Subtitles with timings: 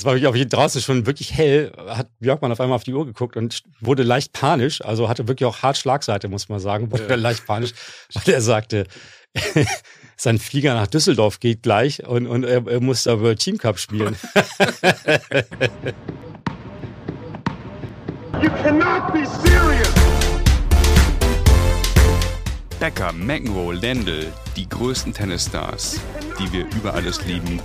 [0.00, 3.04] es war wirklich auf draußen schon wirklich hell, hat Björkmann auf einmal auf die Uhr
[3.04, 7.06] geguckt und wurde leicht panisch, also hatte wirklich auch hart Schlagseite, muss man sagen, wurde
[7.06, 7.16] ja.
[7.16, 7.72] leicht panisch,
[8.14, 8.86] weil er sagte,
[10.16, 13.78] sein Flieger nach Düsseldorf geht gleich und, und er, er muss da World Team Cup
[13.78, 14.16] spielen.
[18.42, 19.90] you cannot be serious!
[22.78, 26.00] Becker, McEnroe, Lendl, die größten Tennisstars,
[26.38, 27.60] die wir über alles lieben,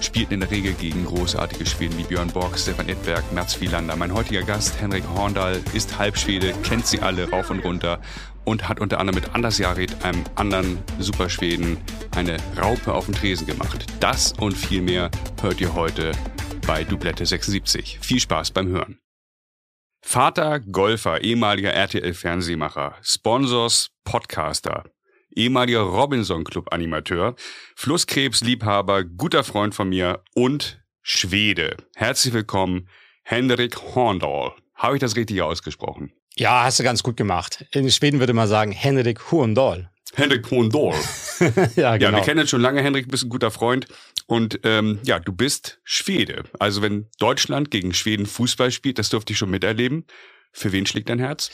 [0.00, 3.96] spielten in der Regel gegen großartige Schweden wie Björn Borg, Stefan Edberg, Mats Wielander.
[3.96, 8.00] Mein heutiger Gast, Henrik Horndal, ist Halbschwede, kennt sie alle rauf und runter
[8.44, 11.78] und hat unter anderem mit Anders Jared, einem anderen Superschweden,
[12.16, 13.86] eine Raupe auf dem Tresen gemacht.
[14.00, 15.10] Das und viel mehr
[15.42, 16.12] hört ihr heute
[16.66, 17.98] bei Dublette 76.
[18.00, 18.98] Viel Spaß beim Hören.
[20.02, 24.84] Vater Golfer, ehemaliger RTL-Fernsehmacher, Sponsors Podcaster,
[25.34, 27.34] ehemaliger Robinson Club Animateur,
[27.76, 31.76] Flusskrebsliebhaber, guter Freund von mir und Schwede.
[31.94, 32.88] Herzlich willkommen,
[33.22, 34.52] Henrik Horndal.
[34.74, 36.12] Habe ich das richtig ausgesprochen?
[36.36, 37.66] Ja, hast du ganz gut gemacht.
[37.72, 39.90] In Schweden würde man sagen Henrik Horndal.
[40.14, 40.94] Henrik Horndal.
[41.40, 41.70] ja, genau.
[41.76, 42.22] Ja, wir genau.
[42.22, 43.86] kennen uns schon lange, Henrik, bist ein guter Freund.
[44.26, 46.44] Und ähm, ja, du bist Schwede.
[46.58, 50.04] Also wenn Deutschland gegen Schweden Fußball spielt, das durfte ich schon miterleben.
[50.52, 51.50] Für wen schlägt dein Herz?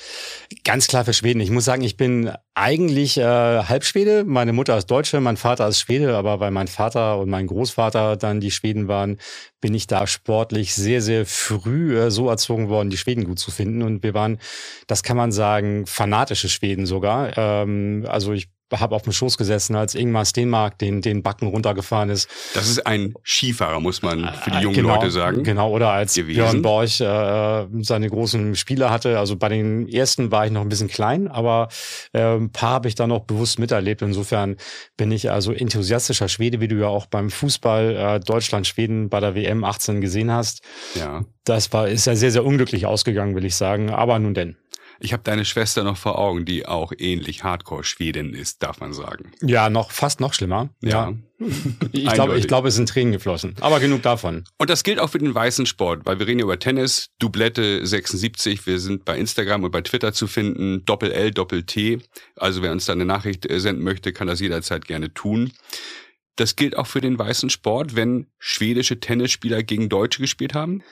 [0.65, 1.41] Ganz klar für Schweden.
[1.41, 4.25] Ich muss sagen, ich bin eigentlich äh, Halbschwede.
[4.25, 8.17] Meine Mutter ist Deutsche, mein Vater ist Schwede, aber weil mein Vater und mein Großvater
[8.17, 9.19] dann die Schweden waren,
[9.61, 13.51] bin ich da sportlich sehr, sehr früh äh, so erzogen worden, die Schweden gut zu
[13.51, 13.83] finden.
[13.83, 14.39] Und wir waren,
[14.87, 17.37] das kann man sagen, fanatische Schweden sogar.
[17.37, 22.11] Ähm, also ich habe auf dem Schoß gesessen, als Ingmar Stenmark den, den Backen runtergefahren
[22.11, 22.29] ist.
[22.55, 25.45] Das ist ein Skifahrer, muss man für die jungen genau, Leute sagen.
[25.45, 26.37] Genau, oder als gewesen.
[26.37, 29.19] Björn Borch äh, seine großen Spiele hatte.
[29.19, 31.69] Also bei den ersten war ich noch ein bisschen klein, aber
[32.13, 34.03] äh, ein paar habe ich da noch bewusst miterlebt.
[34.03, 34.57] Insofern
[34.97, 39.35] bin ich also enthusiastischer Schwede, wie du ja auch beim Fußball äh, Deutschland-Schweden bei der
[39.35, 40.63] WM 18 gesehen hast.
[40.95, 41.25] Ja.
[41.45, 43.91] Das war, ist ja sehr, sehr unglücklich ausgegangen, will ich sagen.
[43.91, 44.57] Aber nun denn.
[44.99, 49.33] Ich habe deine Schwester noch vor Augen, die auch ähnlich Hardcore-Schwedin ist, darf man sagen.
[49.43, 50.71] Ja, noch fast noch schlimmer.
[50.83, 51.11] Ja.
[51.11, 51.15] ja.
[51.93, 53.55] Ich glaube, ich glaube, es sind Tränen geflossen.
[53.61, 54.45] Aber genug davon.
[54.57, 57.87] Und das gilt auch für den weißen Sport, weil wir reden ja über Tennis, Doublette
[57.87, 58.67] 76.
[58.67, 61.99] Wir sind bei Instagram und bei Twitter zu finden, Doppel L, Doppel T.
[62.37, 65.53] Also wer uns da eine Nachricht äh, senden möchte, kann das jederzeit gerne tun.
[66.37, 70.83] Das gilt auch für den weißen Sport, wenn schwedische Tennisspieler gegen Deutsche gespielt haben?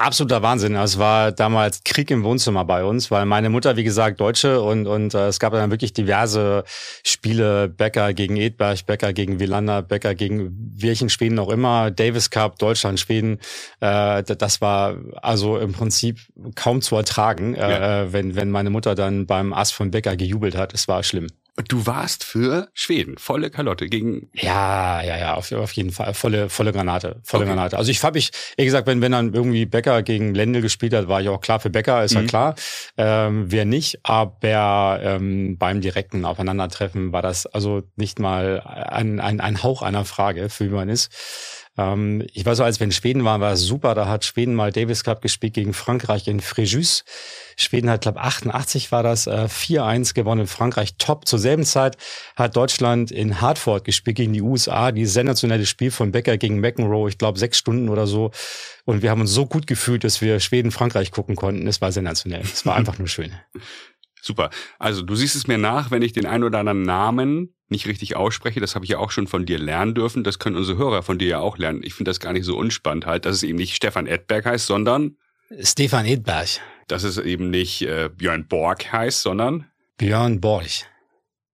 [0.00, 0.76] Absoluter Wahnsinn.
[0.76, 4.86] Es war damals Krieg im Wohnzimmer bei uns, weil meine Mutter, wie gesagt, Deutsche und,
[4.86, 6.64] und äh, es gab dann wirklich diverse
[7.04, 12.58] Spiele, Becker gegen Edberg, Becker gegen Wielander, Becker gegen welchen Schweden auch immer, Davis Cup,
[12.58, 13.40] Deutschland, Schweden.
[13.80, 16.18] Äh, das war also im Prinzip
[16.54, 18.02] kaum zu ertragen, äh, ja.
[18.04, 20.72] äh, wenn, wenn meine Mutter dann beim Ass von Becker gejubelt hat.
[20.72, 21.26] Es war schlimm.
[21.68, 24.30] Du warst für Schweden, volle Kalotte gegen.
[24.34, 26.14] Ja, ja, ja, auf, auf jeden Fall.
[26.14, 27.20] Volle, volle Granate.
[27.24, 27.54] Volle okay.
[27.54, 27.78] Granate.
[27.78, 31.08] Also ich habe ich, wie gesagt, wenn, wenn dann irgendwie Becker gegen Lendl gespielt hat,
[31.08, 32.20] war ich auch klar für Becker, ist mhm.
[32.22, 32.54] ja klar.
[32.96, 39.40] Ähm, wer nicht, aber ähm, beim direkten Aufeinandertreffen war das also nicht mal ein, ein,
[39.40, 41.10] ein Hauch einer Frage, für wie man ist.
[41.80, 43.94] Ähm, ich weiß so, als wir in Schweden waren, war super.
[43.94, 47.04] Da hat Schweden mal Davis Cup gespielt gegen Frankreich in Fréjus.
[47.56, 50.96] Schweden hat, glaube 88 war das, äh, 4-1 gewonnen in Frankreich.
[50.98, 51.26] Top.
[51.26, 51.96] Zur selben Zeit
[52.36, 54.92] hat Deutschland in Hartford gespielt gegen die USA.
[54.92, 58.30] Die sensationelle Spiel von Becker gegen McEnroe, ich glaube sechs Stunden oder so.
[58.84, 61.66] Und wir haben uns so gut gefühlt, dass wir Schweden-Frankreich gucken konnten.
[61.66, 62.42] Es war sensationell.
[62.42, 63.32] Es war einfach nur schön.
[64.22, 64.50] Super.
[64.78, 68.16] Also du siehst es mir nach, wenn ich den ein oder anderen Namen nicht richtig
[68.16, 68.60] ausspreche.
[68.60, 70.24] Das habe ich ja auch schon von dir lernen dürfen.
[70.24, 71.82] Das können unsere Hörer von dir ja auch lernen.
[71.82, 74.66] Ich finde das gar nicht so unspannend halt, dass es eben nicht Stefan Edberg heißt,
[74.66, 75.16] sondern
[75.60, 76.48] Stefan Edberg.
[76.88, 79.66] Dass es eben nicht äh, Björn Borg heißt, sondern
[79.96, 80.66] Björn Borg.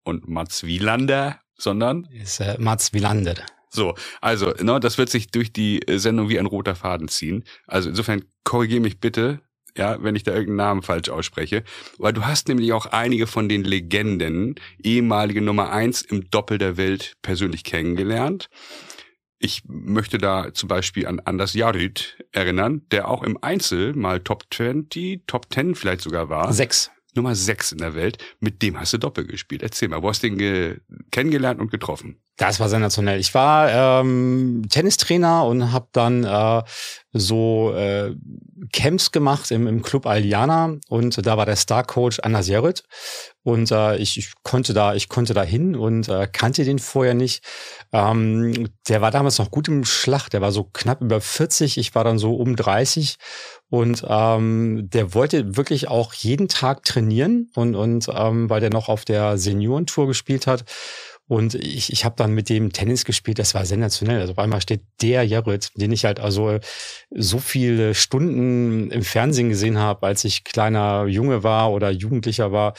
[0.05, 3.35] Und Mats Wielander, sondern ist äh, Mats Wielander.
[3.69, 7.45] So, also, ne, das wird sich durch die äh, Sendung wie ein roter Faden ziehen.
[7.67, 9.41] Also insofern korrigiere mich bitte,
[9.77, 11.63] ja, wenn ich da irgendeinen Namen falsch ausspreche.
[11.99, 16.77] Weil du hast nämlich auch einige von den Legenden, ehemalige Nummer eins im Doppel der
[16.77, 18.49] Welt persönlich kennengelernt.
[19.39, 24.45] Ich möchte da zum Beispiel an Anders Jarid erinnern, der auch im Einzel mal Top
[24.51, 26.53] 20, Top 10 vielleicht sogar war.
[26.53, 26.91] Sechs.
[27.17, 28.19] Nummer sechs in der Welt.
[28.41, 29.63] Mit dem hast du Doppel gespielt.
[29.63, 30.81] Erzähl mal, wo hast du den
[31.11, 32.21] kennengelernt und getroffen?
[32.37, 33.19] Das war sensationell.
[33.19, 36.63] Ich war ähm, Tennistrainer und habe dann äh,
[37.13, 38.15] so äh,
[38.75, 42.85] Camps gemacht im, im Club Aliana und da war der Star-Coach Anas Jerit
[43.43, 47.15] und äh, ich, ich konnte da ich konnte da hin und äh, kannte den vorher
[47.15, 47.43] nicht.
[47.93, 50.29] Ähm, der war damals noch gut im Schlag.
[50.29, 51.79] Der war so knapp über 40.
[51.79, 53.17] Ich war dann so um 30
[53.69, 58.89] und ähm, der wollte wirklich auch jeden Tag trainieren und und ähm, weil der noch
[58.89, 60.65] auf der Seniorentour gespielt hat
[61.29, 64.21] Und ich, ich habe dann mit dem Tennis gespielt, das war sensationell.
[64.21, 66.59] Also auf einmal steht der Jared, den ich halt also
[67.11, 72.75] so viele Stunden im Fernsehen gesehen habe, als ich kleiner Junge war oder Jugendlicher war.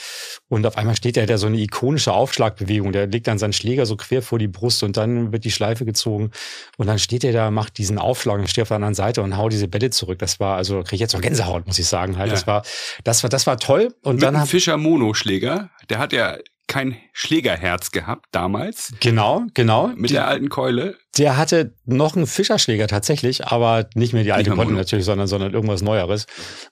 [0.47, 3.85] Und auf einmal steht er, der so eine ikonische Aufschlagbewegung, der legt dann seinen Schläger
[3.85, 6.31] so quer vor die Brust und dann wird die Schleife gezogen.
[6.77, 9.35] Und dann steht er da, macht diesen Aufschlag und steht auf der anderen Seite und
[9.35, 10.19] haut diese Bälle zurück.
[10.19, 12.17] Das war, also kriege ich jetzt noch Gänsehaut, muss ich sagen.
[12.17, 12.29] Halt.
[12.29, 12.33] Ja.
[12.33, 12.63] Das war,
[13.03, 13.93] das war, das war toll.
[14.03, 18.93] Und Mit dann Fischer Mono-Schläger, der hat ja kein Schlägerherz gehabt damals.
[18.99, 19.87] Genau, genau.
[19.95, 20.97] Mit die, der alten Keule.
[21.17, 25.53] Der hatte noch einen Fischerschläger tatsächlich, aber nicht mehr die alte Keule natürlich, sondern, sondern
[25.53, 26.25] irgendwas Neueres,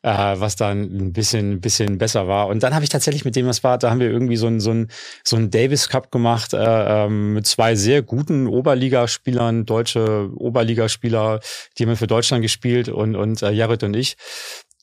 [0.04, 2.48] äh, was dann ein bisschen, bisschen besser war.
[2.48, 4.60] Und dann habe ich tatsächlich mit dem, was war, da haben wir irgendwie so ein
[4.60, 4.92] so ein
[5.24, 6.58] so ein Davis Cup gemacht äh,
[7.06, 11.40] ähm, mit zwei sehr guten Oberligaspielern, deutsche Oberligaspieler,
[11.78, 14.18] die haben für Deutschland gespielt und, und äh, Jared und ich.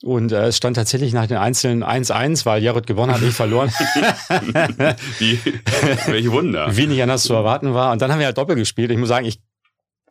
[0.02, 3.70] Und äh, es stand tatsächlich nach den Einzelnen 1-1, weil Jared gewonnen hat, ich verloren.
[5.19, 5.38] Wie,
[6.06, 6.76] welche Wunder.
[6.76, 7.93] Wie nicht anders zu erwarten war.
[7.93, 8.90] Und dann haben wir halt Doppel gespielt.
[8.90, 9.40] Ich muss sagen, ich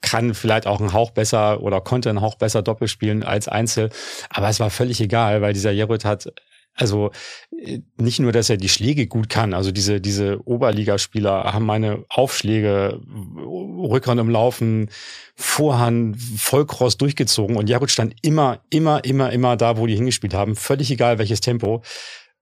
[0.01, 3.89] kann vielleicht auch einen Hauch besser oder konnte einen Hauch besser Doppel spielen als Einzel.
[4.29, 6.31] Aber es war völlig egal, weil dieser Jared hat
[6.75, 7.11] also
[7.57, 12.05] äh, nicht nur, dass er die Schläge gut kann, also diese, diese Oberligaspieler haben meine
[12.09, 12.99] Aufschläge,
[13.37, 14.89] Rückhand im Laufen,
[15.35, 20.55] Vorhand, Vollcross durchgezogen und Jarut stand immer, immer, immer, immer da, wo die hingespielt haben.
[20.55, 21.81] Völlig egal, welches Tempo.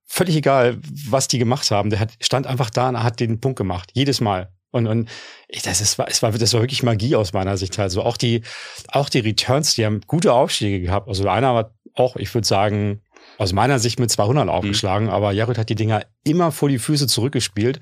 [0.06, 1.92] Völlig egal, was die gemacht haben.
[1.92, 3.92] Der hat, stand einfach da und hat den Punkt gemacht.
[3.94, 4.52] Jedes Mal.
[4.72, 5.10] Und, und
[5.64, 7.78] das, ist, es war, das war wirklich Magie aus meiner Sicht.
[7.80, 8.42] Also auch die,
[8.88, 11.08] auch die Returns, die haben gute Aufschläge gehabt.
[11.08, 13.02] Also einer war auch, ich würde sagen,
[13.39, 14.51] aus meiner Sicht mit 200 mhm.
[14.51, 15.13] aufgeschlagen, mhm.
[15.13, 17.80] aber Jared hat die Dinger immer vor die Füße zurückgespielt.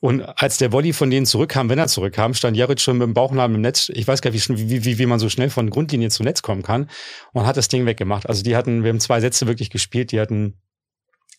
[0.00, 3.14] Und als der Volley von denen zurückkam, wenn er zurückkam, stand Jared schon mit dem
[3.14, 3.88] Bauchnabel im Netz.
[3.94, 6.62] Ich weiß gar nicht, wie, wie, wie man so schnell von Grundlinie zu Netz kommen
[6.62, 6.88] kann.
[7.32, 8.28] Und hat das Ding weggemacht.
[8.28, 10.10] Also die hatten, wir haben zwei Sätze wirklich gespielt.
[10.10, 10.58] Die hatten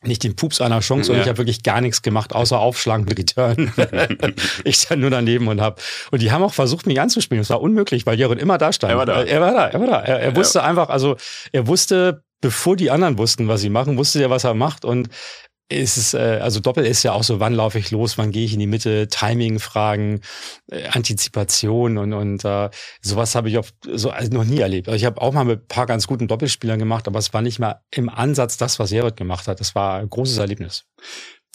[0.02, 1.16] nicht den Pups einer Chance ja.
[1.16, 3.74] und ich habe wirklich gar nichts gemacht, außer aufschlagen mit Return.
[4.64, 5.82] ich stand nur daneben und hab
[6.12, 7.42] und die haben auch versucht, mich anzuspielen.
[7.42, 8.92] Das war unmöglich, weil Jared immer da stand.
[8.92, 9.24] Er war da.
[9.24, 10.00] Er war da, er war da.
[10.02, 10.66] Er, er wusste ja.
[10.66, 11.16] einfach, also
[11.52, 15.08] er wusste, bevor die anderen wussten, was sie machen, wusste er, was er macht und
[15.70, 18.44] ist es, äh, also Doppel ist ja auch so, wann laufe ich los, wann gehe
[18.44, 20.20] ich in die Mitte, Timing-Fragen,
[20.70, 22.70] äh, Antizipation und, und äh,
[23.02, 24.90] sowas habe ich auf, so, also noch nie erlebt.
[24.90, 27.42] Also ich habe auch mal mit ein paar ganz guten Doppelspielern gemacht, aber es war
[27.42, 29.62] nicht mal im Ansatz das, was Jared gemacht hat.
[29.62, 30.84] Das war ein großes Erlebnis.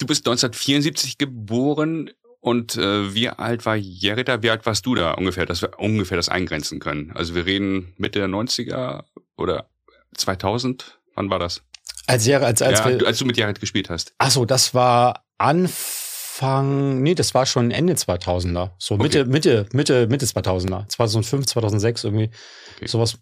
[0.00, 4.42] Du bist 1974 geboren und äh, wie alt war Jerita?
[4.42, 7.12] Wie alt warst du da ungefähr, dass wir ungefähr das eingrenzen können?
[7.14, 9.04] Also wir reden Mitte der 90er
[9.36, 9.68] oder
[10.16, 10.98] 2000?
[11.14, 11.62] Wann war das?
[12.06, 14.14] Als, Jahre, als, als, ja, als du mit Jared gespielt hast.
[14.18, 18.70] Ach so, das war Anfang, nee, das war schon Ende 2000er.
[18.78, 19.30] So Mitte, okay.
[19.30, 20.88] Mitte, Mitte, Mitte 2000er.
[20.88, 22.30] 2005, 2006 irgendwie.
[22.76, 22.86] Okay.
[22.86, 23.18] Sowas.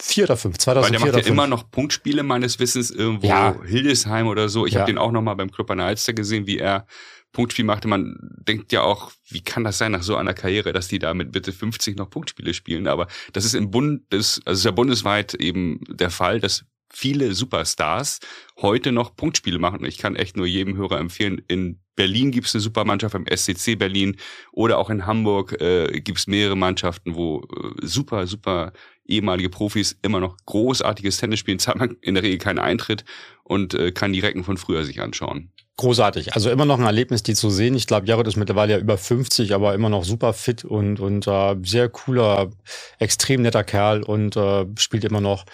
[0.00, 3.54] Vier oder fünf, 2004 Weil der macht ja immer noch Punktspiele meines Wissens irgendwo ja.
[3.64, 4.66] Hildesheim oder so.
[4.66, 4.80] Ich ja.
[4.80, 6.86] habe den auch noch mal beim Club an der Alster gesehen, wie er
[7.32, 7.88] Punktspiel machte.
[7.88, 11.14] Man denkt ja auch, wie kann das sein nach so einer Karriere, dass die da
[11.14, 12.86] mit Bitte 50 noch Punktspiele spielen?
[12.86, 17.34] Aber das ist im Bund, das, also ist ja bundesweit eben der Fall, dass viele
[17.34, 18.20] Superstars
[18.60, 19.84] heute noch Punktspiele machen.
[19.84, 23.76] Ich kann echt nur jedem Hörer empfehlen, in Berlin gibt es eine Supermannschaft beim SCC
[23.76, 24.16] Berlin
[24.50, 28.72] oder auch in Hamburg äh, gibt es mehrere Mannschaften, wo äh, super, super
[29.06, 33.04] ehemalige Profis immer noch großartiges Tennis spielen, zahlt man in der Regel keinen Eintritt
[33.44, 35.50] und äh, kann die Recken von früher sich anschauen.
[35.76, 36.34] Großartig.
[36.34, 37.74] Also immer noch ein Erlebnis, die zu sehen.
[37.74, 41.26] Ich glaube, Jared ist mittlerweile ja über 50, aber immer noch super fit und, und
[41.26, 42.50] äh, sehr cooler,
[42.98, 45.44] extrem netter Kerl und äh, spielt immer noch,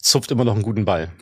[0.00, 1.12] zupft immer noch einen guten Ball.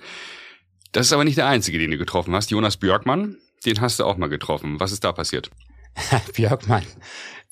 [0.92, 2.50] Das ist aber nicht der einzige, den du getroffen hast.
[2.52, 4.78] Jonas Björkmann, den hast du auch mal getroffen.
[4.78, 5.50] Was ist da passiert?
[6.34, 6.84] Björkmann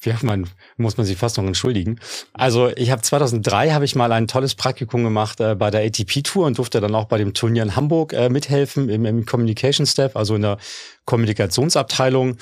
[0.05, 1.99] ja, man muss man sich fast noch entschuldigen.
[2.33, 6.23] Also ich habe 2003 habe ich mal ein tolles Praktikum gemacht äh, bei der ATP
[6.23, 9.87] Tour und durfte dann auch bei dem Turnier in Hamburg äh, mithelfen im, im Communication
[9.87, 10.59] Staff, also in der
[11.05, 12.37] Kommunikationsabteilung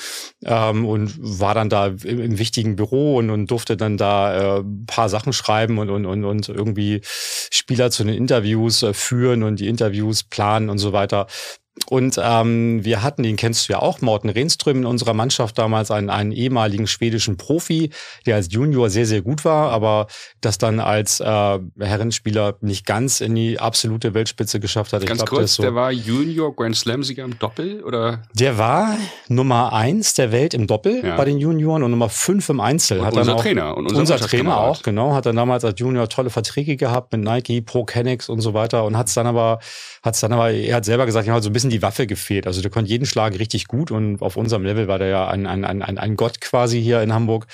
[0.45, 4.65] ähm, und war dann da im, im wichtigen Büro und, und durfte dann da äh,
[4.87, 9.61] paar Sachen schreiben und, und, und, und irgendwie Spieler zu den Interviews äh, führen und
[9.61, 11.27] die Interviews planen und so weiter.
[11.89, 15.91] Und ähm, wir hatten, den kennst du ja auch, Morten Renström in unserer Mannschaft damals,
[15.91, 17.91] einen, einen ehemaligen schwedischen Profi,
[18.27, 20.07] der als Junior sehr, sehr gut war, aber
[20.41, 25.05] das dann als äh, Herrenspieler nicht ganz in die absolute Weltspitze geschafft hat.
[25.05, 28.23] Ganz ich glaub, kurz, so, der war Junior Grand Slam-Sieger im Doppel, oder?
[28.35, 28.97] Der war
[29.29, 31.17] Nummer eins der Welt im Doppel ja.
[31.17, 33.01] bei den Junioren und Nummer fünf im Einzel.
[33.01, 33.77] Und hat unser auch, Trainer.
[33.77, 35.15] Und unser, unser Trainer auch, genau.
[35.15, 38.85] Hat dann damals als Junior tolle Verträge gehabt mit Nike, Pro Canex und so weiter
[38.85, 39.59] und hat es dann aber,
[40.03, 42.07] hat es dann aber, er hat selber gesagt, ja, so ein bisschen die die Waffe
[42.07, 42.47] gefehlt.
[42.47, 45.47] Also der konnte jeden Schlag richtig gut und auf unserem Level war der ja ein,
[45.47, 47.47] ein, ein, ein Gott quasi hier in Hamburg.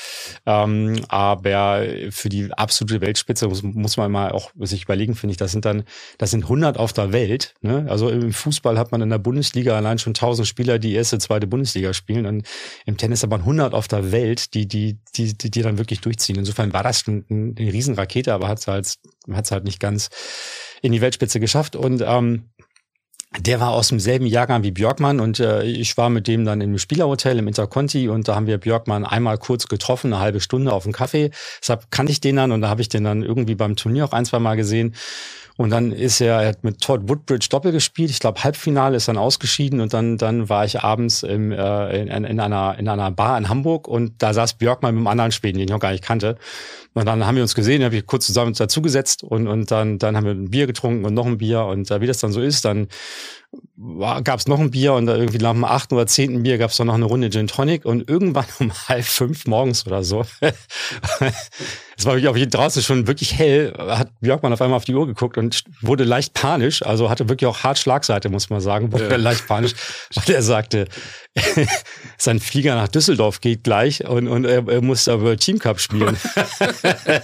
[0.44, 5.36] Ähm, aber für die absolute Weltspitze muss, muss man mal auch sich überlegen, finde ich,
[5.36, 5.84] das sind dann,
[6.18, 7.54] das sind 100 auf der Welt.
[7.60, 7.86] Ne?
[7.88, 11.46] Also im Fußball hat man in der Bundesliga allein schon 1000 Spieler, die erste, zweite
[11.46, 12.46] Bundesliga spielen und
[12.84, 16.36] im Tennis aber 100 auf der Welt, die, die, die, die, die dann wirklich durchziehen.
[16.36, 18.94] Insofern war das ein, eine Riesenrakete, aber hat es halt,
[19.28, 20.08] halt nicht ganz
[20.82, 22.50] in die Weltspitze geschafft und ähm,
[23.38, 26.78] der war aus demselben Jahrgang wie Björkmann und äh, ich war mit dem dann im
[26.78, 30.84] Spielerhotel im Interconti und da haben wir Björkmann einmal kurz getroffen, eine halbe Stunde auf
[30.84, 31.30] dem Kaffee.
[31.60, 34.12] Deshalb kannte ich den dann und da habe ich den dann irgendwie beim Turnier auch
[34.12, 34.94] ein, zwei Mal gesehen.
[35.56, 38.10] Und dann ist er, er hat mit Todd Woodbridge Doppel gespielt.
[38.10, 39.80] Ich glaube, Halbfinale ist dann ausgeschieden.
[39.80, 43.48] Und dann, dann war ich abends im, äh, in, in, einer, in einer Bar in
[43.48, 46.36] Hamburg und da saß Björkmann mit einem anderen Schweden, den ich noch gar nicht kannte.
[46.92, 50.16] Und dann haben wir uns gesehen, habe ich kurz zusammen dazugesetzt und, und dann, dann
[50.16, 51.64] haben wir ein Bier getrunken und noch ein Bier.
[51.64, 52.88] Und äh, wie das dann so ist, dann
[54.24, 56.76] gab es noch ein Bier und irgendwie nach dem achten oder zehnten Bier gab es
[56.76, 60.24] dann noch eine Runde Gin Tonic und irgendwann um halb fünf morgens oder so,
[61.98, 64.94] es war wirklich auf jeden draußen schon wirklich hell, hat Björkmann auf einmal auf die
[64.94, 68.92] Uhr geguckt und wurde leicht panisch, also hatte wirklich auch hart Schlagseite, muss man sagen,
[68.92, 69.16] wurde ja.
[69.16, 69.72] leicht panisch,
[70.14, 70.86] weil er sagte,
[72.18, 76.18] sein Flieger nach Düsseldorf geht gleich und, und er, er muss aber Team Cup spielen.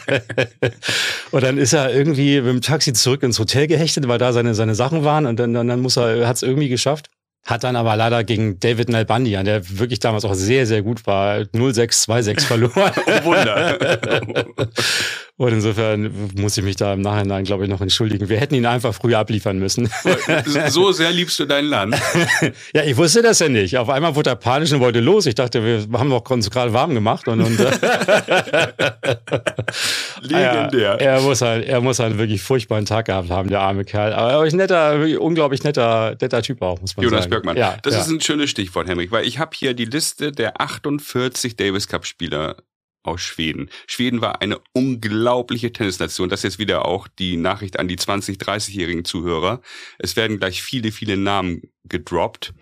[1.33, 4.55] und dann ist er irgendwie mit dem Taxi zurück ins Hotel gehechtet, weil da seine,
[4.55, 7.11] seine Sachen waren und dann, dann, dann muss er, hat es irgendwie geschafft.
[7.45, 11.39] Hat dann aber leider gegen David Nalbandi, der wirklich damals auch sehr, sehr gut war,
[11.41, 12.93] 0-6-2-6 verloren.
[12.97, 13.79] oh Wunder.
[15.43, 18.29] Und insofern muss ich mich da im Nachhinein, glaube ich, noch entschuldigen.
[18.29, 19.91] Wir hätten ihn einfach früher abliefern müssen.
[20.69, 21.97] So sehr liebst du dein Land.
[22.73, 23.77] ja, ich wusste das ja nicht.
[23.77, 25.27] Auf einmal wurde er panisch und wollte los.
[25.27, 27.27] Ich dachte, wir haben doch uns gerade warm gemacht.
[27.27, 27.59] Und, und
[30.21, 30.81] Legendär.
[30.81, 34.13] Ja, er, muss halt, er muss halt wirklich furchtbaren Tag gehabt haben, der arme Kerl.
[34.13, 37.33] Aber er ist ein netter, unglaublich netter, netter Typ auch, muss man Jonas sagen.
[37.33, 37.57] Jonas Bergmann.
[37.57, 38.01] Ja, das ja.
[38.03, 42.07] ist ein schönes Stichwort, Henrik, weil ich habe hier die Liste der 48 Davis Cup
[42.07, 42.59] Spieler
[43.03, 43.71] aus Schweden.
[43.87, 46.29] Schweden war eine unglaubliche Tennisnation.
[46.29, 49.61] Das ist jetzt wieder auch die Nachricht an die 20, 30-jährigen Zuhörer.
[49.99, 52.55] Es werden gleich viele, viele Namen gedroppt,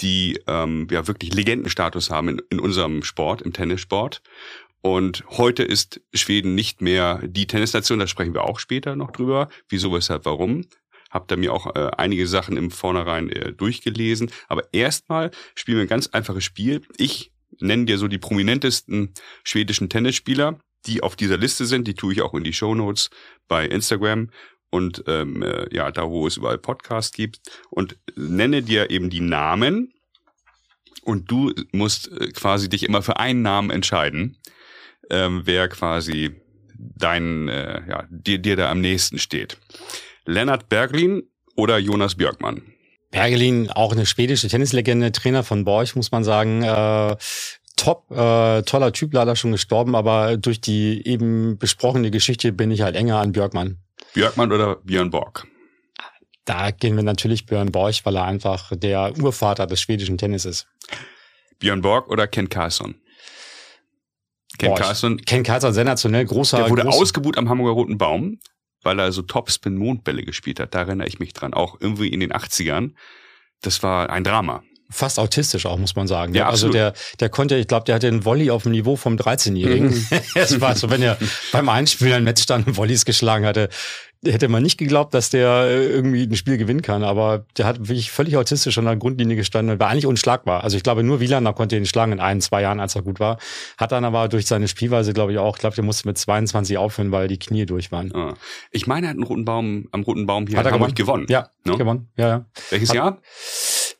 [0.00, 4.22] die ähm, ja wirklich Legendenstatus haben in, in unserem Sport, im Tennissport.
[4.80, 9.48] Und heute ist Schweden nicht mehr die Tennisnation, da sprechen wir auch später noch drüber.
[9.68, 10.64] Wieso, weshalb, warum?
[11.10, 14.30] Hab da mir auch äh, einige Sachen im Vornherein äh, durchgelesen.
[14.46, 16.82] Aber erstmal spielen wir ein ganz einfaches Spiel.
[16.96, 19.12] Ich nenne dir so die prominentesten
[19.44, 21.86] schwedischen Tennisspieler, die auf dieser Liste sind.
[21.86, 23.10] Die tue ich auch in die Show Notes
[23.48, 24.30] bei Instagram
[24.70, 29.20] und ähm, äh, ja, da wo es überall Podcasts gibt und nenne dir eben die
[29.20, 29.92] Namen
[31.02, 34.36] und du musst äh, quasi dich immer für einen Namen entscheiden,
[35.10, 36.40] ähm, wer quasi
[36.78, 39.58] dein, äh, ja, dir, dir da am nächsten steht.
[40.26, 41.22] Lennart Berglin
[41.56, 42.62] oder Jonas Björkmann?
[43.10, 46.62] Bergelin, auch eine schwedische Tennislegende, Trainer von Borch, muss man sagen.
[46.62, 47.16] Äh,
[47.76, 52.82] top, äh, toller Typ, leider schon gestorben, aber durch die eben besprochene Geschichte bin ich
[52.82, 53.78] halt enger an Björkmann.
[54.14, 55.46] Björkmann oder Björn Borg?
[56.44, 60.66] Da gehen wir natürlich Björn Borch, weil er einfach der Urvater des schwedischen Tennis ist.
[61.58, 62.96] Björn Borg oder Ken Carlson?
[64.58, 65.18] Ken Carlson.
[65.24, 66.56] Ken Carlson, sensationell großer.
[66.56, 68.38] Der wurde groß ausgebuht am Hamburger Roten Baum
[68.82, 70.74] weil er so Topspin Mondbälle gespielt hat.
[70.74, 71.54] Da erinnere ich mich dran.
[71.54, 72.92] Auch irgendwie in den 80ern.
[73.60, 74.62] Das war ein Drama.
[74.90, 76.34] Fast autistisch auch, muss man sagen.
[76.34, 79.16] Ja, also der, der konnte, ich glaube, der hatte einen Volley auf dem Niveau vom
[79.16, 79.90] 13-Jährigen.
[79.90, 80.06] Mhm.
[80.34, 81.18] es war so, wenn er
[81.52, 83.68] beim Einspielen ein Match stand und Volleys geschlagen hatte,
[84.24, 87.04] hätte man nicht geglaubt, dass der äh, irgendwie ein Spiel gewinnen kann.
[87.04, 90.64] Aber der hat wirklich völlig autistisch an der Grundlinie gestanden und war eigentlich unschlagbar.
[90.64, 93.20] Also ich glaube, nur Wieland konnte ihn schlagen in ein, zwei Jahren, als er gut
[93.20, 93.38] war.
[93.76, 96.78] Hat dann aber durch seine Spielweise, glaube ich, auch, ich glaube, der musste mit 22
[96.78, 98.14] aufhören, weil die Knie durch waren.
[98.14, 98.34] Ah.
[98.70, 100.94] Ich meine, er hat einen roten Baum, am roten Baum hier hat er gewonnen.
[100.94, 101.26] gewonnen.
[101.28, 101.76] Ja, no?
[101.76, 102.08] gewonnen.
[102.16, 102.46] Ja, ja.
[102.70, 103.18] Welches hat, Jahr?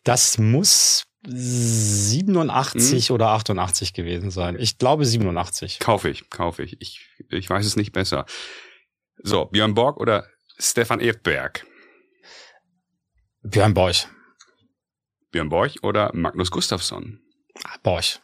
[0.05, 3.15] Das muss 87 hm?
[3.15, 4.57] oder 88 gewesen sein.
[4.59, 5.79] Ich glaube 87.
[5.79, 6.81] Kaufe ich, kaufe ich.
[6.81, 8.25] Ich, ich weiß es nicht besser.
[9.23, 10.27] So, Björn Borg oder
[10.59, 11.67] Stefan Edberg?
[13.43, 14.07] Björn Borch.
[15.31, 17.21] Björn Borch oder Magnus Gustafsson?
[17.83, 18.21] Borch.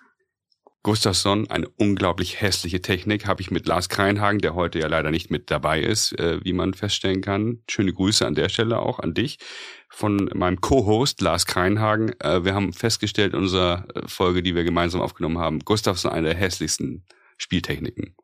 [0.83, 5.31] Gustafsson, eine unglaublich hässliche Technik, habe ich mit Lars Kreinhagen, der heute ja leider nicht
[5.31, 7.63] mit dabei ist, äh, wie man feststellen kann.
[7.71, 9.39] Schöne Grüße an der Stelle auch an dich
[9.89, 12.13] von meinem Co-Host Lars Kreinhagen.
[12.21, 16.29] Äh, wir haben festgestellt in unserer äh, Folge, die wir gemeinsam aufgenommen haben, Gustafsson eine
[16.29, 17.07] der hässlichsten
[17.39, 18.15] Spieltechniken.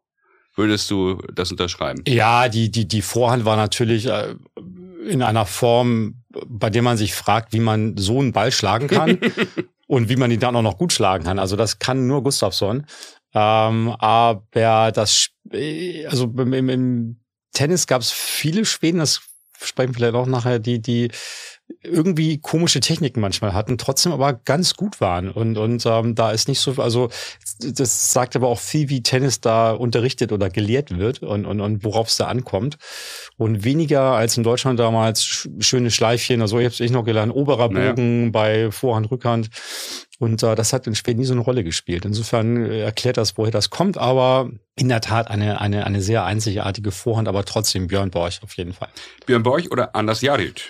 [0.61, 2.03] Würdest du das unterschreiben?
[2.07, 4.35] Ja, die, die, die Vorhand war natürlich äh,
[5.09, 9.19] in einer Form, bei der man sich fragt, wie man so einen Ball schlagen kann.
[9.91, 11.41] und wie man ihn dann auch noch gut schlagen kann.
[11.41, 12.87] Also das kann nur Gustafsson.
[13.35, 15.31] Ähm, aber das,
[16.07, 17.21] also im, im
[17.53, 19.21] Tennis gab es viele Schweden, das
[19.61, 21.11] sprechen vielleicht auch nachher, die, die
[21.83, 25.31] irgendwie komische Techniken manchmal hatten, trotzdem aber ganz gut waren.
[25.31, 27.11] Und, und ähm, da ist nicht so, also
[27.61, 31.85] das sagt aber auch viel, wie Tennis da unterrichtet oder gelehrt wird und, und, und
[31.85, 32.77] worauf es da ankommt.
[33.37, 37.69] Und weniger als in Deutschland damals schöne Schleifchen, also ich habe es noch gelernt, oberer
[37.69, 38.31] Bogen naja.
[38.31, 39.51] bei Vorhand, Rückhand.
[40.19, 42.05] Und äh, das hat in Schweden nie so eine Rolle gespielt.
[42.05, 46.25] Insofern äh, erklärt das, woher das kommt, aber in der Tat eine, eine, eine sehr
[46.25, 48.89] einzigartige Vorhand, aber trotzdem Björn Borch auf jeden Fall.
[49.25, 50.63] Björn Borch oder Anders Jarid?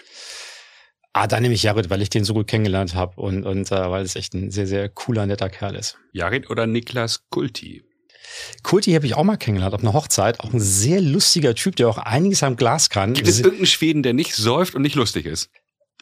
[1.12, 3.90] Ah, da nehme ich Jared, weil ich den so gut kennengelernt habe und, und äh,
[3.90, 5.98] weil es echt ein sehr, sehr cooler, netter Kerl ist.
[6.12, 7.82] Jared oder Niklas Kulti?
[8.62, 10.38] Kulti habe ich auch mal kennengelernt auf einer Hochzeit.
[10.38, 13.14] Auch ein sehr lustiger Typ, der auch einiges am Glas kann.
[13.14, 15.50] Gibt es irgendeinen Schweden, der nicht säuft und nicht lustig ist?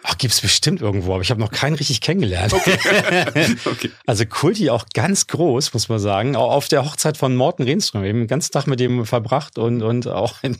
[0.05, 2.53] Ach, gibt's bestimmt irgendwo, aber ich habe noch keinen richtig kennengelernt.
[2.53, 3.57] Okay.
[3.65, 3.91] okay.
[4.07, 6.37] Also Kulti auch ganz groß, muss man sagen.
[6.37, 9.83] Auch auf der Hochzeit von Morten Renström eben den ganzen Tag mit dem verbracht und,
[9.83, 10.57] und auch ein,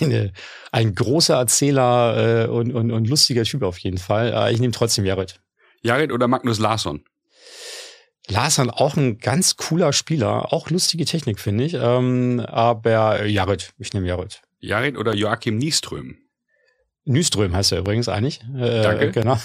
[0.00, 0.32] eine,
[0.72, 4.32] ein großer Erzähler äh, und, und, und lustiger Typ auf jeden Fall.
[4.34, 5.40] Äh, ich nehme trotzdem Jared.
[5.82, 7.04] Jared oder Magnus Larsson?
[8.28, 11.74] Larsson auch ein ganz cooler Spieler, auch lustige Technik, finde ich.
[11.74, 14.42] Ähm, aber Jared, ich nehme Jared.
[14.60, 16.18] Jared oder Joachim Nieström?
[17.04, 18.40] Nyström heißt er übrigens eigentlich.
[18.56, 19.10] Äh, Danke.
[19.10, 19.36] Genau.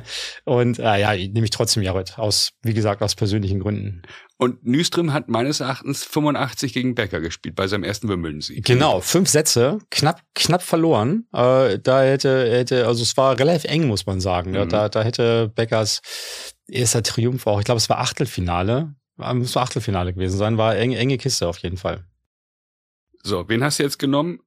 [0.44, 4.02] Und äh, ja, nehme ich trotzdem Jared aus, wie gesagt, aus persönlichen Gründen.
[4.36, 8.66] Und Nyström hat meines Erachtens 85 gegen Becker gespielt bei seinem ersten Wimbledon-Sieg.
[8.66, 11.26] Genau, fünf Sätze, knapp, knapp verloren.
[11.32, 14.50] Äh, da hätte, hätte, also es war relativ eng, muss man sagen.
[14.50, 14.68] Mhm.
[14.68, 16.02] Da, da hätte Beckers
[16.68, 21.16] erster Triumph auch, ich glaube, es war Achtelfinale, muss Achtelfinale gewesen sein, war enge, enge
[21.16, 22.04] Kiste auf jeden Fall.
[23.22, 24.40] So, wen hast du jetzt genommen?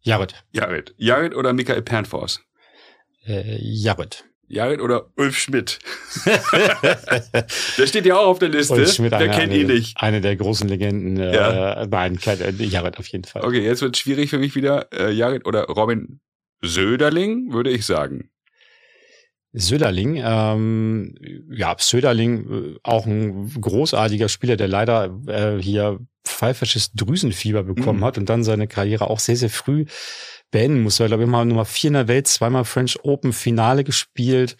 [0.00, 0.34] Jared.
[0.52, 0.94] Jared.
[0.96, 2.40] Jared oder Michael Pernfors?
[3.26, 4.24] Äh, Jared.
[4.48, 5.78] Jared oder Ulf Schmidt?
[6.24, 8.74] der steht ja auch auf der Liste.
[8.74, 10.00] Ulf Schmidt, der eine, kennt ihn nicht.
[10.00, 11.18] Eine der großen Legenden.
[11.18, 11.82] Äh, ja.
[11.82, 12.18] Äh, nein,
[12.58, 13.44] Jared auf jeden Fall.
[13.44, 14.90] Okay, jetzt wird schwierig für mich wieder.
[14.92, 16.20] Äh, Jared oder Robin
[16.62, 18.30] Söderling, würde ich sagen.
[19.60, 21.14] Söderling, ähm,
[21.50, 28.04] ja, Söderling, äh, auch ein großartiger Spieler, der leider äh, hier pfeifersches Drüsenfieber bekommen mhm.
[28.04, 29.86] hat und dann seine Karriere auch sehr, sehr früh
[30.50, 31.04] beenden musste.
[31.04, 34.56] Ich glaube, immer Nummer vier in der Welt, zweimal French Open Finale gespielt.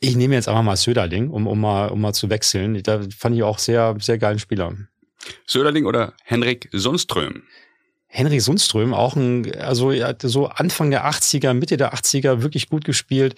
[0.00, 2.82] Ich nehme jetzt einfach mal Söderling, um, um, mal, um mal zu wechseln.
[2.82, 4.74] Da fand ich auch sehr, sehr geilen Spieler.
[5.46, 7.44] Söderling oder Henrik Sundström?
[8.10, 12.70] Henrik Sundström, auch ein, also er hat so Anfang der 80er, Mitte der 80er wirklich
[12.70, 13.34] gut gespielt,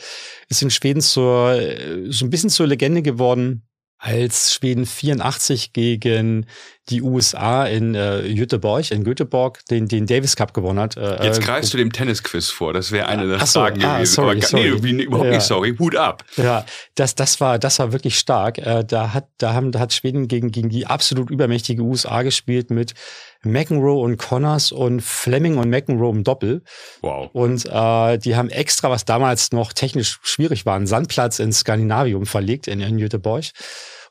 [0.49, 1.61] ist in Schweden zur,
[2.09, 3.63] so ein bisschen zur Legende geworden
[4.01, 6.47] als Schweden 84 gegen
[6.89, 10.97] die USA in äh, Göteborg, in Göteborg, den, den Davis Cup gewonnen hat.
[10.97, 14.15] Äh, Jetzt greifst du dem Tennisquiz vor, das wäre eine der so, Fragen ah, gewesen.
[14.15, 14.81] Sorry, Aber, sorry.
[14.81, 15.33] Nee, überhaupt ja.
[15.33, 16.25] nicht sorry, Hut ab.
[16.37, 18.57] Ja, das, das war, das war wirklich stark.
[18.57, 22.71] Äh, da hat, da haben, da hat Schweden gegen, gegen die absolut übermächtige USA gespielt
[22.71, 22.95] mit
[23.43, 26.63] McEnroe und Connors und Fleming und McEnroe im Doppel.
[27.01, 27.31] Wow.
[27.33, 32.27] Und äh, die haben extra, was damals noch technisch schwierig war, einen Sandplatz in Skandinavium
[32.27, 33.47] verlegt, in, in Göteborg.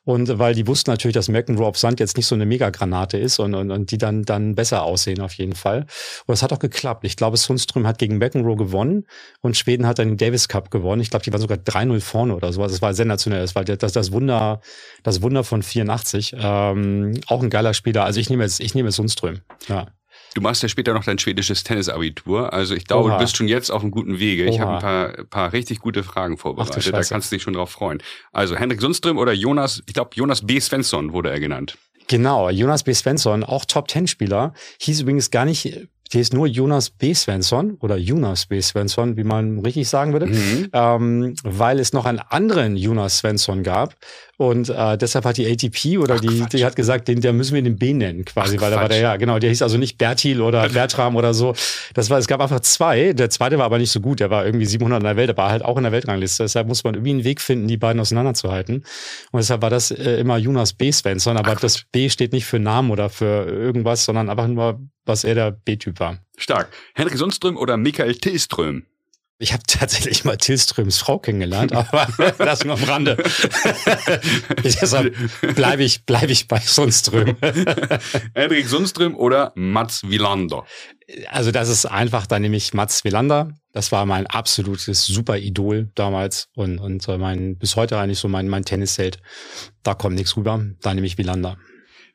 [0.05, 3.38] Und weil die wussten natürlich, dass McEnroe auf Sand jetzt nicht so eine Megagranate ist
[3.39, 5.81] und, und, und die dann, dann besser aussehen auf jeden Fall.
[5.81, 7.03] Und das hat auch geklappt.
[7.05, 9.05] Ich glaube, Sundström hat gegen McEnroe gewonnen
[9.41, 11.01] und Schweden hat dann den Davis Cup gewonnen.
[11.01, 12.63] Ich glaube, die waren sogar 3-0 vorne oder so.
[12.63, 13.41] Also es war sensationell.
[13.41, 14.62] Das war das, das Wunder,
[15.03, 16.35] das Wunder von 84.
[16.39, 18.05] Ähm, auch ein geiler Spieler.
[18.05, 19.41] Also ich nehme jetzt, ich nehme jetzt Sundström.
[19.67, 19.88] Ja.
[20.35, 22.53] Du machst ja später noch dein schwedisches Tennisabitur.
[22.53, 23.17] Also ich glaube, Oha.
[23.17, 24.43] du bist schon jetzt auf einem guten Wege.
[24.43, 24.51] Oha.
[24.51, 26.83] Ich habe ein paar, paar richtig gute Fragen vorbereitet.
[26.87, 28.01] Ach, da kannst du dich schon drauf freuen.
[28.31, 30.59] Also Henrik Sundström oder Jonas, ich glaube Jonas B.
[30.59, 31.77] Svensson wurde er genannt.
[32.07, 32.93] Genau, Jonas B.
[32.93, 37.13] Svensson, auch Top-Ten-Spieler, hieß übrigens gar nicht hier ist nur Jonas B.
[37.13, 38.59] Svensson oder Jonas B.
[38.61, 40.69] Svensson, wie man richtig sagen würde, mhm.
[40.73, 43.95] ähm, weil es noch einen anderen Jonas Svensson gab.
[44.37, 47.53] Und äh, deshalb hat die ATP oder Ach, die, die hat gesagt, den, der müssen
[47.53, 49.77] wir den B nennen, quasi, Ach, weil da war der, ja, genau, der hieß also
[49.77, 51.53] nicht Bertil oder Bertram oder so.
[51.93, 53.13] Das war, es gab einfach zwei.
[53.13, 54.19] Der zweite war aber nicht so gut.
[54.19, 56.43] Der war irgendwie 700 in der Welt, der war halt auch in der Weltrangliste.
[56.43, 58.77] Deshalb muss man irgendwie einen Weg finden, die beiden auseinanderzuhalten.
[59.31, 60.91] Und deshalb war das äh, immer Jonas B.
[60.91, 64.79] Svensson, aber Ach, das B steht nicht für Namen oder für irgendwas, sondern einfach nur
[65.09, 66.19] was er der B-Typ war.
[66.37, 66.69] Stark.
[66.93, 68.85] Henrik Sundström oder Michael Tillström?
[69.41, 73.15] Ich habe tatsächlich mal Tillströms Frau kennengelernt, aber das nur am Rande.
[74.63, 75.15] Deshalb
[75.55, 77.37] bleibe ich, bleib ich bei Sundström.
[78.33, 80.65] Henrik Sundström oder Mats Wilander?
[81.29, 83.53] Also das ist einfach, da nehme ich Mats Wilander.
[83.71, 88.49] Das war mein absolutes super Idol damals und, und mein, bis heute eigentlich so mein,
[88.49, 89.19] mein Tennisheld.
[89.83, 90.65] Da kommt nichts rüber.
[90.81, 91.57] Da nehme ich Wilander.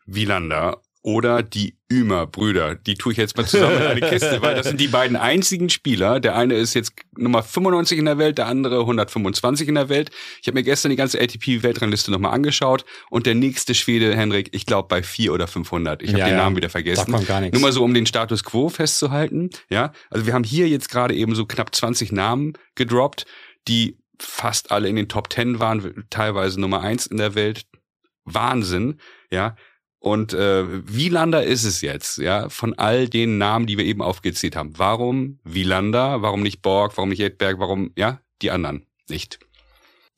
[0.04, 2.75] Wilander oder die Ümer-Brüder.
[2.75, 5.69] Die tue ich jetzt mal zusammen in eine Kiste, weil das sind die beiden einzigen
[5.69, 6.19] Spieler.
[6.19, 10.11] Der eine ist jetzt Nummer 95 in der Welt, der andere 125 in der Welt.
[10.40, 14.64] Ich habe mir gestern die ganze ATP-Weltrangliste nochmal angeschaut und der nächste Schwede, Henrik, ich
[14.64, 16.03] glaube bei 4 oder 500.
[16.03, 17.12] Ich habe ja, den Namen wieder vergessen.
[17.12, 17.53] Kommt gar nichts.
[17.53, 19.51] Nur mal so, um den Status Quo festzuhalten.
[19.69, 23.27] Ja, also wir haben hier jetzt gerade eben so knapp 20 Namen gedroppt,
[23.69, 27.67] die fast alle in den Top 10 waren, teilweise Nummer 1 in der Welt.
[28.25, 29.55] Wahnsinn, ja.
[30.05, 34.55] Und äh, Wielander ist es jetzt, ja, von all den Namen, die wir eben aufgezählt
[34.55, 34.75] haben.
[34.77, 36.21] Warum Wielander?
[36.21, 36.95] Warum nicht Borg?
[36.99, 37.59] Warum nicht Edberg?
[37.59, 39.38] Warum, ja, die anderen nicht?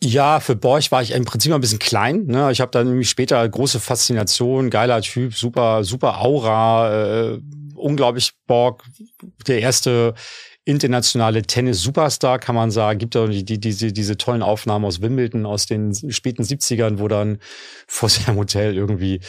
[0.03, 2.27] Ja, für Borch war ich im Prinzip ein bisschen klein.
[2.27, 2.51] Ne?
[2.51, 7.40] Ich habe dann nämlich später große Faszination, geiler Typ, super, super Aura, äh,
[7.77, 8.83] unglaublich Borg,
[9.46, 10.14] der erste
[10.64, 12.99] internationale Tennis-Superstar, kann man sagen.
[12.99, 17.07] Gibt ja die, die, diese, diese tollen Aufnahmen aus Wimbledon aus den späten 70ern, wo
[17.07, 17.38] dann
[17.87, 19.20] vor seinem Hotel irgendwie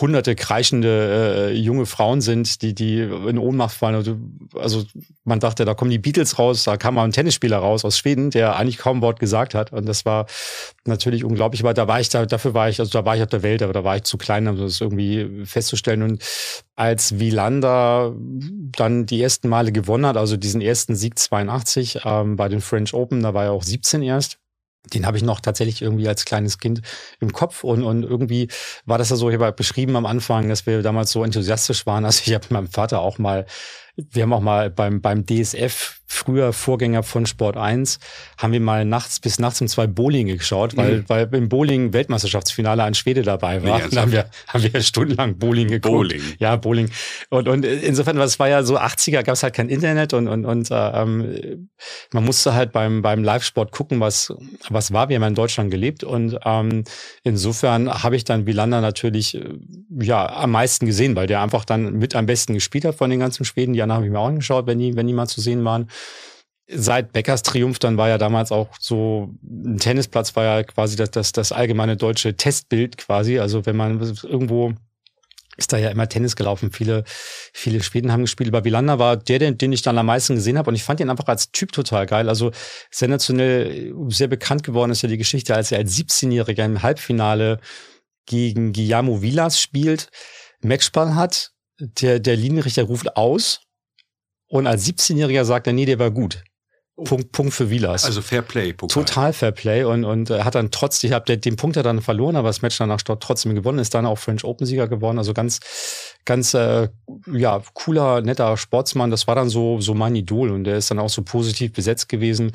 [0.00, 3.94] hunderte kreischende äh, junge Frauen sind, die die in Ohnmacht fallen.
[3.94, 4.16] Also,
[4.54, 4.84] also
[5.24, 8.30] man dachte, da kommen die Beatles raus, da kam mal ein Tennisspieler raus aus Schweden,
[8.30, 9.72] der eigentlich kaum Wort gesagt hat.
[9.72, 10.26] Und das war
[10.86, 11.62] natürlich unglaublich.
[11.62, 13.62] Aber da war ich da, dafür war ich, also da war ich auf der Welt,
[13.62, 16.02] aber da war ich zu klein, um das irgendwie festzustellen.
[16.02, 16.22] Und
[16.76, 18.14] als Wielander
[18.76, 22.94] dann die ersten Male gewonnen hat, also diesen ersten Sieg 82 ähm, bei den French
[22.94, 24.38] Open, da war er auch 17 erst
[24.92, 26.82] den habe ich noch tatsächlich irgendwie als kleines Kind
[27.20, 28.48] im Kopf und, und irgendwie
[28.84, 32.04] war das ja so, ich habe beschrieben am Anfang, dass wir damals so enthusiastisch waren.
[32.04, 33.46] Also ich habe mit meinem Vater auch mal
[33.96, 37.98] wir haben auch mal beim, beim DSF, früher Vorgänger von Sport 1,
[38.38, 41.04] haben wir mal nachts bis nachts um zwei Bowling geschaut, weil, mhm.
[41.08, 43.78] weil im Bowling Weltmeisterschaftsfinale ein Schwede dabei war.
[43.78, 45.92] Nee, und haben wir, haben wir stundenlang Bowling geguckt.
[45.92, 46.22] Bowling.
[46.38, 46.90] Ja, Bowling.
[47.30, 50.44] Und, und insofern, was war ja so 80er, gab es halt kein Internet und, und,
[50.44, 51.68] und äh, ähm,
[52.12, 54.32] man musste halt beim, beim Live-Sport gucken, was,
[54.68, 55.08] was war.
[55.08, 56.84] Wir haben in Deutschland gelebt und ähm,
[57.22, 59.44] insofern habe ich dann Wilander natürlich äh,
[60.00, 63.20] ja am meisten gesehen, weil der einfach dann mit am besten gespielt hat von den
[63.20, 63.72] ganzen Schweden.
[63.72, 65.88] Die Jahren habe ich mir auch angeschaut, wenn die, wenn die mal zu sehen waren.
[66.66, 71.10] Seit Beckers Triumph, dann war ja damals auch so, ein Tennisplatz war ja quasi das,
[71.10, 73.38] das, das allgemeine deutsche Testbild quasi.
[73.38, 74.72] Also wenn man irgendwo
[75.56, 76.72] ist da ja immer Tennis gelaufen.
[76.72, 77.04] Viele,
[77.52, 78.48] viele Schweden haben gespielt.
[78.48, 80.70] Aber Wilander war der, den, den ich dann am meisten gesehen habe.
[80.70, 82.28] Und ich fand ihn einfach als Typ total geil.
[82.28, 82.50] Also
[82.90, 87.60] sensationell, sehr bekannt geworden ist ja die Geschichte, als er als 17-Jähriger im Halbfinale
[88.26, 90.08] gegen Guillermo Vilas spielt,
[90.60, 93.60] Matchball hat der, der Linienrichter ruft aus
[94.54, 96.44] und als 17-Jähriger sagt er, nee, der war gut.
[96.94, 97.02] Oh.
[97.02, 98.04] Punkt, Punkt für Vilas.
[98.04, 98.72] Also Fair Play.
[98.72, 99.04] Pokal.
[99.04, 102.00] Total Fair Play und, und er hat dann trotzdem, ich habe den Punkt hat dann
[102.00, 105.18] verloren, aber das Match danach trotzdem gewonnen, ist dann auch French Open Sieger geworden.
[105.18, 105.58] Also ganz,
[106.24, 106.88] ganz, äh,
[107.32, 109.10] ja, cooler, netter Sportsmann.
[109.10, 112.08] Das war dann so, so mein Idol und der ist dann auch so positiv besetzt
[112.08, 112.52] gewesen.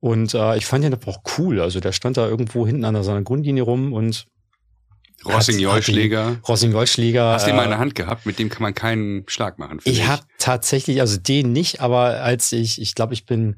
[0.00, 1.62] Und äh, ich fand ihn aber auch cool.
[1.62, 4.26] Also der stand da irgendwo hinten an seiner Grundlinie rum und
[5.24, 6.38] Rossignol-Schläger.
[6.46, 7.32] Rossignol-Schläger.
[7.32, 8.26] Hast du den mal in der äh, Hand gehabt?
[8.26, 9.80] Mit dem kann man keinen Schlag machen.
[9.84, 13.56] Ich habe tatsächlich, also den nicht, aber als ich, ich glaube, ich bin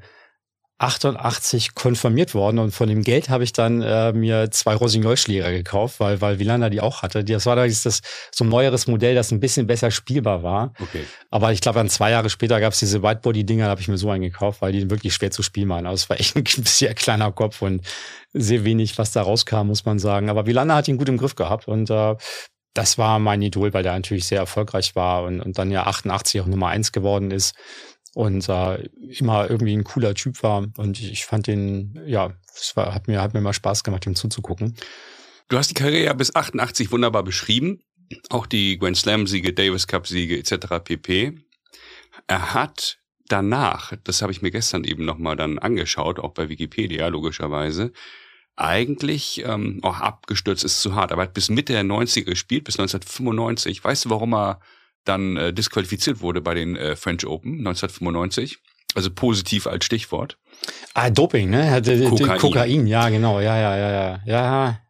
[0.81, 6.01] 88 konfirmiert worden und von dem Geld habe ich dann äh, mir zwei Rossignol-Schläger gekauft,
[6.01, 7.23] weil weil Vilana die auch hatte.
[7.23, 8.01] Das war da das
[8.33, 10.73] so ein neueres Modell, das ein bisschen besser spielbar war.
[10.81, 11.05] Okay.
[11.31, 13.99] Aber ich glaube, dann zwei Jahre später gab es diese Whitebody-Dinger, da habe ich mir
[13.99, 15.87] so einen gekauft, weil die wirklich schwer zu spielen waren.
[15.87, 17.87] Also es war echt ein sehr kleiner Kopf und
[18.33, 20.31] sehr wenig, was da rauskam, muss man sagen.
[20.31, 22.17] Aber Vilana hat ihn gut im Griff gehabt und äh,
[22.73, 26.41] das war mein Idol, weil der natürlich sehr erfolgreich war und, und dann ja 88
[26.41, 27.55] auch Nummer eins geworden ist
[28.15, 30.67] und äh, immer irgendwie ein cooler Typ war.
[30.77, 34.07] Und ich, ich fand den, ja, es war, hat mir, hat mir mal Spaß gemacht,
[34.07, 34.77] ihm zuzugucken.
[35.49, 37.83] Du hast die Karriere bis 88 wunderbar beschrieben.
[38.29, 40.83] Auch die Grand Slam-Siege, Davis Cup-Siege etc.
[40.83, 41.39] pp.
[42.27, 47.07] Er hat danach, das habe ich mir gestern eben nochmal dann angeschaut, auch bei Wikipedia
[47.07, 47.93] logischerweise,
[48.57, 52.65] eigentlich ähm, auch abgestürzt ist zu hart, aber er hat bis Mitte der 90er gespielt,
[52.65, 53.83] bis 1995.
[53.83, 54.61] Weißt du, warum er
[55.05, 58.59] dann äh, disqualifiziert wurde bei den äh, French Open 1995.
[58.95, 60.37] Also positiv als Stichwort.
[60.95, 61.71] Ah, Doping, ne?
[61.71, 62.39] Hatte, Kokain.
[62.39, 64.21] Kokain, ja, genau, ja, ja, ja, ja.
[64.27, 64.81] Ja,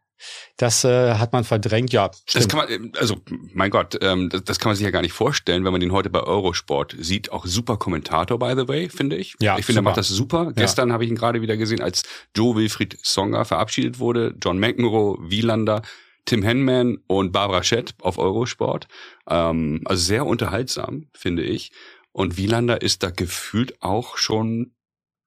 [0.57, 2.11] das äh, hat man verdrängt, ja.
[2.25, 2.35] Stimmt.
[2.35, 3.17] Das kann man, äh, also
[3.53, 5.91] mein Gott, ähm, das, das, kann man sich ja gar nicht vorstellen, wenn man den
[5.91, 7.31] heute bei Eurosport sieht.
[7.31, 9.35] Auch super Kommentator, by the way, finde ich.
[9.39, 10.45] Ja, ich finde, er macht das super.
[10.45, 10.51] Ja.
[10.51, 12.03] Gestern habe ich ihn gerade wieder gesehen, als
[12.35, 14.35] Joe Wilfried Songa verabschiedet wurde.
[14.41, 15.81] John McEnroe, Wielander,
[16.25, 18.87] Tim Henman und Barbara Schett auf Eurosport.
[19.29, 21.71] Ähm, also sehr unterhaltsam, finde ich.
[22.11, 24.73] Und Wielander ist da gefühlt auch schon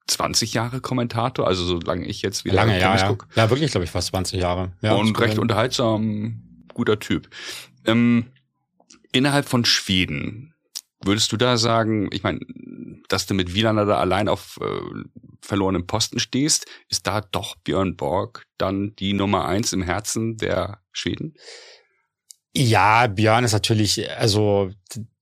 [0.07, 3.17] 20 Jahre Kommentator, also solange ich jetzt wieder Lange, ja, ja.
[3.35, 4.73] ja, wirklich, glaube ich, fast 20 Jahre.
[4.81, 7.29] Ja, und recht unterhaltsam, guter Typ.
[7.85, 8.27] Ähm,
[9.11, 10.53] innerhalb von Schweden,
[11.03, 12.39] würdest du da sagen, ich meine,
[13.07, 14.65] dass du mit Wielander da allein auf äh,
[15.41, 20.81] verlorenem Posten stehst, ist da doch Björn Borg dann die Nummer eins im Herzen der
[20.91, 21.35] Schweden?
[22.57, 24.71] Ja, Björn ist natürlich, also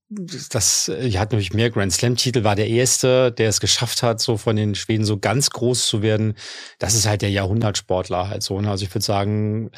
[0.10, 4.38] das, er hat natürlich mehr Grand Slam-Titel, war der erste, der es geschafft hat, so
[4.38, 6.36] von den Schweden so ganz groß zu werden.
[6.80, 8.60] Das ist halt der Jahrhundertsportler halt so.
[8.62, 8.70] Ne?
[8.70, 9.72] Also ich würde sagen,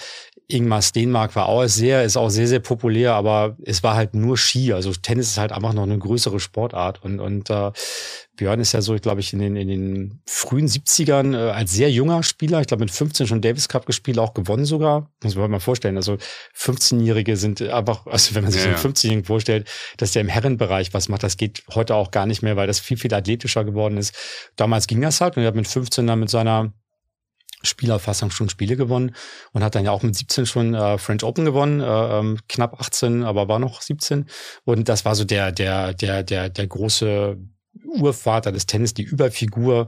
[0.48, 4.38] Ingmar Stenmark war auch sehr, ist auch sehr, sehr populär, aber es war halt nur
[4.38, 4.74] Ski.
[4.74, 7.04] Also Tennis ist halt einfach noch eine größere Sportart.
[7.04, 7.72] Und, und äh,
[8.36, 11.90] Björn ist ja so, glaube ich, in den, in den frühen 70ern äh, als sehr
[11.90, 15.12] junger Spieler, ich glaube mit 15 schon Davis Cup gespielt, auch gewonnen sogar.
[15.24, 15.98] Muss man mal vorstellen.
[15.98, 16.18] Also
[16.56, 20.28] 15-Jährige sind einfach, also wenn man sich ja, so einen 15-Jährigen vorstellt, dass der im
[20.28, 23.64] Herrenbereich was macht, das geht heute auch gar nicht mehr, weil das viel, viel athletischer
[23.64, 24.14] geworden ist.
[24.58, 26.72] Damals ging das halt und er hat mit 15 dann mit seiner
[27.66, 29.16] Spielerfassung schon Spiele gewonnen
[29.52, 32.80] und hat dann ja auch mit 17 schon äh, French Open gewonnen, äh, ähm, knapp
[32.80, 34.26] 18, aber war noch 17
[34.64, 37.38] und das war so der der der der der große
[37.84, 39.88] Urvater des Tennis, die Überfigur.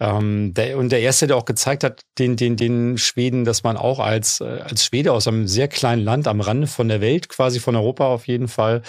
[0.00, 3.76] Ähm, der, und der erste, der auch gezeigt hat, den, den, den Schweden, dass man
[3.76, 7.28] auch als, äh, als Schwede aus einem sehr kleinen Land am Rande von der Welt,
[7.28, 8.82] quasi von Europa auf jeden Fall,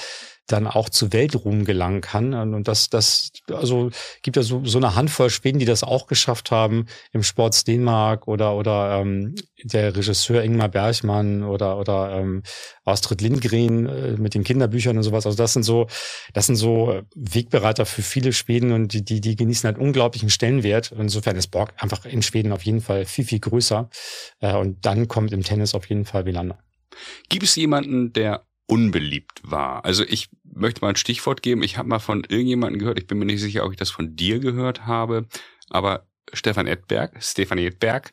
[0.48, 2.34] dann auch zu Weltruhm gelangen kann.
[2.54, 3.90] Und das, das, also
[4.22, 8.28] gibt ja so, so eine Handvoll Schweden, die das auch geschafft haben im Sport Dänemark
[8.28, 12.44] oder, oder ähm, der Regisseur Ingmar Bergmann oder, oder ähm,
[12.86, 15.26] Astrid Lindgren äh, mit den Kinderbüchern und sowas.
[15.26, 15.88] Also das sind so,
[16.34, 20.94] das sind so Wegbereiter für viele Schweden und die, die, die genießen halt unglaublichen Stellenwert.
[20.98, 23.90] Insofern ist Borg einfach in Schweden auf jeden Fall viel, viel größer.
[24.40, 26.60] Äh, und dann kommt im Tennis auf jeden Fall Wilander.
[27.30, 29.86] Gibt es jemanden, der unbeliebt war.
[29.86, 31.64] Also ich möchte mal ein Stichwort geben.
[31.64, 34.16] Ich habe mal von irgendjemandem gehört, ich bin mir nicht sicher, ob ich das von
[34.16, 35.28] dir gehört habe,
[35.70, 38.12] aber Stefan Edberg, Stefan Edberg,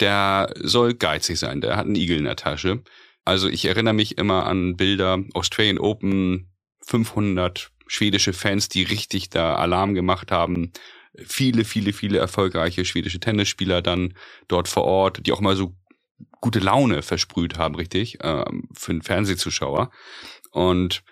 [0.00, 2.82] der soll geizig sein, der hat einen Igel in der Tasche.
[3.24, 6.50] Also ich erinnere mich immer an Bilder, Australian Open,
[6.86, 10.72] 500 schwedische Fans, die richtig da Alarm gemacht haben.
[11.16, 14.14] Viele, viele, viele erfolgreiche schwedische Tennisspieler dann
[14.46, 15.74] dort vor Ort, die auch mal so
[16.40, 19.90] gute Laune versprüht haben, richtig, äh, für einen Fernsehzuschauer.
[20.50, 21.02] Und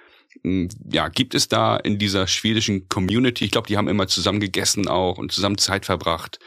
[0.43, 4.89] ja, gibt es da in dieser schwedischen Community, ich glaube, die haben immer zusammen gegessen
[4.89, 6.39] auch und zusammen Zeit verbracht.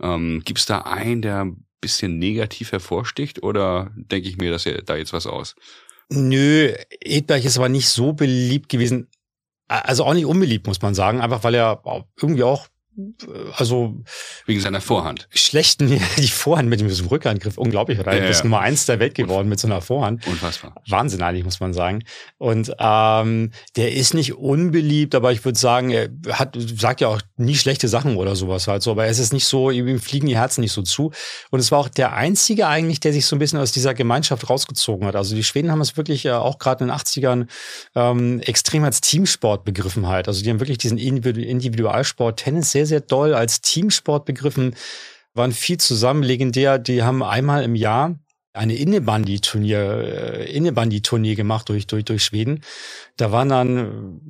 [0.00, 4.64] Ähm, gibt es da einen, der ein bisschen negativ hervorsticht oder denke ich mir dass
[4.84, 5.54] da jetzt was aus?
[6.10, 9.08] Nö, Edberg ist aber nicht so beliebt gewesen.
[9.66, 11.82] Also auch nicht unbeliebt, muss man sagen, einfach weil er
[12.20, 12.68] irgendwie auch
[13.56, 13.94] also
[14.46, 15.28] wegen seiner Vorhand.
[15.30, 18.16] Schlechten, die Vorhand mit dem Rückhandgriff, unglaublich, oder?
[18.16, 18.44] Ja, ist ja.
[18.44, 20.26] Nummer eins der Welt geworden mit so einer Vorhand.
[20.26, 20.74] Unfassbar.
[20.88, 22.02] Wahnsinn eigentlich, muss man sagen.
[22.38, 27.20] Und ähm, der ist nicht unbeliebt, aber ich würde sagen, er hat, sagt ja auch
[27.36, 30.36] nie schlechte Sachen oder sowas halt so, aber es ist nicht so, ihm fliegen die
[30.36, 31.12] Herzen nicht so zu.
[31.50, 34.50] Und es war auch der einzige eigentlich, der sich so ein bisschen aus dieser Gemeinschaft
[34.50, 35.14] rausgezogen hat.
[35.14, 37.46] Also die Schweden haben es wirklich äh, auch gerade in den 80ern
[37.94, 40.26] ähm, extrem als Teamsport begriffen halt.
[40.26, 44.74] Also die haben wirklich diesen Individualsport Tennis sehr sehr doll als Teamsport begriffen,
[45.34, 46.78] waren viel zusammen, legendär.
[46.78, 48.18] Die haben einmal im Jahr
[48.52, 52.62] eine Innebandi-Turnier, äh, Innebandi-Turnier gemacht durch, durch, durch Schweden.
[53.16, 54.20] Da waren dann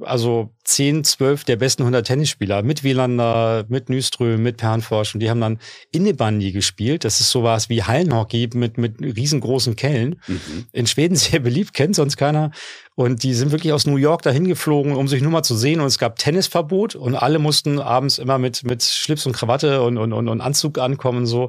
[0.00, 5.28] also 10, 12 der besten 100 Tennisspieler mit Wielander, mit Nyström, mit Pernforsch und die
[5.28, 5.58] haben dann
[5.92, 7.04] Innebandi gespielt.
[7.04, 10.20] Das ist sowas wie Hallenhockey mit, mit riesengroßen Kellen.
[10.26, 10.66] Mhm.
[10.72, 12.52] In Schweden sehr beliebt, kennt sonst keiner.
[13.00, 15.80] Und die sind wirklich aus New York dahin geflogen, um sich nur mal zu sehen.
[15.80, 19.96] Und es gab Tennisverbot und alle mussten abends immer mit, mit Schlips und Krawatte und,
[19.96, 21.48] und, und, und Anzug ankommen so.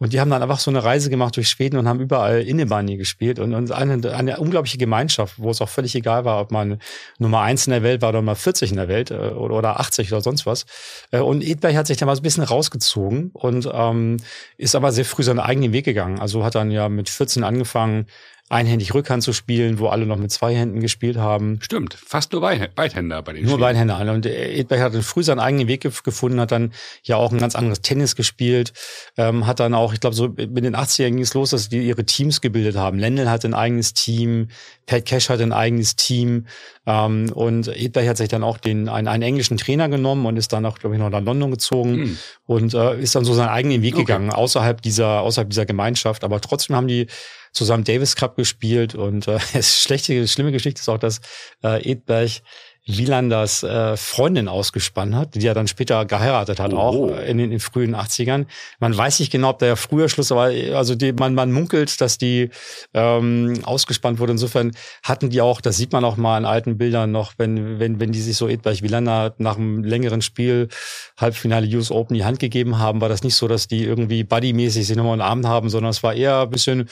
[0.00, 2.96] Und die haben dann einfach so eine Reise gemacht durch Schweden und haben überall Innebani
[2.96, 6.80] gespielt und, und eine, eine unglaubliche Gemeinschaft, wo es auch völlig egal war, ob man
[7.18, 9.80] Nummer eins in der Welt war oder Nummer 40 in der Welt äh, oder, oder
[9.80, 10.66] 80 oder sonst was.
[11.10, 14.18] Äh, und Edberg hat sich dann mal so ein bisschen rausgezogen und ähm,
[14.56, 16.18] ist aber sehr früh seinen eigenen Weg gegangen.
[16.18, 18.06] Also hat dann ja mit 14 angefangen,
[18.48, 21.58] einhändig Rückhand zu spielen, wo alle noch mit zwei Händen gespielt haben.
[21.60, 24.00] Stimmt, fast nur Beidhänder bei den Nur Beidhänder.
[24.12, 27.54] Und Edberg hat dann früh seinen eigenen Weg gefunden, hat dann ja auch ein ganz
[27.54, 28.72] anderes Tennis gespielt,
[29.16, 31.86] ähm, hat dann auch, ich glaube, so mit den 80ern ging es los, dass die
[31.86, 32.98] ihre Teams gebildet haben.
[32.98, 34.48] Lendl hatte ein eigenes Team,
[34.86, 36.46] Pat Cash hatte ein eigenes Team
[36.86, 40.54] ähm, und Edberg hat sich dann auch den, einen, einen englischen Trainer genommen und ist
[40.54, 42.18] dann auch, glaube ich, noch nach London gezogen mhm.
[42.46, 44.04] und äh, ist dann so seinen eigenen Weg okay.
[44.04, 46.24] gegangen, außerhalb dieser, außerhalb dieser Gemeinschaft.
[46.24, 47.08] Aber trotzdem haben die
[47.58, 51.20] zusammen Davis Cup gespielt und äh, schlechte, schlimme Geschichte ist auch, dass
[51.62, 52.30] äh, Edberg
[52.88, 56.78] Wielanders äh, Freundin ausgespannt hat, die er dann später geheiratet hat, oh.
[56.78, 58.46] auch in den in frühen 80ern.
[58.80, 62.16] Man weiß nicht genau, ob der früher Schluss war, also die, man, man munkelt, dass
[62.16, 62.48] die
[62.94, 64.32] ähm, ausgespannt wurde.
[64.32, 64.72] Insofern
[65.02, 68.10] hatten die auch, das sieht man auch mal in alten Bildern noch, wenn, wenn, wenn
[68.10, 70.68] die sich so Edberg Wielander nach einem längeren Spiel,
[71.18, 74.86] Halbfinale US Open, die Hand gegeben haben, war das nicht so, dass die irgendwie buddymäßig
[74.86, 76.88] sich nochmal einen Abend haben, sondern es war eher ein bisschen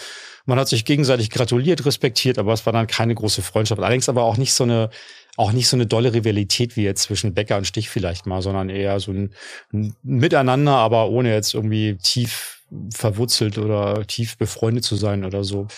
[0.46, 3.80] man hat sich gegenseitig gratuliert, respektiert, aber es war dann keine große Freundschaft.
[3.80, 4.90] Allerdings aber auch nicht so eine,
[5.36, 8.68] auch nicht so eine dolle Rivalität wie jetzt zwischen Becker und Stich vielleicht mal, sondern
[8.68, 9.34] eher so ein,
[9.72, 15.68] ein Miteinander, aber ohne jetzt irgendwie tief verwurzelt oder tief befreundet zu sein oder so.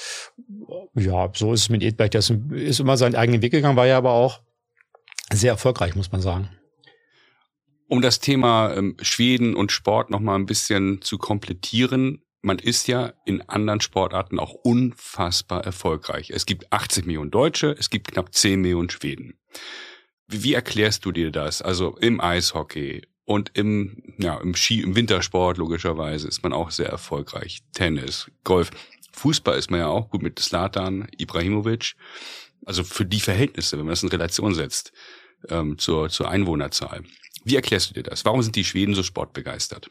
[0.95, 2.11] Ja, so ist es mit Edberg.
[2.13, 4.41] Der ist, immer seinen eigenen Weg gegangen, war ja aber auch
[5.33, 6.49] sehr erfolgreich, muss man sagen.
[7.89, 12.87] Um das Thema ähm, Schweden und Sport noch mal ein bisschen zu komplettieren, man ist
[12.89, 16.31] ja in anderen Sportarten auch unfassbar erfolgreich.
[16.31, 19.39] Es gibt 80 Millionen Deutsche, es gibt knapp 10 Millionen Schweden.
[20.29, 21.63] Wie, wie erklärst du dir das?
[21.63, 26.89] Also im Eishockey und im, ja, im Ski, im Wintersport logischerweise ist man auch sehr
[26.89, 27.61] erfolgreich.
[27.73, 28.71] Tennis, Golf.
[29.13, 31.95] Fußball ist man ja auch gut mit Slatan, Ibrahimovic.
[32.65, 34.93] Also für die Verhältnisse, wenn man das in Relation setzt
[35.49, 37.03] ähm, zur, zur Einwohnerzahl.
[37.45, 38.25] Wie erklärst du dir das?
[38.25, 39.91] Warum sind die Schweden so sportbegeistert?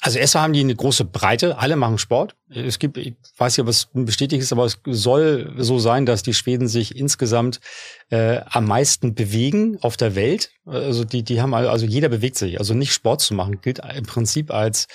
[0.00, 2.36] Also erstmal haben die eine große Breite, alle machen Sport.
[2.48, 6.22] Es gibt, ich weiß nicht, ob es bestätigt ist, aber es soll so sein, dass
[6.22, 7.58] die Schweden sich insgesamt
[8.10, 10.52] äh, am meisten bewegen auf der Welt.
[10.64, 12.60] Also die, die haben also jeder bewegt sich.
[12.60, 14.86] Also nicht Sport zu machen gilt im Prinzip als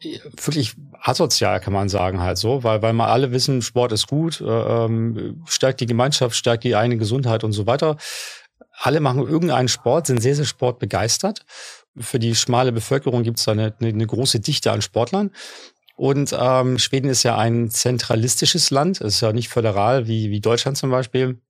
[0.00, 4.06] äh, wirklich asozial, kann man sagen halt so, weil weil mal alle wissen, Sport ist
[4.06, 7.98] gut, äh, ähm, stärkt die Gemeinschaft, stärkt die eigene Gesundheit und so weiter.
[8.72, 11.44] Alle machen irgendeinen Sport, sind sehr sehr sportbegeistert
[11.98, 15.30] für die schmale Bevölkerung gibt es da eine, eine, große Dichte an Sportlern.
[15.96, 20.40] Und ähm, Schweden ist ja ein zentralistisches Land, es ist ja nicht föderal wie, wie
[20.40, 21.40] Deutschland zum Beispiel.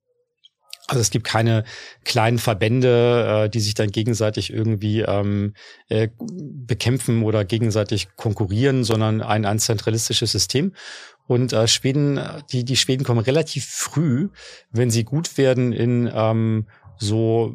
[0.89, 1.63] Also es gibt keine
[2.05, 5.55] kleinen Verbände, äh, die sich dann gegenseitig irgendwie ähm,
[5.89, 10.75] äh, bekämpfen oder gegenseitig konkurrieren, sondern ein, ein zentralistisches System.
[11.29, 14.31] Und äh, Schweden, die, die Schweden kommen relativ früh,
[14.73, 16.67] wenn sie gut werden, in ähm,
[16.99, 17.55] so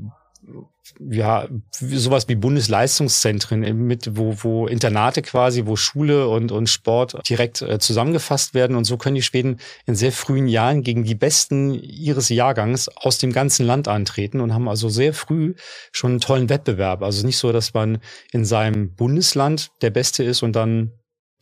[0.99, 7.61] ja, sowas wie Bundesleistungszentren mit, wo, wo Internate quasi, wo Schule und, und Sport direkt
[7.61, 8.75] äh, zusammengefasst werden.
[8.75, 13.17] Und so können die Schweden in sehr frühen Jahren gegen die Besten ihres Jahrgangs aus
[13.17, 15.55] dem ganzen Land antreten und haben also sehr früh
[15.91, 17.01] schon einen tollen Wettbewerb.
[17.01, 17.99] Also nicht so, dass man
[18.31, 20.91] in seinem Bundesland der Beste ist und dann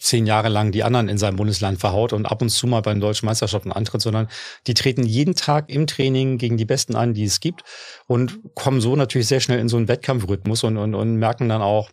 [0.03, 2.91] zehn Jahre lang die anderen in seinem Bundesland verhaut und ab und zu mal bei
[2.91, 4.27] den deutschen Meisterschaften antritt, sondern
[4.67, 7.63] die treten jeden Tag im Training gegen die Besten an, die es gibt
[8.07, 11.61] und kommen so natürlich sehr schnell in so einen Wettkampfrhythmus und, und, und merken dann
[11.61, 11.89] auch,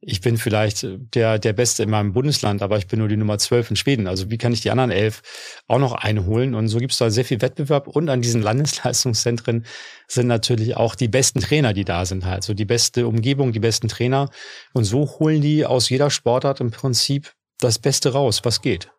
[0.00, 3.38] ich bin vielleicht der, der Beste in meinem Bundesland, aber ich bin nur die Nummer
[3.38, 4.06] zwölf in Schweden.
[4.06, 5.22] Also wie kann ich die anderen elf
[5.66, 6.54] auch noch einholen?
[6.54, 7.88] Und so gibt es da sehr viel Wettbewerb.
[7.88, 9.66] Und an diesen Landesleistungszentren
[10.06, 12.44] sind natürlich auch die besten Trainer, die da sind halt.
[12.44, 14.30] So die beste Umgebung, die besten Trainer.
[14.72, 18.90] Und so holen die aus jeder Sportart im Prinzip das Beste raus, was geht.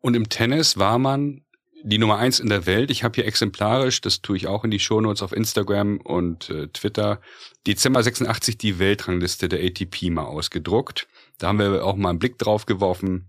[0.00, 1.44] Und im Tennis war man
[1.84, 2.90] die Nummer eins in der Welt.
[2.90, 6.68] Ich habe hier exemplarisch, das tue ich auch in die Shownotes auf Instagram und äh,
[6.68, 7.20] Twitter,
[7.66, 11.08] Dezember 86 die Weltrangliste der ATP mal ausgedruckt.
[11.38, 13.28] Da haben wir auch mal einen Blick drauf geworfen.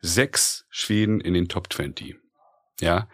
[0.00, 2.16] Sechs Schweden in den Top 20.
[2.80, 3.08] Ja,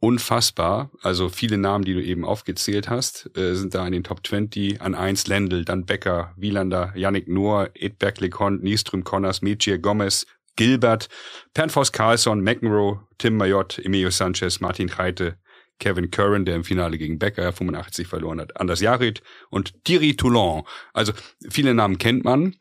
[0.00, 0.90] unfassbar.
[1.02, 4.80] Also viele Namen, die du eben aufgezählt hast, äh, sind da in den Top 20.
[4.80, 11.08] An eins Lendl, dann Becker, Wielander, Yannick Noor, Edberg Lecon, Nieström Connors, Mechir Gomez, Gilbert,
[11.54, 15.38] Pernfors Carlson, McEnroe, Tim Mayotte, Emilio Sanchez, Martin Reite,
[15.78, 20.64] Kevin Curran, der im Finale gegen Becker 85 verloren hat, Anders Jarid und Thierry Toulon.
[20.92, 21.12] Also
[21.48, 22.56] viele Namen kennt man.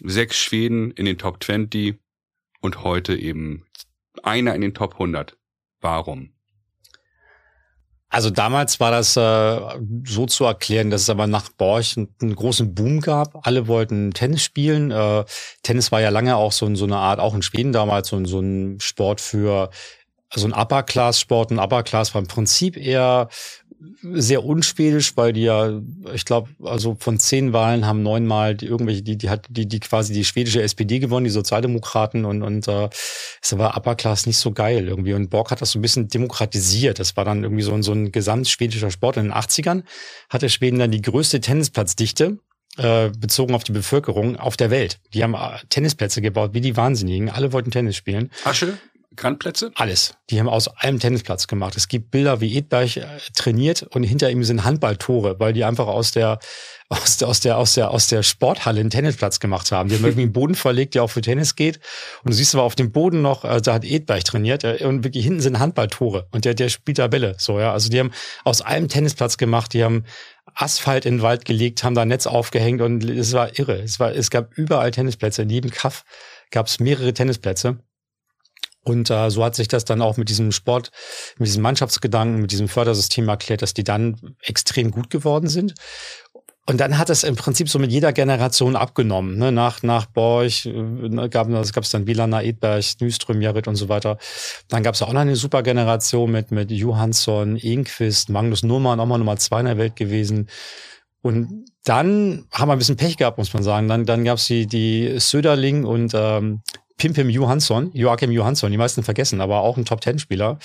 [0.00, 1.98] Sechs Schweden in den Top 20
[2.60, 3.66] und heute eben
[4.22, 5.36] einer in den Top 100.
[5.80, 6.32] Warum?
[8.12, 9.60] Also damals war das äh,
[10.04, 13.46] so zu erklären, dass es aber nach Borch einen, einen großen Boom gab.
[13.46, 14.90] Alle wollten Tennis spielen.
[14.90, 15.24] Äh,
[15.62, 18.40] Tennis war ja lange auch so, so eine Art, auch in Schweden damals, so, so
[18.40, 19.70] ein Sport für
[20.28, 21.52] also ein Upper-Class-Sport.
[21.52, 23.28] Ein Upper-Class war im Prinzip eher
[24.02, 25.80] sehr unschwedisch, weil die ja,
[26.12, 29.80] ich glaube, also von zehn Wahlen haben neunmal die irgendwelche, die, die hat die, die
[29.80, 32.88] quasi die schwedische SPD gewonnen, die Sozialdemokraten und und äh,
[33.40, 35.14] ist aber Upper Class nicht so geil irgendwie.
[35.14, 36.98] Und Borg hat das so ein bisschen demokratisiert.
[36.98, 39.16] Das war dann irgendwie so ein, so ein gesamtschwedischer Sport.
[39.16, 39.82] In den 80ern
[40.28, 42.38] hatte Schweden dann die größte Tennisplatzdichte
[42.78, 45.00] äh, bezogen auf die Bevölkerung auf der Welt.
[45.12, 47.28] Die haben äh, Tennisplätze gebaut, wie die Wahnsinnigen.
[47.28, 48.30] Alle wollten Tennis spielen.
[48.44, 48.78] Asche?
[49.16, 49.72] Grandplätze?
[49.74, 50.14] Alles.
[50.30, 51.76] Die haben aus einem Tennisplatz gemacht.
[51.76, 55.86] Es gibt Bilder, wie Edberg äh, trainiert und hinter ihm sind Handballtore, weil die einfach
[55.86, 56.38] aus der
[56.92, 59.88] aus der, aus der, aus der, aus der Sporthalle einen Tennisplatz gemacht haben.
[59.88, 61.80] Die haben irgendwie einen Boden verlegt, der auch für Tennis geht.
[62.22, 65.04] Und du siehst aber auf dem Boden noch, also da hat Edberg trainiert äh, und
[65.04, 67.34] wirklich hinten sind Handballtore und der, der spielt da Bälle.
[67.38, 67.72] So, ja.
[67.72, 68.10] Also die haben
[68.44, 70.04] aus einem Tennisplatz gemacht, die haben
[70.54, 73.80] Asphalt in den Wald gelegt, haben da Netz aufgehängt und es war irre.
[73.80, 75.42] Es war, es gab überall Tennisplätze.
[75.42, 76.04] In jedem Kaff
[76.50, 77.78] gab es mehrere Tennisplätze.
[78.84, 80.90] Und äh, so hat sich das dann auch mit diesem Sport,
[81.38, 85.74] mit diesem Mannschaftsgedanken, mit diesem Fördersystem erklärt, dass die dann extrem gut geworden sind.
[86.64, 89.36] Und dann hat es im Prinzip so mit jeder Generation abgenommen.
[89.36, 89.50] Ne?
[89.50, 94.18] Nach, nach Borch äh, gab es dann Vilana, Edberg, Nyström, Jared und so weiter.
[94.68, 99.06] Dann gab es auch noch eine super Generation mit, mit Johansson, Enquist, Magnus Nurmann, auch
[99.06, 100.48] mal Nummer zwei in der Welt gewesen.
[101.20, 103.88] Und dann haben wir ein bisschen Pech gehabt, muss man sagen.
[103.88, 106.62] Dann, dann gab es die, die Söderling und ähm,
[106.96, 110.58] Pimpim Johansson, Joachim Johansson, die meisten vergessen, aber auch ein Top-Ten-Spieler,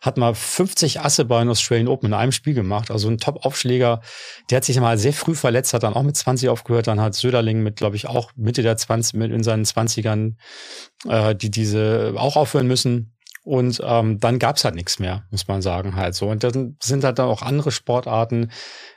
[0.00, 2.90] hat mal 50 Asse bei den Australian Open in einem Spiel gemacht.
[2.90, 4.00] Also ein Top-Aufschläger,
[4.50, 6.86] der hat sich mal sehr früh verletzt, hat dann auch mit 20 aufgehört.
[6.86, 10.34] Dann hat Söderling mit, glaube ich, auch Mitte der 20, mit in seinen 20ern,
[11.08, 13.14] äh, die diese auch aufhören müssen.
[13.42, 16.28] Und ähm, dann gab's halt nichts mehr, muss man sagen halt so.
[16.28, 18.50] Und dann sind halt dann auch andere Sportarten.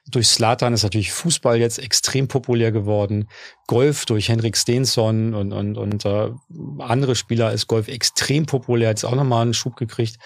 [0.07, 3.29] Durch Slatan ist natürlich Fußball jetzt extrem populär geworden.
[3.67, 6.31] Golf durch Henrik Stensson und, und, und äh,
[6.79, 10.17] andere Spieler ist Golf extrem populär, hat auch nochmal einen Schub gekriegt.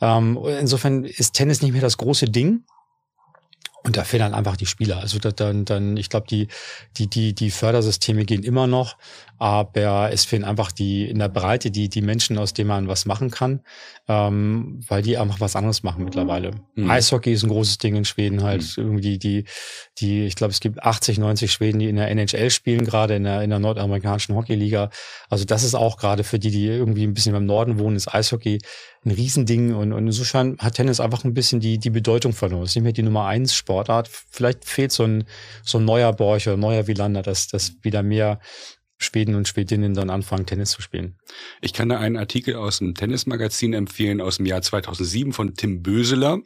[0.00, 2.64] Ähm, insofern ist Tennis nicht mehr das große Ding.
[3.86, 4.98] Und da fehlen dann einfach die Spieler.
[4.98, 6.48] Also dann, dann, ich glaube, die,
[6.96, 8.96] die, die, die Fördersysteme gehen immer noch,
[9.38, 13.06] aber es fehlen einfach die in der Breite die, die Menschen, aus denen man was
[13.06, 13.60] machen kann,
[14.08, 16.50] ähm, weil die einfach was anderes machen mittlerweile.
[16.74, 16.90] Mhm.
[16.90, 18.62] Eishockey ist ein großes Ding in Schweden halt.
[18.76, 18.84] Mhm.
[18.84, 19.44] Irgendwie die,
[19.98, 23.22] die, ich glaube, es gibt 80, 90 Schweden, die in der NHL spielen, gerade in
[23.22, 24.90] der, in der nordamerikanischen Hockeyliga.
[25.30, 28.12] Also das ist auch gerade für die, die irgendwie ein bisschen im Norden wohnen, ist
[28.12, 28.58] Eishockey
[29.04, 32.62] ein Riesending und, und insofern hat Tennis einfach ein bisschen die, die Bedeutung verloren.
[32.62, 34.08] Es ist nicht mehr die Nummer eins Sportart.
[34.08, 35.24] Vielleicht fehlt so ein,
[35.62, 38.40] so ein neuer Borch oder neuer Wielander, dass, dass wieder mehr
[38.98, 41.18] Schweden und Schwedinnen dann anfangen, Tennis zu spielen.
[41.60, 45.82] Ich kann da einen Artikel aus dem Tennismagazin empfehlen aus dem Jahr 2007 von Tim
[45.82, 46.40] Böseler,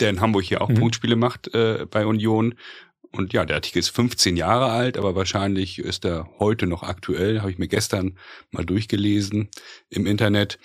[0.00, 0.74] der in Hamburg hier auch mhm.
[0.74, 2.54] Punktspiele macht äh, bei Union.
[3.12, 7.40] Und ja, der Artikel ist 15 Jahre alt, aber wahrscheinlich ist er heute noch aktuell.
[7.40, 8.18] Habe ich mir gestern
[8.50, 9.50] mal durchgelesen
[9.90, 10.58] im Internet.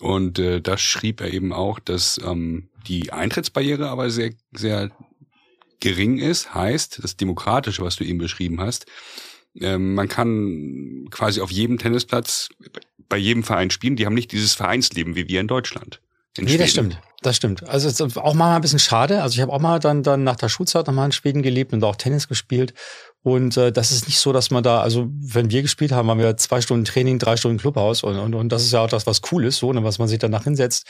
[0.00, 4.90] Und äh, da schrieb er eben auch, dass ähm, die Eintrittsbarriere aber sehr, sehr
[5.80, 6.54] gering ist.
[6.54, 8.86] Heißt, das Demokratische, was du eben beschrieben hast,
[9.54, 12.48] ähm, man kann quasi auf jedem Tennisplatz
[13.08, 13.96] bei jedem Verein spielen.
[13.96, 16.00] Die haben nicht dieses Vereinsleben wie wir in Deutschland.
[16.36, 16.60] In nee, Schweden.
[16.60, 17.00] das stimmt.
[17.22, 17.68] Das stimmt.
[17.68, 19.22] Also es ist auch mal ein bisschen schade.
[19.22, 21.72] Also ich habe auch mal dann, dann nach der Schulzeit noch mal in Schweden gelebt
[21.72, 22.72] und auch Tennis gespielt.
[23.22, 26.20] Und äh, das ist nicht so, dass man da, also wenn wir gespielt haben, haben
[26.20, 29.06] wir zwei Stunden Training, drei Stunden Clubhaus und, und, und das ist ja auch das,
[29.06, 30.86] was cool ist, so, ne, was man sich danach hinsetzt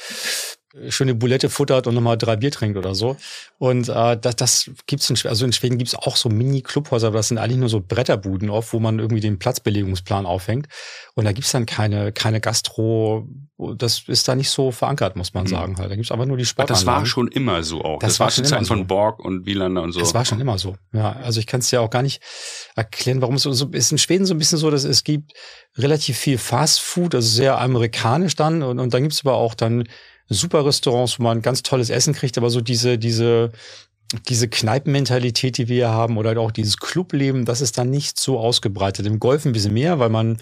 [0.88, 3.16] schöne Bulette futtert und nochmal drei Bier trinkt oder so.
[3.58, 7.18] Und äh, das, das gibt's in Schweden, also in Schweden gibt's auch so Mini-Clubhäuser, aber
[7.18, 10.68] das sind eigentlich nur so Bretterbuden oft, wo man irgendwie den Platzbelegungsplan aufhängt.
[11.14, 13.28] Und da gibt's dann keine, keine Gastro,
[13.76, 15.48] das ist da nicht so verankert, muss man mhm.
[15.48, 15.78] sagen.
[15.78, 15.90] Halt.
[15.90, 16.70] Da gibt's aber nur die Sport.
[16.70, 17.98] Das war schon immer so auch.
[17.98, 18.74] Das, das war schon immer so.
[18.74, 20.00] von Borg und Wielander und so.
[20.00, 20.76] Das war schon immer so.
[20.92, 22.22] Ja, also ich kann es ja auch gar nicht
[22.76, 25.32] erklären, warum es so, so ist in Schweden so ein bisschen so, dass es gibt
[25.76, 29.84] relativ viel Fast Food, also sehr amerikanisch dann und, und dann gibt's aber auch dann
[30.30, 33.52] super Restaurants, wo man ganz tolles Essen kriegt, aber so diese, diese,
[34.28, 38.38] diese Kneipenmentalität, die wir hier haben, oder auch dieses Clubleben, das ist dann nicht so
[38.38, 39.06] ausgebreitet.
[39.06, 40.38] Im Golf ein bisschen mehr, weil man,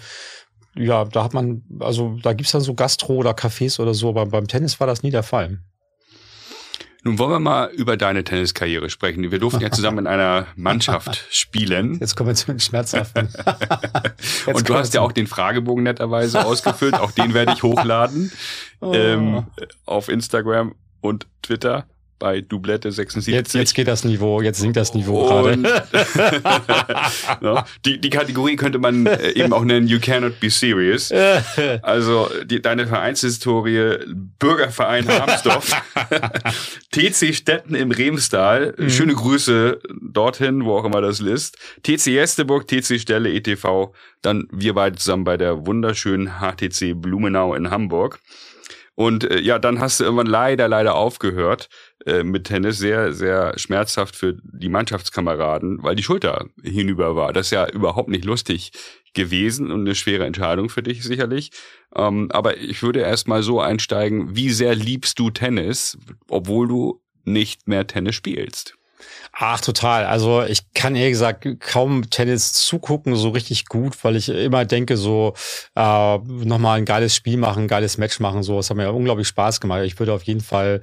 [0.75, 4.25] ja, da hat man, also da gibt's dann so Gastro oder Cafés oder so, aber
[4.27, 5.59] beim Tennis war das nie der Fall.
[7.03, 9.31] Nun wollen wir mal über deine Tenniskarriere sprechen.
[9.31, 11.97] Wir durften ja zusammen in einer Mannschaft spielen.
[11.99, 13.29] Jetzt kommen wir zu den Schmerzhaften.
[14.53, 16.95] Und du hast ja auch den Fragebogen netterweise ausgefüllt.
[16.95, 18.31] Auch den werde ich hochladen
[18.81, 18.93] oh.
[18.93, 19.47] ähm,
[19.85, 21.85] auf Instagram und Twitter
[22.19, 23.33] bei Doublette 76.
[23.33, 25.57] Jetzt, jetzt geht das Niveau, jetzt sinkt das Niveau gerade.
[27.41, 31.11] no, die, die Kategorie könnte man äh, eben auch nennen, You Cannot Be Serious.
[31.81, 33.99] Also die, deine Vereinshistorie,
[34.39, 35.71] Bürgerverein Harmsdorf,
[36.91, 38.89] TC Stetten im Remstal, mhm.
[38.89, 44.73] schöne Grüße dorthin, wo auch immer das ist, TC Jesteburg, TC Stelle, ETV, dann wir
[44.73, 48.19] beide zusammen bei der wunderschönen HTC Blumenau in Hamburg.
[48.99, 51.69] Und äh, ja, dann hast du irgendwann leider, leider aufgehört
[52.05, 52.77] äh, mit Tennis.
[52.77, 57.33] Sehr, sehr schmerzhaft für die Mannschaftskameraden, weil die Schulter hinüber war.
[57.33, 58.71] Das ist ja überhaupt nicht lustig
[59.13, 61.51] gewesen und eine schwere Entscheidung für dich sicherlich.
[61.95, 65.97] Ähm, aber ich würde erst mal so einsteigen, wie sehr liebst du Tennis,
[66.29, 68.78] obwohl du nicht mehr Tennis spielst?
[69.41, 70.05] Ach, total.
[70.05, 74.97] Also ich kann ehrlich gesagt kaum Tennis zugucken, so richtig gut, weil ich immer denke,
[74.97, 75.33] so
[75.75, 78.57] äh, nochmal ein geiles Spiel machen, ein geiles Match machen, so.
[78.57, 79.83] Das hat mir unglaublich Spaß gemacht.
[79.85, 80.81] Ich würde auf jeden Fall,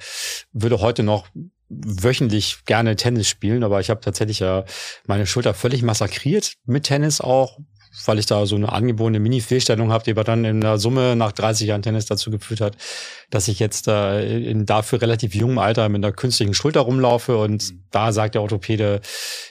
[0.55, 1.27] würde heute noch
[1.69, 4.65] wöchentlich gerne Tennis spielen, aber ich habe tatsächlich ja
[5.07, 7.59] meine Schulter völlig massakriert mit Tennis auch,
[8.07, 11.33] weil ich da so eine angeborene Mini-Fehlstellung habe, die aber dann in der Summe nach
[11.33, 12.77] 30 Jahren Tennis dazu geführt hat,
[13.31, 17.73] dass ich jetzt äh, in dafür relativ jungem Alter mit einer künstlichen Schulter rumlaufe und
[17.73, 17.83] mhm.
[17.91, 19.01] da sagt der Orthopäde,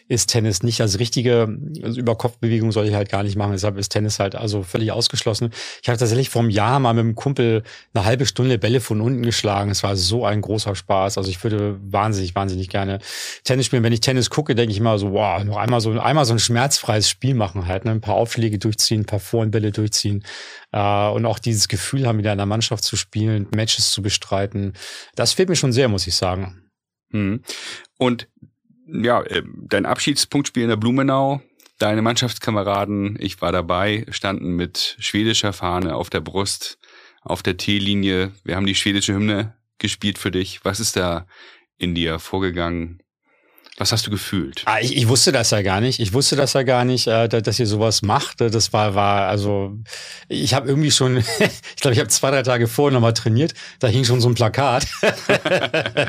[0.08, 1.48] ist Tennis nicht das Richtige.
[1.84, 4.92] Also über Kopfbewegung soll ich halt gar nicht machen, deshalb ist Tennis halt also völlig
[4.92, 5.52] ausgeschlossen.
[5.82, 7.64] Ich habe tatsächlich vor einem Jahr mal mit einem Kumpel
[7.94, 9.72] eine halbe Stunde Bälle von unten geschlagen.
[9.72, 11.18] Es war so ein großer Spaß.
[11.18, 13.00] Also ich würde wahnsinnig, wahnsinnig gerne
[13.44, 13.84] Tennis spielen.
[13.84, 16.40] Wenn ich Tennis gucke, denke ich immer so, wow, noch einmal so, einmal so ein
[16.40, 17.92] schmerzfreies Spiel machen halt, ne?
[17.92, 20.24] ein paar Aufschläge durchziehen, ein paar Vorhandbälle durchziehen
[20.72, 24.74] äh, und auch dieses Gefühl haben, wieder in der Mannschaft zu spielen, Matches zu bestreiten.
[25.16, 26.70] Das fehlt mir schon sehr, muss ich sagen.
[27.12, 27.42] Hm.
[27.98, 28.28] Und
[28.88, 31.42] ja, äh, dein Abschiedspunktspiel in der Blumenau,
[31.80, 36.78] deine Mannschaftskameraden, ich war dabei, standen mit schwedischer Fahne auf der Brust,
[37.22, 38.32] auf der T-Linie.
[38.44, 40.64] Wir haben die schwedische Hymne gespielt für dich.
[40.64, 41.26] Was ist da
[41.78, 43.02] in dir vorgegangen?
[43.78, 44.64] Was hast du gefühlt?
[44.66, 46.00] Ah, ich, ich wusste das ja gar nicht.
[46.00, 48.40] Ich wusste das ja gar nicht, äh, dass ihr sowas macht.
[48.40, 49.78] Das war, war also,
[50.30, 53.54] ich habe irgendwie schon, ich glaube, ich habe zwei, drei Tage vorher nochmal trainiert.
[53.80, 54.88] Da hing schon so ein Plakat.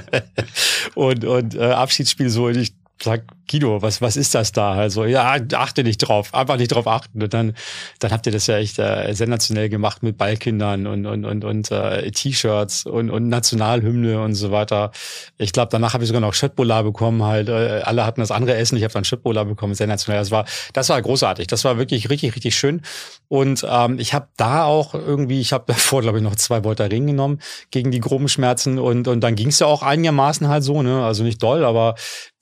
[0.94, 2.46] und und äh, Abschiedsspiel so.
[2.46, 4.72] Und ich sag, Guido, was, was ist das da?
[4.72, 7.22] Also, ja, achte nicht drauf, einfach nicht drauf achten.
[7.22, 7.54] Und dann,
[8.00, 11.70] dann habt ihr das ja echt äh, sensationell gemacht mit Ballkindern und, und, und, und
[11.70, 14.90] äh, T-Shirts und, und Nationalhymne und so weiter.
[15.38, 17.48] Ich glaube, danach habe ich sogar noch Schöttbola bekommen, halt.
[17.48, 20.20] Äh, alle hatten das andere Essen, ich habe dann Schöttbola bekommen, sensationell.
[20.20, 21.46] Das war, das war großartig.
[21.46, 22.82] Das war wirklich richtig, richtig schön.
[23.28, 26.84] Und ähm, ich habe da auch irgendwie, ich habe davor, glaube ich, noch zwei Volta
[26.84, 27.38] Ring genommen
[27.70, 31.04] gegen die groben Schmerzen und, und dann ging es ja auch einigermaßen halt so, ne?
[31.04, 31.94] Also nicht doll, aber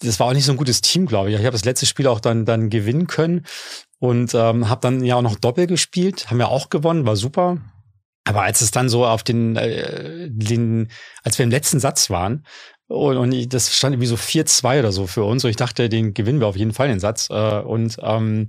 [0.05, 1.35] das war auch nicht so ein gutes Team glaube ich.
[1.37, 3.45] Ich habe das letzte Spiel auch dann, dann gewinnen können
[3.99, 7.59] und ähm, habe dann ja auch noch Doppel gespielt, haben wir auch gewonnen, war super.
[8.27, 10.89] Aber als es dann so auf den, äh, den
[11.23, 12.47] als wir im letzten Satz waren,
[12.95, 15.45] und, und das stand irgendwie so 4-2 oder so für uns.
[15.45, 17.29] Und ich dachte, den gewinnen wir auf jeden Fall den Satz.
[17.31, 18.49] Äh, und ähm,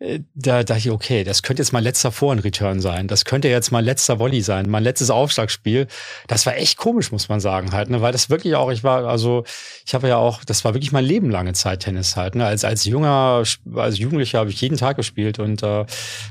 [0.00, 3.06] äh, da dachte ich, okay, das könnte jetzt mein letzter Vorhand-Return sein.
[3.06, 5.86] Das könnte jetzt mein letzter Volley sein, mein letztes Aufschlagspiel.
[6.26, 8.02] Das war echt komisch, muss man sagen halt, ne?
[8.02, 9.44] Weil das wirklich auch, ich war, also
[9.86, 12.34] ich habe ja auch, das war wirklich mein Leben lange Zeit Tennis halt.
[12.34, 12.44] Ne?
[12.44, 15.86] Als, als junger, als Jugendlicher habe ich jeden Tag gespielt und äh,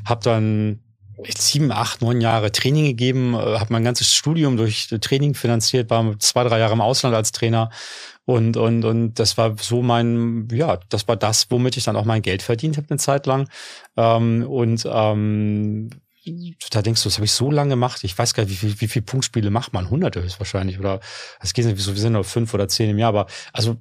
[0.06, 0.83] habe dann
[1.38, 6.18] sieben, acht, neun Jahre Training gegeben, äh, habe mein ganzes Studium durch Training finanziert, war
[6.20, 7.70] zwei, drei Jahre im Ausland als Trainer
[8.26, 12.06] und und und das war so mein, ja, das war das, womit ich dann auch
[12.06, 13.50] mein Geld verdient habe eine Zeit lang
[13.98, 15.90] ähm, und ähm,
[16.72, 18.04] da denkst du, das habe ich so lange gemacht.
[18.04, 19.90] Ich weiß gar nicht, wie viel, wie viel Punktspiele macht man?
[19.90, 20.80] Hunderte höchstwahrscheinlich.
[20.80, 21.02] Oder
[21.42, 23.78] es geht nicht, wir sind nur fünf oder zehn im Jahr, aber also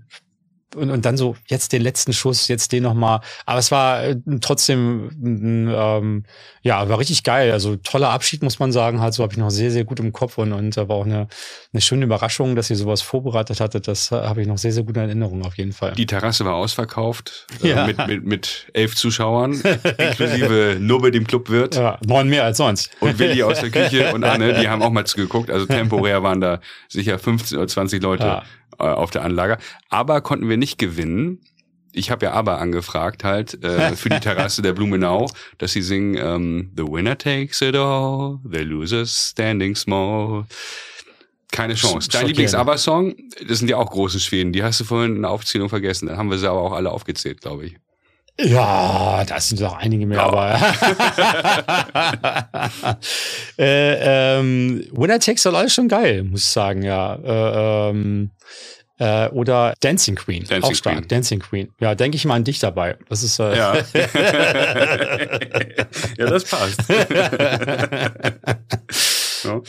[0.75, 3.21] und, und dann so jetzt den letzten Schuss, jetzt den nochmal.
[3.47, 6.25] Aber es war äh, trotzdem, ähm,
[6.63, 7.53] ja, war richtig geil.
[7.53, 9.01] Also toller Abschied, muss man sagen.
[9.01, 11.05] Halt so habe ich noch sehr, sehr gut im Kopf und, und da war auch
[11.05, 11.29] eine,
[11.73, 13.89] eine schöne Überraschung, dass ihr sowas vorbereitet hattet.
[13.89, 15.93] Das äh, habe ich noch sehr, sehr gute Erinnerungen auf jeden Fall.
[15.93, 17.87] Die Terrasse war ausverkauft äh, ja.
[17.87, 19.53] mit, mit, mit elf Zuschauern,
[19.99, 21.77] inklusive Nubbe, dem Clubwirt.
[21.77, 22.91] Ja, neun mehr als sonst.
[23.01, 25.51] Und Willi aus der Küche und Anne, die haben auch mal zugeguckt.
[25.51, 28.25] Also temporär waren da sicher 15 oder 20 Leute.
[28.25, 28.43] Ja äh,
[28.91, 29.59] auf der Anlage.
[29.89, 31.41] Aber konnten wir nicht gewinnen.
[31.95, 35.29] Ich habe ja aber angefragt halt äh, für die Terrasse der Blumenau,
[35.59, 40.47] dass sie singen ähm, The winner takes it all, the loser standing small.
[41.51, 42.09] Keine Chance.
[42.09, 43.15] Dein Lieblings-Aber-Song,
[43.47, 44.55] das sind ja auch große Schweden.
[44.55, 46.07] Die hast du vorhin in der Aufzählung vergessen.
[46.07, 47.77] Dann haben wir sie aber auch alle aufgezählt, glaube ich.
[48.45, 50.27] Ja, das sind doch einige mehr, ja.
[50.27, 50.59] aber.
[53.59, 57.15] äh, ähm, Winner Takes All ist schon geil, muss ich sagen, ja.
[57.15, 58.31] Äh, ähm,
[58.99, 60.97] äh, oder Dancing Queen, Dancing auch stark.
[60.99, 61.09] Queen.
[61.09, 61.73] Dancing Queen.
[61.81, 62.97] Ja, denke ich mal an dich dabei.
[63.09, 63.39] Das ist.
[63.39, 63.75] Äh ja.
[66.19, 66.81] ja, das passt.
[69.45, 69.61] ja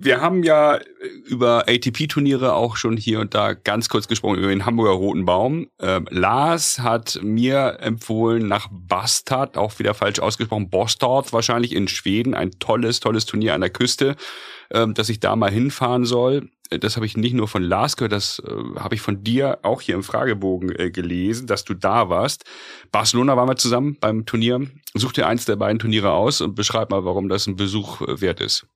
[0.00, 0.78] wir haben ja
[1.26, 5.68] über ATP-Turniere auch schon hier und da ganz kurz gesprochen, über den Hamburger Roten Baum.
[5.80, 12.34] Ähm, Lars hat mir empfohlen, nach Bastard, auch wieder falsch ausgesprochen, Bostad wahrscheinlich in Schweden,
[12.34, 14.14] ein tolles, tolles Turnier an der Küste,
[14.70, 16.48] ähm, dass ich da mal hinfahren soll.
[16.70, 19.80] Das habe ich nicht nur von Lars gehört, das äh, habe ich von dir auch
[19.80, 22.44] hier im Fragebogen äh, gelesen, dass du da warst.
[22.92, 24.66] Barcelona waren wir zusammen beim Turnier.
[24.94, 28.20] Such dir eins der beiden Turniere aus und beschreib mal, warum das ein Besuch äh,
[28.20, 28.66] wert ist.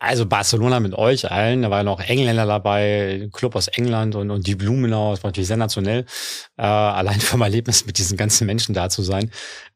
[0.00, 4.46] Also Barcelona mit euch allen, da waren noch Engländer dabei, Club aus England und, und
[4.46, 6.04] die Blumenau, das war natürlich sensationell.
[6.56, 9.30] Äh, allein vom Erlebnis mit diesen ganzen Menschen da zu sein.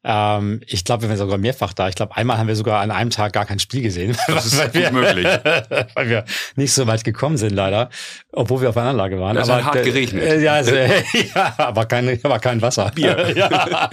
[0.05, 1.87] Ähm, ich glaube, wir waren sogar mehrfach da.
[1.87, 4.17] Ich glaube, einmal haben wir sogar an einem Tag gar kein Spiel gesehen.
[4.27, 5.25] Das ist weil wir, möglich.
[5.95, 7.89] weil wir nicht so weit gekommen sind, leider.
[8.31, 9.35] Obwohl wir auf einer Anlage waren.
[9.37, 10.23] Es hat hart geregnet.
[10.23, 10.75] Äh, ja, also,
[11.35, 12.91] ja, aber kein, aber kein Wasser.
[12.93, 13.33] Bier.
[13.35, 13.89] ja.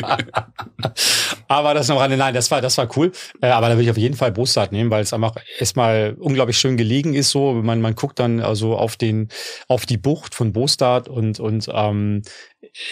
[1.49, 3.13] aber das noch eine, nein, das war, das war cool.
[3.41, 6.59] Äh, aber da würde ich auf jeden Fall Bostart nehmen, weil es einfach erstmal unglaublich
[6.59, 7.31] schön gelegen ist.
[7.31, 9.29] So, man, man guckt dann also auf den,
[9.69, 12.23] auf die Bucht von Bostart und, und ähm,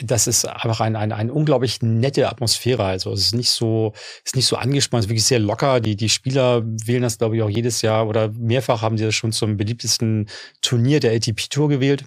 [0.02, 2.84] das ist einfach ein, ein, eine unglaublich nette Atmosphäre.
[2.84, 3.92] Also es ist nicht so,
[4.24, 5.80] ist nicht so angespannt, es ist wirklich sehr locker.
[5.80, 9.14] Die, die Spieler wählen das, glaube ich, auch jedes Jahr oder mehrfach haben sie das
[9.14, 10.28] schon zum beliebtesten
[10.62, 12.04] Turnier der ATP Tour gewählt.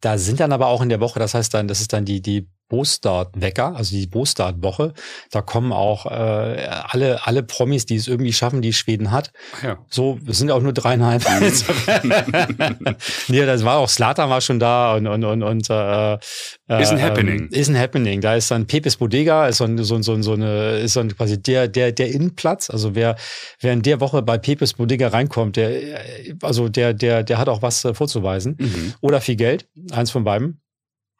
[0.00, 2.22] Da sind dann aber auch in der Woche, das heißt dann, das ist dann die,
[2.22, 4.94] die Bostart-Wecker, also die Bostart-Woche.
[5.30, 9.32] Da kommen auch äh, alle, alle Promis, die es irgendwie schaffen, die Schweden hat.
[9.62, 9.78] Ja.
[9.90, 11.22] So, es sind auch nur dreieinhalb.
[13.28, 17.02] nee, das war auch Slatan war schon da und und und, und äh, ist ein
[17.02, 17.48] Happening.
[17.48, 18.20] Ist ein Happening.
[18.20, 21.66] Da ist dann Pepes Bodega, ist so, so, so, so eine, ist dann quasi der,
[21.68, 22.70] der, der Innenplatz.
[22.70, 23.16] Also wer,
[23.60, 26.00] wer in der Woche bei Pepes Bodega reinkommt, der,
[26.42, 28.56] also der, der, der hat auch was vorzuweisen.
[28.60, 28.94] Mhm.
[29.00, 29.66] Oder viel Geld.
[29.90, 30.60] Eins von beiden.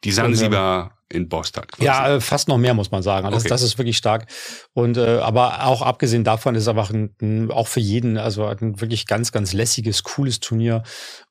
[0.04, 1.64] Die Sansibar in Boston.
[1.66, 1.84] Quasi.
[1.84, 3.26] Ja, äh, fast noch mehr muss man sagen.
[3.26, 3.48] Also okay.
[3.48, 4.26] das, das ist wirklich stark.
[4.72, 8.80] Und äh, aber auch abgesehen davon ist einfach ein, ein, auch für jeden also ein
[8.80, 10.82] wirklich ganz ganz lässiges, cooles Turnier.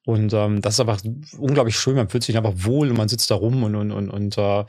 [0.05, 1.01] Und ähm, das ist einfach
[1.37, 1.95] unglaublich schön.
[1.95, 4.65] Man fühlt sich einfach wohl und man sitzt da rum und und und, und äh,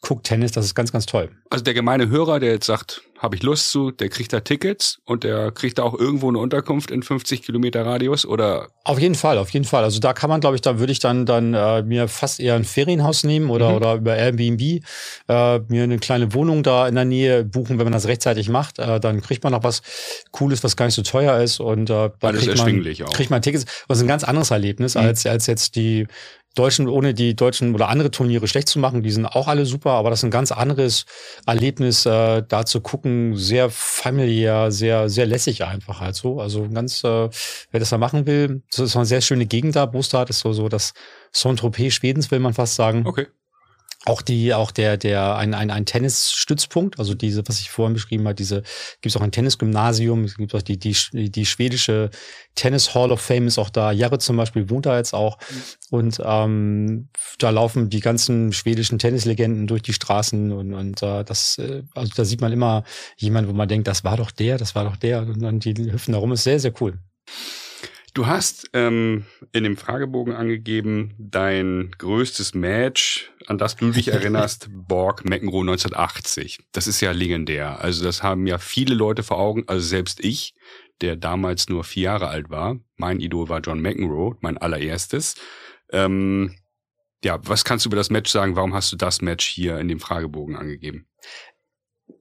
[0.00, 0.52] guckt Tennis.
[0.52, 1.30] Das ist ganz ganz toll.
[1.50, 4.98] Also der gemeine Hörer, der jetzt sagt, habe ich Lust zu, der kriegt da Tickets
[5.04, 8.68] und der kriegt da auch irgendwo eine Unterkunft in 50 Kilometer Radius oder?
[8.84, 9.84] Auf jeden Fall, auf jeden Fall.
[9.84, 12.56] Also da kann man, glaube ich, da würde ich dann dann äh, mir fast eher
[12.56, 13.76] ein Ferienhaus nehmen oder mhm.
[13.76, 17.92] oder über Airbnb äh, mir eine kleine Wohnung da in der Nähe buchen, wenn man
[17.92, 18.78] das rechtzeitig macht.
[18.78, 19.82] Äh, dann kriegt man noch was
[20.30, 22.82] Cooles, was gar nicht so teuer ist und äh, dann kriegt man,
[23.12, 23.64] kriegt man Tickets.
[23.88, 25.02] Das ist ein ganz anderes Erlebnis mhm.
[25.02, 26.06] als als jetzt die
[26.54, 29.92] Deutschen, ohne die deutschen oder andere Turniere schlecht zu machen, die sind auch alle super,
[29.92, 31.06] aber das ist ein ganz anderes
[31.46, 36.40] Erlebnis, äh, da zu gucken, sehr familiär, sehr, sehr lässig einfach halt so.
[36.40, 37.30] Also ganz, äh,
[37.70, 39.86] wer das da machen will, das ist eine sehr schöne Gegend da.
[39.86, 40.92] Bostad ist so, so das
[41.32, 43.06] Saint-Tropez Schwedens, will man fast sagen.
[43.06, 43.26] Okay
[44.04, 48.24] auch die, auch der, der, ein, ein, ein Tennisstützpunkt, also diese, was ich vorhin beschrieben
[48.24, 48.62] habe, diese,
[49.00, 52.10] gibt es auch ein Tennisgymnasium, es gibt auch die, die, die schwedische
[52.54, 53.92] Tennis Hall of Fame ist auch da.
[53.92, 55.38] Jarre zum Beispiel wohnt da jetzt auch.
[55.90, 61.58] Und ähm, da laufen die ganzen schwedischen Tennislegenden durch die Straßen und, und äh, das,
[61.58, 62.84] äh, also da sieht man immer
[63.16, 65.22] jemand, wo man denkt, das war doch der, das war doch der.
[65.22, 66.98] Und dann die hüpfen da rum, ist sehr, sehr cool.
[68.14, 74.68] Du hast ähm, in dem Fragebogen angegeben, dein größtes Match, an das du dich erinnerst,
[74.70, 76.60] Borg McEnroe 1980.
[76.72, 77.80] Das ist ja legendär.
[77.80, 80.54] Also das haben ja viele Leute vor Augen, also selbst ich,
[81.00, 82.78] der damals nur vier Jahre alt war.
[82.96, 85.36] Mein Idol war John McEnroe, mein allererstes.
[85.90, 86.54] Ähm,
[87.24, 88.56] ja, was kannst du über das Match sagen?
[88.56, 91.06] Warum hast du das Match hier in dem Fragebogen angegeben?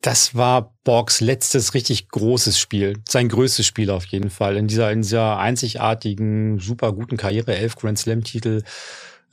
[0.02, 2.98] Das war Borgs letztes richtig großes Spiel.
[3.08, 4.58] Sein größtes Spiel auf jeden Fall.
[4.58, 8.64] In dieser, in dieser einzigartigen, super guten Karriere, elf Grand Slam-Titel.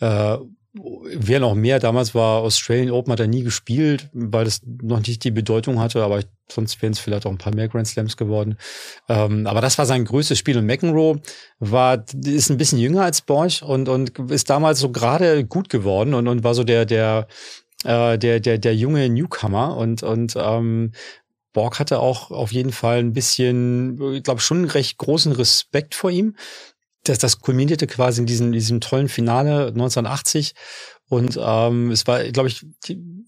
[0.00, 0.36] Äh,
[0.74, 5.24] wer noch mehr, damals war Australian Open, hat er nie gespielt, weil das noch nicht
[5.24, 8.58] die Bedeutung hatte, aber sonst wären es vielleicht auch ein paar mehr Grand Slams geworden.
[9.08, 11.20] Ähm, aber das war sein größtes Spiel und McEnroe
[11.58, 16.12] war, ist ein bisschen jünger als Borch und, und ist damals so gerade gut geworden
[16.12, 17.26] und, und war so der, der,
[17.84, 20.92] äh, der, der, der junge Newcomer und, und ähm,
[21.52, 26.10] Borg hatte auch auf jeden Fall ein bisschen, ich glaube, schon recht großen Respekt vor
[26.10, 26.36] ihm.
[27.04, 30.54] Das, das kulminierte quasi in diesem, diesem tollen Finale 1980.
[31.08, 32.66] Und ähm, es war, glaube ich,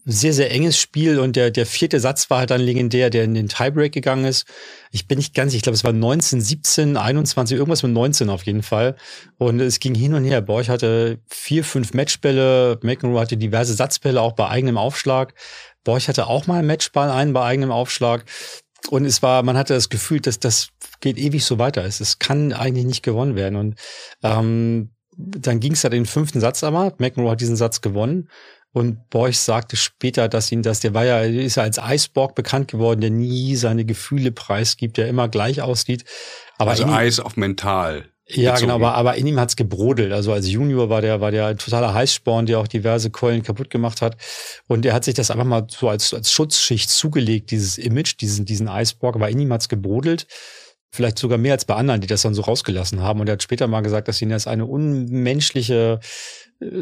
[0.05, 1.19] sehr, sehr enges Spiel.
[1.19, 4.45] Und der, der vierte Satz war halt dann legendär, der in den Tiebreak gegangen ist.
[4.91, 8.43] Ich bin nicht ganz, ich glaube, es war 19, 17, 21, irgendwas mit 19 auf
[8.43, 8.95] jeden Fall.
[9.37, 10.41] Und es ging hin und her.
[10.41, 12.79] Borch hatte vier, fünf Matchbälle.
[12.81, 15.33] McEnroe hatte diverse Satzbälle, auch bei eigenem Aufschlag.
[15.83, 18.25] Borch hatte auch mal einen Matchball, einen bei eigenem Aufschlag.
[18.89, 20.69] Und es war, man hatte das Gefühl, dass das
[21.01, 21.85] geht ewig so weiter.
[21.85, 23.55] Es, es kann eigentlich nicht gewonnen werden.
[23.55, 23.75] Und
[24.23, 26.93] ähm, dann ging es ja den fünften Satz aber.
[26.97, 28.29] McEnroe hat diesen Satz gewonnen.
[28.73, 32.69] Und Borch sagte später, dass ihn das, der war ja, ist ja als Eisborg bekannt
[32.69, 36.05] geworden, der nie seine Gefühle preisgibt, der immer gleich aussieht.
[36.57, 38.05] Aber also Eis auf mental.
[38.27, 38.67] Ja, bezogen.
[38.67, 40.13] genau, aber, aber in ihm hat's gebrodelt.
[40.13, 43.69] Also als Junior war der, war der ein totaler Heißsporn, der auch diverse Keulen kaputt
[43.69, 44.15] gemacht hat.
[44.67, 48.45] Und er hat sich das einfach mal so als, als Schutzschicht zugelegt, dieses Image, diesen,
[48.45, 50.27] diesen Eisborg, aber in ihm hat's gebrodelt
[50.93, 53.21] vielleicht sogar mehr als bei anderen, die das dann so rausgelassen haben.
[53.21, 56.01] Und er hat später mal gesagt, dass ihn das eine unmenschliche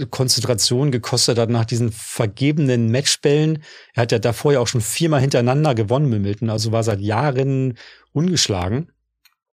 [0.10, 3.64] Konzentration gekostet hat nach diesen vergebenen Matchbällen.
[3.94, 7.00] Er hat ja davor ja auch schon viermal hintereinander gewonnen mit Milton, also war seit
[7.00, 7.78] Jahren
[8.12, 8.92] ungeschlagen.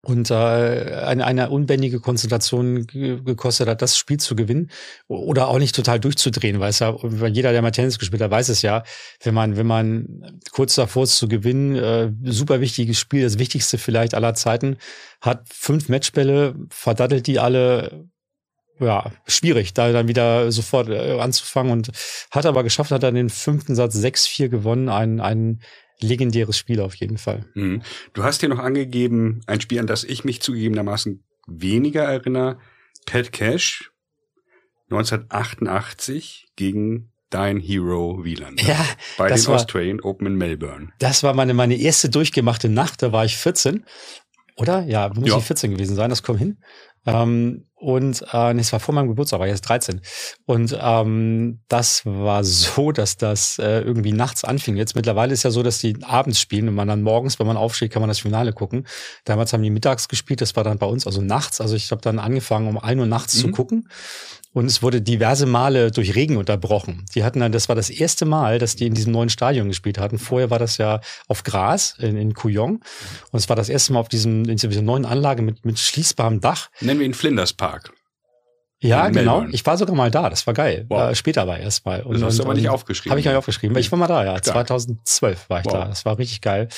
[0.01, 4.69] Und äh, eine, eine unbändige Konzentration gekostet hat, das Spiel zu gewinnen
[5.07, 6.95] oder auch nicht total durchzudrehen, weil es ja,
[7.27, 8.83] jeder, der mal Tennis gespielt hat, weiß es ja,
[9.23, 13.79] wenn man, wenn man kurz davor ist zu gewinnen, äh, super wichtiges Spiel, das wichtigste
[13.79, 14.77] vielleicht aller Zeiten,
[15.21, 18.07] hat fünf Matchbälle, verdattelt die alle,
[18.79, 21.91] ja, schwierig, da dann wieder sofort äh, anzufangen und
[22.31, 25.61] hat aber geschafft, hat dann den fünften Satz 6-4 gewonnen, ein, ein
[26.01, 27.45] legendäres Spiel auf jeden Fall.
[27.53, 27.81] Mhm.
[28.13, 32.59] Du hast hier noch angegeben, ein Spiel, an das ich mich zugegebenermaßen weniger erinnere.
[33.05, 33.91] Pat Cash
[34.89, 38.61] 1988 gegen dein Hero Wieland.
[38.61, 38.85] Ja,
[39.17, 40.89] bei den war, Australian Open in Melbourne.
[40.99, 43.85] Das war meine, meine erste durchgemachte Nacht, da war ich 14.
[44.57, 44.83] Oder?
[44.83, 45.37] Ja, muss ja.
[45.37, 46.57] ich 14 gewesen sein, das kommt hin.
[47.05, 50.01] Ähm, und äh, nee, es war vor meinem Geburtstag, war jetzt 13.
[50.47, 54.75] Und ähm, das war so, dass das äh, irgendwie nachts anfing.
[54.75, 57.57] Jetzt mittlerweile ist ja so, dass die abends spielen und man dann morgens, wenn man
[57.57, 58.87] aufsteht, kann man das Finale gucken.
[59.23, 61.61] Damals haben die mittags gespielt, das war dann bei uns also nachts.
[61.61, 63.39] Also ich habe dann angefangen, um ein Uhr nachts mhm.
[63.41, 63.87] zu gucken.
[64.55, 67.03] Und es wurde diverse Male durch Regen unterbrochen.
[67.13, 69.97] Die hatten dann, das war das erste Mal, dass die in diesem neuen Stadion gespielt
[69.97, 70.17] hatten.
[70.17, 72.75] Vorher war das ja auf Gras in, in Couillon.
[73.31, 76.39] Und es war das erste Mal auf diesem, in dieser neuen Anlage mit, mit schließbarem
[76.39, 76.69] Dach.
[76.79, 77.91] Nennen wir ihn Flinders Park.
[78.79, 79.39] Ja, genau.
[79.39, 79.53] Melbourne.
[79.53, 80.29] Ich war sogar mal da.
[80.29, 80.85] Das war geil.
[80.87, 81.11] Wow.
[81.11, 82.03] Äh, später war erst mal.
[82.03, 83.11] Und, das hast du aber nicht aufgeschrieben.
[83.11, 83.75] Habe ich gar nicht aufgeschrieben.
[83.77, 84.39] Ich war mal da, ja.
[84.39, 84.65] Klar.
[84.65, 85.73] 2012 war ich wow.
[85.73, 85.85] da.
[85.89, 86.69] Das war richtig geil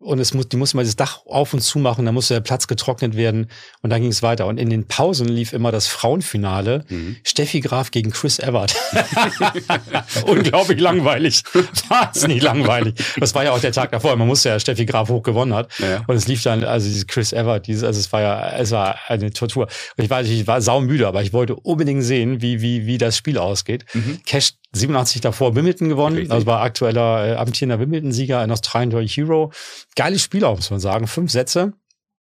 [0.00, 2.40] und es muss, die mussten mal das Dach auf und zu machen, da musste der
[2.40, 3.48] Platz getrocknet werden
[3.82, 4.46] und dann ging es weiter.
[4.46, 7.16] Und in den Pausen lief immer das Frauenfinale, mhm.
[7.22, 8.74] Steffi Graf gegen Chris Evert.
[10.26, 11.42] Unglaublich langweilig.
[11.88, 12.94] Wahnsinnig langweilig.
[13.18, 14.16] Das war ja auch der Tag davor.
[14.16, 15.70] Man musste ja Steffi Graf hoch gewonnen hat.
[15.78, 16.02] Ja.
[16.06, 18.98] Und es lief dann, also dieses Chris Evert, dieses, also es war ja, es war
[19.08, 19.68] eine Tortur.
[19.96, 23.18] Und ich weiß, ich war saumüde, aber ich wollte unbedingt sehen, wie, wie, wie das
[23.18, 23.84] Spiel ausgeht.
[23.92, 24.20] Mhm.
[24.24, 26.32] Cash 87 davor Wimbledon gewonnen, Richtig.
[26.32, 29.52] also war aktueller äh, amtierender Wimbledon-Sieger in Australien durch Hero.
[29.96, 31.06] Geiles Spiel auch, muss man sagen.
[31.06, 31.72] Fünf Sätze.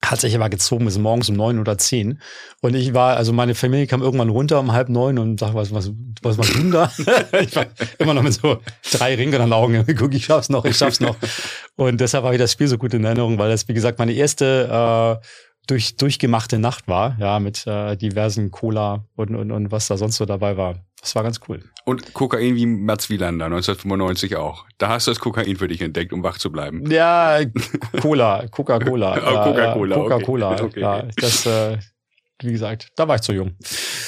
[0.03, 2.23] Hat sich aber gezogen bis morgens um neun oder zehn.
[2.63, 5.75] Und ich war, also meine Familie kam irgendwann runter um halb neun und sagte, was,
[5.75, 5.91] was,
[6.23, 6.91] was machst du da?
[7.41, 7.67] ich war
[7.99, 8.63] immer noch mit so
[8.93, 9.85] drei Ringen an den Augen.
[9.99, 11.17] Guck, ich schaff's noch, ich schaff's noch.
[11.77, 14.13] Und deshalb habe ich das Spiel so gut in Erinnerung, weil das, wie gesagt, meine
[14.13, 15.27] erste äh,
[15.67, 20.17] durch, durchgemachte Nacht war, ja, mit äh, diversen Cola und, und, und was da sonst
[20.17, 20.85] so dabei war.
[21.01, 21.63] Das war ganz cool.
[21.85, 24.67] Und Kokain wie Mats Wielander 1995 auch.
[24.77, 26.91] Da hast du das Kokain für dich entdeckt, um wach zu bleiben.
[26.91, 27.41] Ja,
[28.03, 29.15] Cola, Coca-Cola.
[29.17, 29.97] oh, Coca-Cola.
[29.97, 30.53] Coca-Cola.
[30.53, 30.61] Okay.
[30.71, 30.81] Okay.
[30.81, 31.79] Ja, das, äh,
[32.45, 33.57] wie gesagt, da war ich zu jung.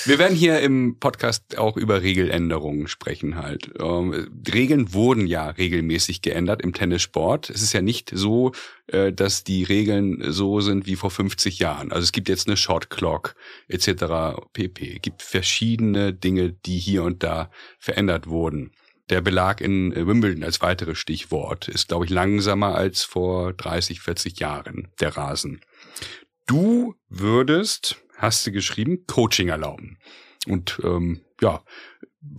[0.05, 3.71] Wir werden hier im Podcast auch über Regeländerungen sprechen halt.
[3.79, 7.51] Ähm, Regeln wurden ja regelmäßig geändert im Tennissport.
[7.51, 8.53] Es ist ja nicht so,
[8.89, 11.93] äh, dass die Regeln so sind wie vor 50 Jahren.
[11.93, 13.37] Also es gibt jetzt eine Shot Clock
[13.69, 14.43] etc.
[14.53, 14.97] pp.
[14.97, 18.73] Es gibt verschiedene Dinge, die hier und da verändert wurden.
[19.09, 24.41] Der Belag in Wimbledon als weiteres Stichwort ist, glaube ich, langsamer als vor 30, 40
[24.41, 25.61] Jahren, der Rasen.
[26.47, 29.99] Du würdest hast du geschrieben, Coaching erlauben.
[30.47, 31.63] Und ähm, ja,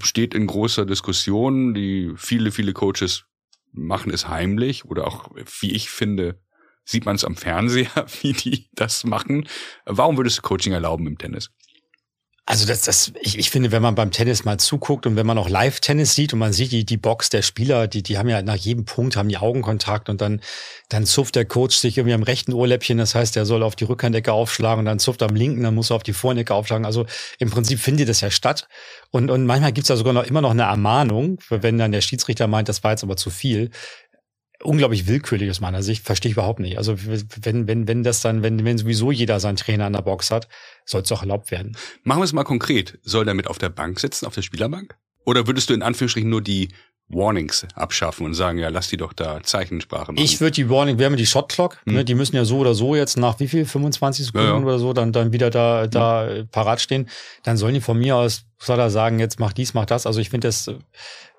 [0.02, 1.74] steht in großer Diskussion.
[1.74, 3.26] Die viele, viele Coaches
[3.72, 5.30] machen es heimlich oder auch,
[5.60, 6.40] wie ich finde,
[6.86, 9.48] sieht man es am Fernseher, wie die das machen.
[9.86, 11.52] Warum würdest du Coaching erlauben im Tennis?
[12.46, 15.38] Also das, das, ich, ich finde, wenn man beim Tennis mal zuguckt und wenn man
[15.38, 18.42] auch Live-Tennis sieht und man sieht die, die Box der Spieler, die, die haben ja
[18.42, 20.42] nach jedem Punkt haben die Augenkontakt und dann,
[20.90, 23.86] dann zupft der Coach sich irgendwie am rechten Ohrläppchen, das heißt, er soll auf die
[23.86, 26.86] Rückhandecke aufschlagen und dann zupft am linken, dann muss er auf die Vorhandecke aufschlagen.
[26.86, 27.06] Also
[27.40, 28.68] im Prinzip findet das ja statt.
[29.10, 32.48] Und, und manchmal gibt's da sogar noch immer noch eine Ermahnung, wenn dann der Schiedsrichter
[32.48, 33.70] meint, das war jetzt aber zu viel
[34.64, 36.78] unglaublich willkürlich aus meiner Sicht, verstehe ich überhaupt nicht.
[36.78, 40.32] Also wenn, wenn, wenn das dann, wenn, wenn sowieso jeder seinen Trainer an der Box
[40.32, 40.48] hat,
[40.86, 41.78] soll es auch erlaubt werden.
[42.04, 43.00] Machen wir es mal konkret.
[43.04, 44.96] Soll der mit auf der Bank sitzen, auf der Spielerbank?
[45.26, 46.70] Oder würdest du in Anführungsstrichen nur die
[47.10, 50.24] Warnings abschaffen und sagen, ja, lass die doch da Zeichensprache machen.
[50.24, 51.94] Ich würde die Warning, wir haben die Shot Clock, hm.
[51.94, 54.64] ne, die müssen ja so oder so jetzt nach wie viel, 25 Sekunden ja, ja.
[54.64, 56.44] oder so, dann, dann wieder da, da ja.
[56.46, 57.10] parat stehen.
[57.44, 60.08] Dann sollen die von mir aus, soll er sagen, jetzt mach dies, mach das.
[60.08, 60.72] Also ich finde das,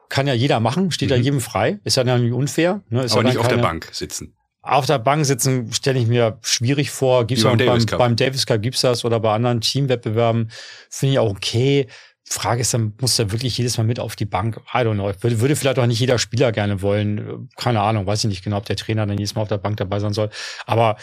[0.09, 1.17] kann ja jeder machen, steht mhm.
[1.17, 1.81] ja jedem frei.
[1.85, 2.83] Ist ja nicht unfair.
[2.89, 3.05] Ne?
[3.05, 4.35] Ist Aber ja nicht auf der Bank sitzen.
[4.63, 7.27] Auf der Bank sitzen stelle ich mir schwierig vor.
[7.27, 10.51] Gibt's beim, Davis beim, beim Davis Cup gibt's das oder bei anderen Teamwettbewerben
[10.89, 11.87] finde ich auch okay.
[12.27, 14.59] Frage ist dann, muss er wirklich jedes Mal mit auf die Bank?
[14.73, 15.13] I don't know.
[15.21, 17.51] Würde, würde vielleicht auch nicht jeder Spieler gerne wollen.
[17.57, 19.77] Keine Ahnung, weiß ich nicht genau, ob der Trainer dann jedes Mal auf der Bank
[19.77, 20.31] dabei sein soll.
[20.65, 20.97] Aber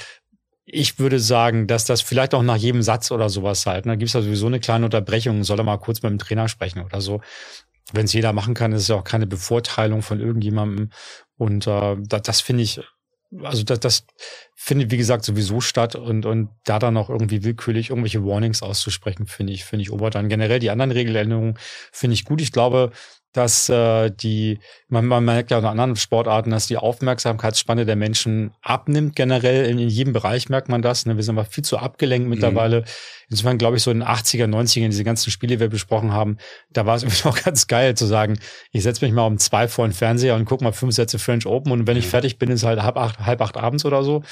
[0.65, 4.07] ich würde sagen, dass das vielleicht auch nach jedem Satz oder sowas halt, ne, gibt
[4.07, 7.01] es da sowieso eine kleine Unterbrechung, soll er mal kurz mit dem Trainer sprechen oder
[7.01, 7.21] so
[7.93, 10.89] wenn es jeder machen kann, ist es ja auch keine Bevorteilung von irgendjemandem.
[11.37, 12.81] Und äh, das, das finde ich,
[13.43, 14.05] also das, das
[14.55, 19.25] findet, wie gesagt, sowieso statt und, und da dann auch irgendwie willkürlich irgendwelche Warnings auszusprechen,
[19.25, 20.29] finde ich, finde ich ober dann.
[20.29, 21.57] Generell die anderen Regeländerungen
[21.91, 22.41] finde ich gut.
[22.41, 22.91] Ich glaube,
[23.33, 24.59] dass äh, die,
[24.89, 29.65] man, man merkt ja in anderen Sportarten, dass die Aufmerksamkeitsspanne der Menschen abnimmt generell.
[29.65, 31.05] In, in jedem Bereich merkt man das.
[31.05, 31.15] Ne?
[31.15, 32.33] Wir sind aber viel zu abgelenkt mhm.
[32.33, 32.81] mittlerweile.
[32.81, 32.85] Mhm.
[33.29, 36.37] Insofern glaube ich, so in den 80er, 90er, diese ganzen Spiele, die wir besprochen haben,
[36.71, 38.37] da war es irgendwie noch ganz geil zu sagen,
[38.71, 41.45] ich setze mich mal um zwei vor den Fernseher und gucke mal fünf Sätze French
[41.45, 44.23] Open und wenn ich fertig bin, ist halt halb acht, halb acht abends oder so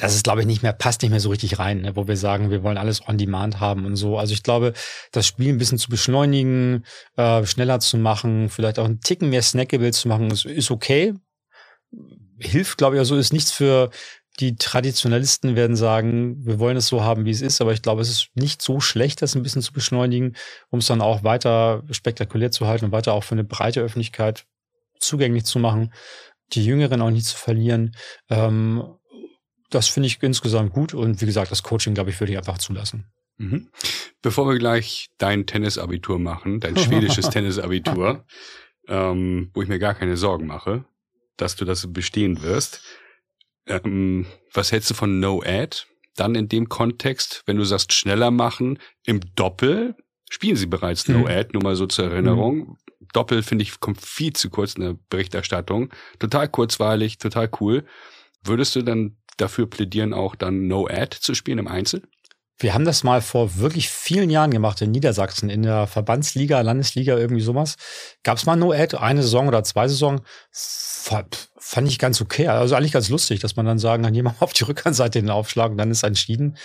[0.00, 1.94] das ist, glaube ich, nicht mehr, passt nicht mehr so richtig rein, ne?
[1.94, 4.18] wo wir sagen, wir wollen alles on demand haben und so.
[4.18, 4.72] Also ich glaube,
[5.12, 6.84] das Spiel ein bisschen zu beschleunigen,
[7.16, 11.14] äh, schneller zu machen, vielleicht auch einen Ticken mehr snackable zu machen, ist, ist okay.
[12.38, 13.90] Hilft, glaube ich, also ist nichts für
[14.38, 18.00] die Traditionalisten werden sagen, wir wollen es so haben, wie es ist, aber ich glaube,
[18.00, 20.34] es ist nicht so schlecht, das ein bisschen zu beschleunigen,
[20.70, 24.46] um es dann auch weiter spektakulär zu halten und weiter auch für eine breite Öffentlichkeit
[24.98, 25.92] zugänglich zu machen,
[26.52, 27.94] die Jüngeren auch nicht zu verlieren.
[28.30, 28.82] Ähm,
[29.70, 32.58] das finde ich insgesamt gut und wie gesagt, das Coaching, glaube ich, würde ich einfach
[32.58, 33.06] zulassen.
[33.38, 33.70] Mhm.
[34.20, 38.24] Bevor wir gleich dein Tennisabitur machen, dein schwedisches Tennisabitur,
[38.86, 40.84] ähm, wo ich mir gar keine Sorgen mache,
[41.36, 42.82] dass du das bestehen wirst.
[43.66, 45.78] Ähm, was hältst du von No Ad?
[46.16, 49.96] Dann in dem Kontext, wenn du sagst schneller machen, im Doppel
[50.28, 51.26] spielen sie bereits No mhm.
[51.26, 52.58] Ad, nur mal so zur Erinnerung.
[52.58, 52.76] Mhm.
[53.12, 55.90] Doppel finde ich kommt viel zu kurz in der Berichterstattung.
[56.18, 57.84] Total kurzweilig, total cool.
[58.42, 62.02] Würdest du dann dafür plädieren, auch dann No Ad zu spielen im Einzel?
[62.62, 67.16] wir haben das mal vor wirklich vielen Jahren gemacht in Niedersachsen, in der Verbandsliga, Landesliga,
[67.16, 67.76] irgendwie sowas.
[68.22, 70.20] Gab es mal No-Ad, eine Saison oder zwei Saison.
[70.52, 72.48] Fand ich ganz okay.
[72.48, 75.70] Also eigentlich ganz lustig, dass man dann sagen kann, jemand auf die Rückhandseite den Aufschlag
[75.70, 76.56] und dann ist entschieden.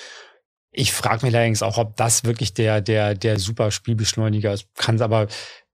[0.72, 4.68] Ich frage mich allerdings auch, ob das wirklich der, der, der super Spielbeschleuniger ist.
[4.76, 5.28] Kann aber,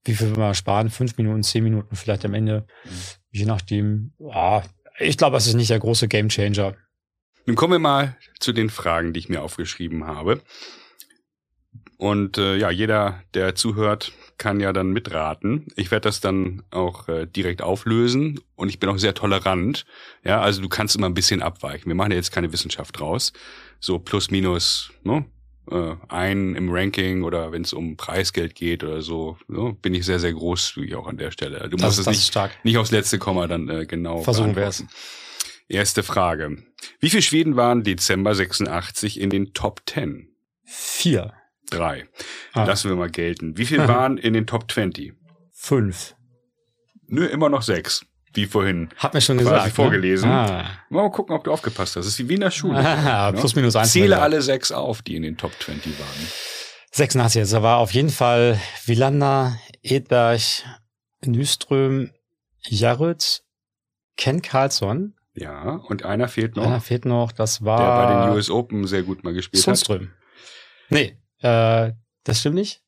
[0.06, 0.92] wie viel will man sparen?
[0.92, 2.68] Fünf Minuten, zehn Minuten vielleicht am Ende.
[2.86, 2.90] Mhm.
[3.32, 4.14] Je nachdem.
[4.20, 4.62] Ja,
[5.00, 6.76] ich glaube, es ist nicht der große Gamechanger.
[7.46, 10.42] Nun kommen wir mal zu den Fragen, die ich mir aufgeschrieben habe.
[11.98, 15.68] Und äh, ja, jeder, der zuhört, kann ja dann mitraten.
[15.76, 19.86] Ich werde das dann auch äh, direkt auflösen und ich bin auch sehr tolerant.
[20.24, 21.86] Ja, also du kannst immer ein bisschen abweichen.
[21.86, 23.34] Wir machen ja jetzt keine Wissenschaft draus.
[23.80, 25.26] So plus minus, ne?
[25.70, 29.78] Äh, ein im Ranking oder wenn es um Preisgeld geht oder so, ne?
[29.80, 31.70] bin ich sehr, sehr großzügig auch an der Stelle.
[31.70, 34.84] Du musst es nicht, nicht aufs letzte Komma dann äh, genau Versuchen wir es.
[35.72, 36.58] Erste Frage.
[37.00, 40.28] Wie viele Schweden waren Dezember 86 in den Top 10?
[40.66, 41.34] Vier.
[41.70, 42.04] Drei.
[42.52, 42.66] Ah.
[42.66, 43.58] Lassen wir mal gelten.
[43.58, 45.14] Wie viele waren in den Top 20?
[45.54, 46.16] Fünf.
[47.08, 48.06] Nö, immer noch sechs.
[48.34, 48.90] Wie vorhin.
[48.98, 49.66] Hat mir schon gesagt.
[49.66, 49.72] Ne?
[49.72, 50.30] vorgelesen.
[50.30, 50.36] Ne?
[50.36, 50.66] Ah.
[50.90, 52.06] Mal gucken, ob du aufgepasst hast.
[52.06, 52.78] Das ist wie in der Schule.
[52.78, 53.94] Ah, plus minus eins.
[53.94, 56.28] Zähle alle sechs auf, die in den Top 20 waren.
[56.92, 60.42] 86, also da war auf jeden Fall Wielander, Edberg,
[61.26, 62.12] Nyström,
[62.68, 63.44] Jarrett,
[64.18, 66.66] Ken Carlsson, ja, und einer fehlt noch.
[66.66, 67.78] Einer fehlt noch, das war.
[67.78, 70.10] Der bei den US Open sehr gut mal gespielt Sundström.
[70.10, 70.12] hat.
[70.90, 72.82] Nee, äh, das stimmt nicht.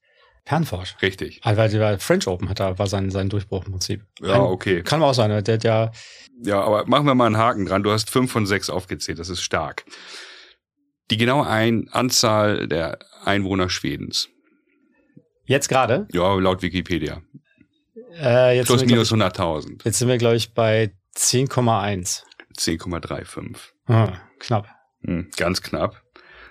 [0.45, 0.97] Pernforsch.
[1.01, 1.39] Richtig.
[1.43, 4.05] Also, weil der French Open hat da, war sein, sein Durchbruch im Prinzip.
[4.21, 4.83] Ja, okay.
[4.83, 5.91] Kann auch sein, der hat ja.
[6.43, 7.83] Ja, aber machen wir mal einen Haken dran.
[7.83, 9.85] Du hast fünf von sechs aufgezählt, das ist stark.
[11.11, 14.29] Die genaue Ein Anzahl der Einwohner Schwedens.
[15.45, 16.07] Jetzt gerade?
[16.11, 17.21] Ja, laut Wikipedia.
[18.19, 19.81] Äh, jetzt Plus minus 100.000.
[19.85, 22.23] Jetzt sind wir, glaube ich, bei 10,1.
[22.57, 23.57] 10,35.
[23.85, 24.67] Ah, knapp.
[25.01, 26.01] Hm, ganz knapp.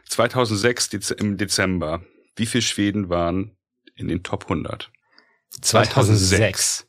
[0.08, 2.02] 2006 im Dezember.
[2.36, 3.56] Wie viele Schweden waren
[3.94, 4.90] in den Top 100?
[5.60, 6.86] 2006.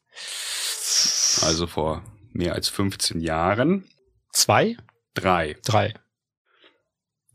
[1.42, 3.88] Also vor mehr als 15 Jahren.
[4.32, 4.78] Zwei?
[5.14, 5.58] Drei.
[5.66, 5.94] Drei.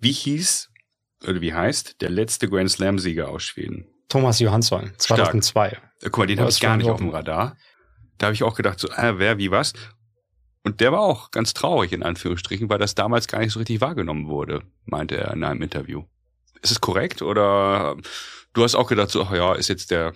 [0.00, 0.70] Wie hieß,
[1.26, 3.86] oder wie heißt, der letzte Grand Slam-Sieger aus Schweden?
[4.08, 5.68] Thomas Johansson, 2002.
[5.68, 5.82] Stark.
[6.02, 7.56] Guck mal, den habe ich gar nicht auf dem Radar.
[8.18, 9.72] Da habe ich auch gedacht, so, äh, wer, wie, was?
[10.68, 13.80] Und der war auch ganz traurig, in Anführungsstrichen, weil das damals gar nicht so richtig
[13.80, 16.04] wahrgenommen wurde, meinte er in einem Interview.
[16.60, 17.22] Ist es korrekt?
[17.22, 17.96] Oder
[18.52, 20.12] du hast auch gedacht, so, ach ja, ist jetzt der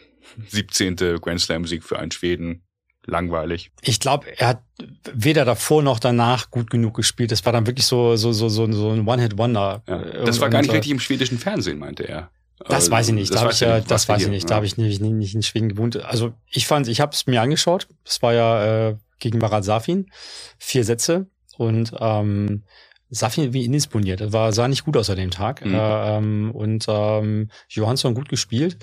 [0.48, 0.96] 17.
[1.22, 2.66] Grand Slam-Sieg für einen Schweden
[3.06, 3.70] langweilig.
[3.80, 4.62] Ich glaube, er hat
[5.10, 7.32] weder davor noch danach gut genug gespielt.
[7.32, 9.82] Das war dann wirklich so so so so, so ein One-Hit-Wonder.
[9.88, 12.30] Ja, das war gar nicht richtig im schwedischen Fernsehen, meinte er.
[12.68, 13.30] Das weiß ich nicht.
[13.30, 14.50] Das da habe ich ja, das weiß ich nicht.
[14.50, 15.96] Da habe ich nicht, nicht, nicht in Schweden gewohnt.
[16.04, 17.88] Also ich fand, ich habe es mir angeschaut.
[18.04, 20.10] Das war ja äh, gegen Marat Safin.
[20.58, 22.64] Vier Sätze und ähm,
[23.10, 24.20] Safin wie indisponiert.
[24.20, 25.64] Das war, sah nicht gut aus an dem Tag.
[25.64, 25.74] Mhm.
[25.74, 28.78] Äh, ähm, und ähm, Johansson gut gespielt.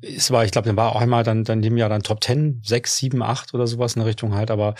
[0.00, 2.62] Es war, ich glaube, dann war auch einmal dann, dann dem Jahr dann Top 10,
[2.64, 4.74] 6, 7, 8 oder sowas in der Richtung halt, aber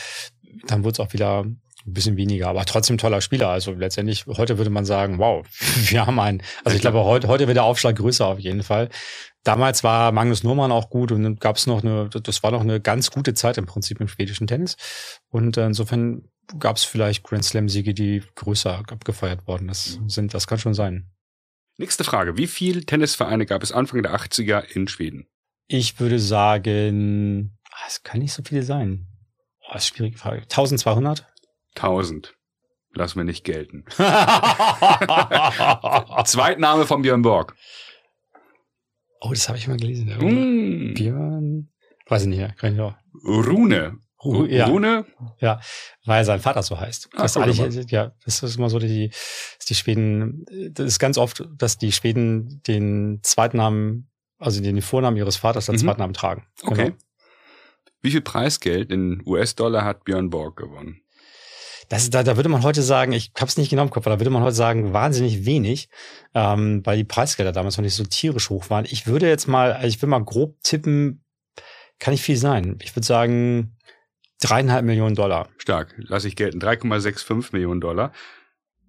[0.66, 1.45] dann wurde es auch wieder
[1.87, 3.49] ein bisschen weniger, aber trotzdem toller Spieler.
[3.49, 5.47] Also letztendlich, heute würde man sagen, wow,
[5.91, 8.89] wir haben einen, also ich glaube, heute, heute wird der Aufschlag größer auf jeden Fall.
[9.45, 12.61] Damals war Magnus Norman auch gut und dann gab es noch eine, das war noch
[12.61, 14.76] eine ganz gute Zeit im Prinzip im schwedischen Tennis.
[15.29, 20.35] Und äh, insofern gab es vielleicht Grand Slam-Siege, die größer abgefeiert worden das sind.
[20.35, 21.11] Das kann schon sein.
[21.76, 22.37] Nächste Frage.
[22.37, 25.29] Wie viele Tennisvereine gab es Anfang der 80er in Schweden?
[25.68, 29.07] Ich würde sagen, ah, es kann nicht so viele sein.
[29.61, 30.43] Oh, das ist schwierige Frage.
[30.43, 31.28] 1200?
[31.79, 32.35] 1000.
[32.95, 33.85] Lass mir nicht gelten.
[36.24, 37.55] Zweitname von Björn Borg.
[39.20, 40.09] Oh, das habe ich mal gelesen.
[40.18, 40.95] Mm.
[40.95, 41.70] Björn.
[42.07, 42.55] Weiß ich nicht mehr.
[42.55, 42.95] Kann ich auch.
[43.24, 43.99] Rune.
[44.24, 44.66] Ru ja.
[44.66, 45.05] Rune?
[45.41, 45.61] Ja,
[46.05, 47.11] weil sein Vater so heißt.
[47.16, 49.12] Das, ah, eigentlich, ja, das ist immer so, die,
[49.68, 55.37] die Schweden, das ist ganz oft, dass die Schweden den Zweitnamen, also den Vornamen ihres
[55.37, 55.87] Vaters als mhm.
[55.87, 56.47] Zweitnamen tragen.
[56.62, 56.87] Okay.
[56.87, 56.97] Genau.
[58.01, 61.01] Wie viel Preisgeld in US-Dollar hat Björn Borg gewonnen?
[61.89, 64.16] Das, da, da würde man heute sagen, ich habe es nicht genau im Kopf, aber
[64.16, 65.89] da würde man heute sagen, wahnsinnig wenig,
[66.34, 68.84] ähm, weil die Preisgelder damals noch nicht so tierisch hoch waren.
[68.84, 71.24] Ich würde jetzt mal, also ich will mal grob tippen,
[71.99, 72.78] kann nicht viel sein.
[72.82, 73.76] Ich würde sagen,
[74.41, 75.49] dreieinhalb Millionen Dollar.
[75.57, 76.61] Stark, lasse ich gelten.
[76.61, 78.12] 3,65 Millionen Dollar.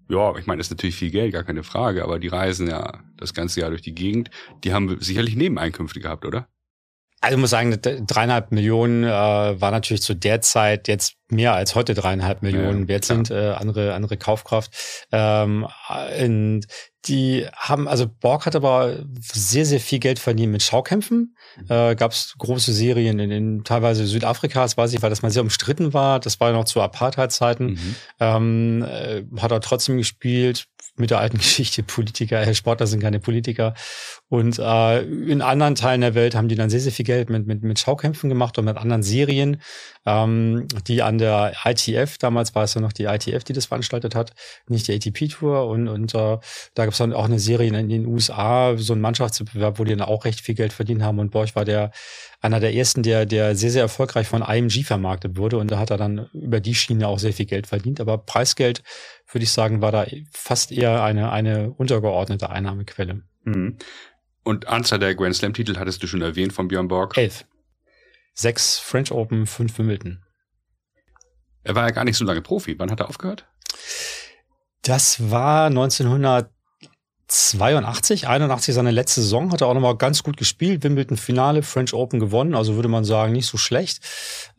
[0.08, 3.00] Ja, ich meine, das ist natürlich viel Geld, gar keine Frage, aber die reisen ja
[3.16, 4.30] das ganze Jahr durch die Gegend.
[4.64, 6.48] Die haben sicherlich Nebeneinkünfte gehabt, oder?
[7.22, 11.74] Also ich muss sagen, dreieinhalb Millionen äh, war natürlich zu der Zeit jetzt mehr als
[11.74, 14.72] heute dreieinhalb Millionen ja, wert sind, äh, andere, andere Kaufkraft.
[15.12, 15.66] Ähm,
[16.18, 16.64] in,
[17.04, 21.36] die haben, also Borg hat aber sehr, sehr viel Geld verdient mit Schaukämpfen.
[21.56, 21.66] Mhm.
[21.68, 25.30] Äh, Gab es große Serien in, in teilweise Südafrika, das weiß ich, weil das mal
[25.30, 26.20] sehr umstritten war.
[26.20, 27.72] Das war ja noch zu Apartheid-Zeiten.
[27.72, 27.96] Mhm.
[28.18, 30.66] Ähm, äh, hat er trotzdem gespielt
[30.96, 33.74] mit der alten Geschichte, Politiker, äh, Sportler sind keine Politiker.
[34.28, 37.46] Und äh, in anderen Teilen der Welt haben die dann sehr, sehr viel Geld mit,
[37.46, 39.60] mit, mit Schaukämpfen gemacht und mit anderen Serien,
[40.06, 44.14] ähm, die an der ITF, damals war es ja noch die ITF, die das veranstaltet
[44.14, 44.32] hat,
[44.68, 45.66] nicht die ATP-Tour.
[45.66, 46.38] Und, und äh,
[46.74, 49.96] da gab es dann auch eine Serie in den USA, so ein Mannschaftswettbewerb, wo die
[49.96, 51.18] dann auch recht viel Geld verdient haben.
[51.18, 51.90] Und Borch war der
[52.40, 55.58] einer der ersten, der, der sehr, sehr erfolgreich von IMG vermarktet wurde.
[55.58, 58.00] Und da hat er dann über die Schiene auch sehr viel Geld verdient.
[58.00, 58.82] Aber Preisgeld,
[59.30, 63.22] würde ich sagen, war da fast eher eine, eine untergeordnete Einnahmequelle.
[63.44, 63.76] Mhm.
[64.42, 67.16] Und Anzahl der Grand Slam-Titel hattest du schon erwähnt von Björn Borg?
[67.16, 67.44] Elf.
[68.32, 70.24] Sechs French Open, fünf Wimbledon.
[71.62, 72.78] Er war ja gar nicht so lange Profi.
[72.78, 73.46] Wann hat er aufgehört?
[74.82, 76.50] Das war 1900
[77.30, 81.94] 82, 81 seine letzte Saison, hat er auch nochmal ganz gut gespielt, Wimbledon Finale, French
[81.94, 84.00] Open gewonnen, also würde man sagen, nicht so schlecht.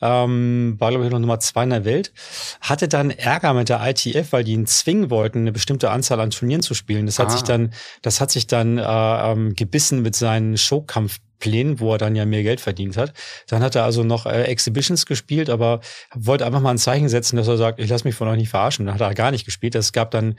[0.01, 2.13] Ähm, war, glaube ich, noch Nummer zwei in der Welt.
[2.61, 6.29] Hatte dann Ärger mit der ITF, weil die ihn zwingen wollten, eine bestimmte Anzahl an
[6.29, 7.05] Turnieren zu spielen.
[7.05, 7.31] Das hat ah.
[7.31, 11.97] sich dann, das hat sich dann äh, ähm, gebissen mit seinen Showkampf Plänen, wo er
[11.97, 13.13] dann ja mehr Geld verdient hat.
[13.47, 15.81] Dann hat er also noch äh, Exhibitions gespielt, aber
[16.15, 18.49] wollte einfach mal ein Zeichen setzen, dass er sagt, ich lasse mich von euch nicht
[18.49, 18.85] verarschen.
[18.85, 19.75] Dann hat er gar nicht gespielt.
[19.75, 20.35] Es gab dann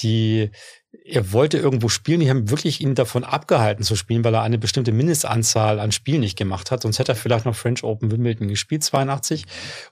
[0.00, 0.50] die
[1.04, 4.58] er wollte irgendwo spielen, die haben wirklich ihn davon abgehalten zu spielen, weil er eine
[4.58, 6.82] bestimmte Mindestanzahl an Spielen nicht gemacht hat.
[6.82, 9.44] Sonst hätte er vielleicht noch French Open Wimbledon gespielt, 82.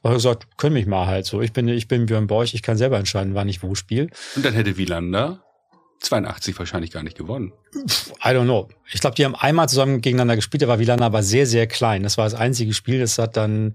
[0.02, 1.40] Und er gesagt, können mich mal halt so.
[1.40, 4.08] Ich bin, ich bin Björn Borch, ich kann selber entscheiden, wann ich wo spiele.
[4.36, 5.44] Und dann hätte Wielander
[6.00, 7.52] 82 wahrscheinlich gar nicht gewonnen.
[7.74, 8.68] I don't know.
[8.92, 12.02] Ich glaube, die haben einmal zusammen gegeneinander gespielt, da war Wielander aber sehr, sehr klein.
[12.02, 13.74] Das war das einzige Spiel, das hat dann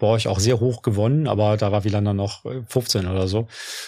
[0.00, 3.46] Borch auch sehr hoch gewonnen, aber da war Wielander noch 15 äh, oder so.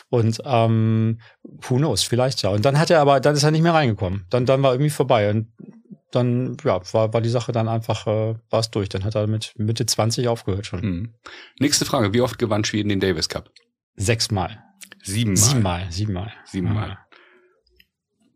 [0.08, 2.50] Und ähm, who knows, vielleicht ja.
[2.50, 4.26] Und dann hat er aber, dann ist er nicht mehr reingekommen.
[4.30, 5.28] Dann, dann war irgendwie vorbei.
[5.30, 5.48] Und
[6.12, 8.88] dann, ja, war, war die Sache dann einfach, äh, war es durch.
[8.88, 10.80] Dann hat er mit Mitte 20 aufgehört schon.
[10.80, 11.14] Mhm.
[11.58, 12.12] Nächste Frage.
[12.12, 13.50] Wie oft gewann Schweden den Davis Cup?
[13.96, 14.62] Sechsmal.
[15.02, 15.36] Siebenmal.
[15.36, 16.32] Siebenmal, siebenmal.
[16.44, 16.88] Siebenmal.
[16.90, 16.98] Ja.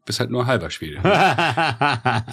[0.04, 1.00] Bist halt nur halber Schwede.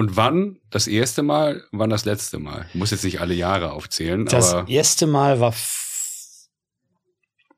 [0.00, 2.64] Und wann das erste Mal, wann das letzte Mal?
[2.70, 4.24] Ich muss jetzt nicht alle Jahre aufzählen.
[4.24, 5.54] Das erste Mal war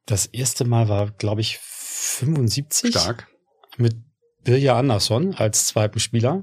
[0.06, 2.90] das erste Mal war, glaube ich, 75.
[2.90, 3.28] Stark.
[3.76, 3.94] Mit
[4.42, 6.42] Birja Andersson als zweiten Spieler.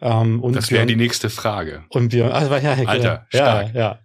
[0.00, 1.84] Ähm, und das wäre die nächste Frage.
[1.90, 3.74] Und Björn, also, ja, ja, Alter, stark.
[3.74, 3.98] Ja, ja.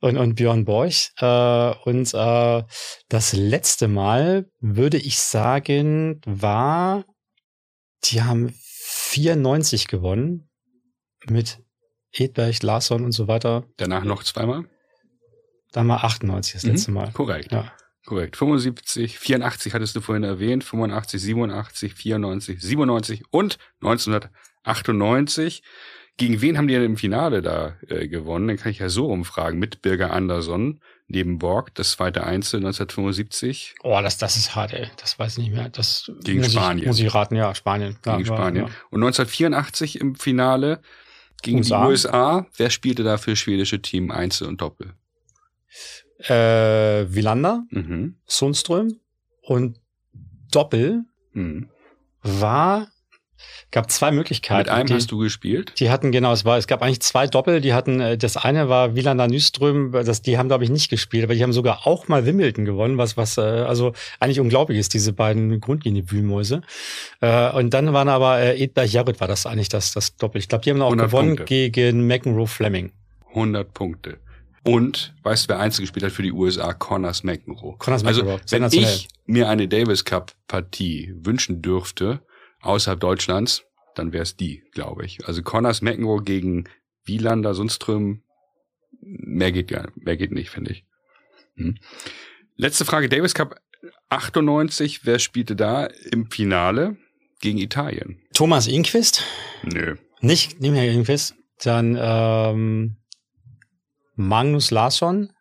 [0.00, 1.10] Und, und Björn Borch.
[1.18, 2.62] Äh, und äh,
[3.10, 7.04] das letzte Mal, würde ich sagen, war,
[8.04, 8.54] die haben
[9.08, 10.50] 94 gewonnen
[11.28, 11.62] mit
[12.12, 13.64] Edberg, Larsson und so weiter.
[13.78, 14.64] Danach noch zweimal?
[15.72, 16.70] Dann mal 98 das mhm.
[16.70, 17.12] letzte Mal.
[17.12, 17.52] Korrekt.
[17.52, 17.72] Ja.
[18.04, 18.36] Korrekt.
[18.36, 25.62] 75, 84 hattest du vorhin erwähnt, 85, 87, 94, 97 und 1998.
[26.18, 28.48] Gegen wen haben die denn im Finale da äh, gewonnen?
[28.48, 29.58] Dann kann ich ja so umfragen.
[29.58, 33.76] Mit Birger Andersson neben Borg, das zweite Einzel 1975.
[33.84, 34.90] Oh, das, das ist hart, ey.
[35.00, 35.68] Das weiß ich nicht mehr.
[35.68, 36.80] Das gegen muss Spanien.
[36.80, 37.96] Ich, muss ich raten, ja, Spanien.
[38.02, 38.66] Gegen ja, Spanien.
[38.66, 38.72] Ja.
[38.90, 40.80] Und 1984 im Finale
[41.42, 41.82] gegen USA.
[41.82, 42.46] die USA.
[42.56, 44.94] Wer spielte da für schwedische Team Einzel und Doppel?
[46.18, 46.34] Äh,
[47.14, 48.16] Wilander, mhm.
[48.26, 48.98] Sundström
[49.40, 49.78] und
[50.50, 51.68] Doppel mhm.
[52.22, 52.88] war
[53.70, 54.58] gab zwei Möglichkeiten.
[54.58, 55.74] Mit einem die, hast du gespielt?
[55.78, 58.68] Die hatten, genau, es war, es gab eigentlich zwei Doppel, die hatten, äh, das eine
[58.68, 62.08] war Wielander Nyström, das, die haben, glaube ich, nicht gespielt, aber die haben sogar auch
[62.08, 66.62] mal Wimbledon gewonnen, was, was, äh, also eigentlich unglaublich ist, diese beiden Grundlinie-Wühlmäuse.
[67.20, 70.38] Äh, und dann waren aber äh, Edberg Jarrett war das eigentlich das, das Doppel.
[70.38, 71.70] Ich glaube, die haben auch gewonnen Punkte.
[71.70, 72.92] gegen McEnroe Fleming.
[73.30, 74.18] 100 Punkte.
[74.64, 76.74] Und weißt du, wer einzige gespielt hat für die USA?
[76.74, 77.76] Connors McEnroe.
[77.78, 78.32] Connors McEnroe.
[78.32, 82.20] Also, wenn ich mir eine Davis Cup Partie wünschen dürfte,
[82.60, 85.26] außerhalb Deutschlands, dann wäre es die, glaube ich.
[85.26, 86.64] Also Connors McEnroe gegen
[87.04, 88.22] Wielander, Sundström,
[89.00, 90.84] mehr geht ja, mehr geht nicht, finde ich.
[91.56, 91.76] Hm.
[92.56, 93.60] Letzte Frage, Davis Cup
[94.08, 96.96] 98, wer spielte da im Finale
[97.40, 98.20] gegen Italien?
[98.34, 99.24] Thomas Inquist?
[99.62, 99.96] Nö.
[100.20, 101.34] Nicht, nicht mehr Inquist.
[101.62, 102.96] Dann ähm,
[104.14, 105.32] Magnus Larsson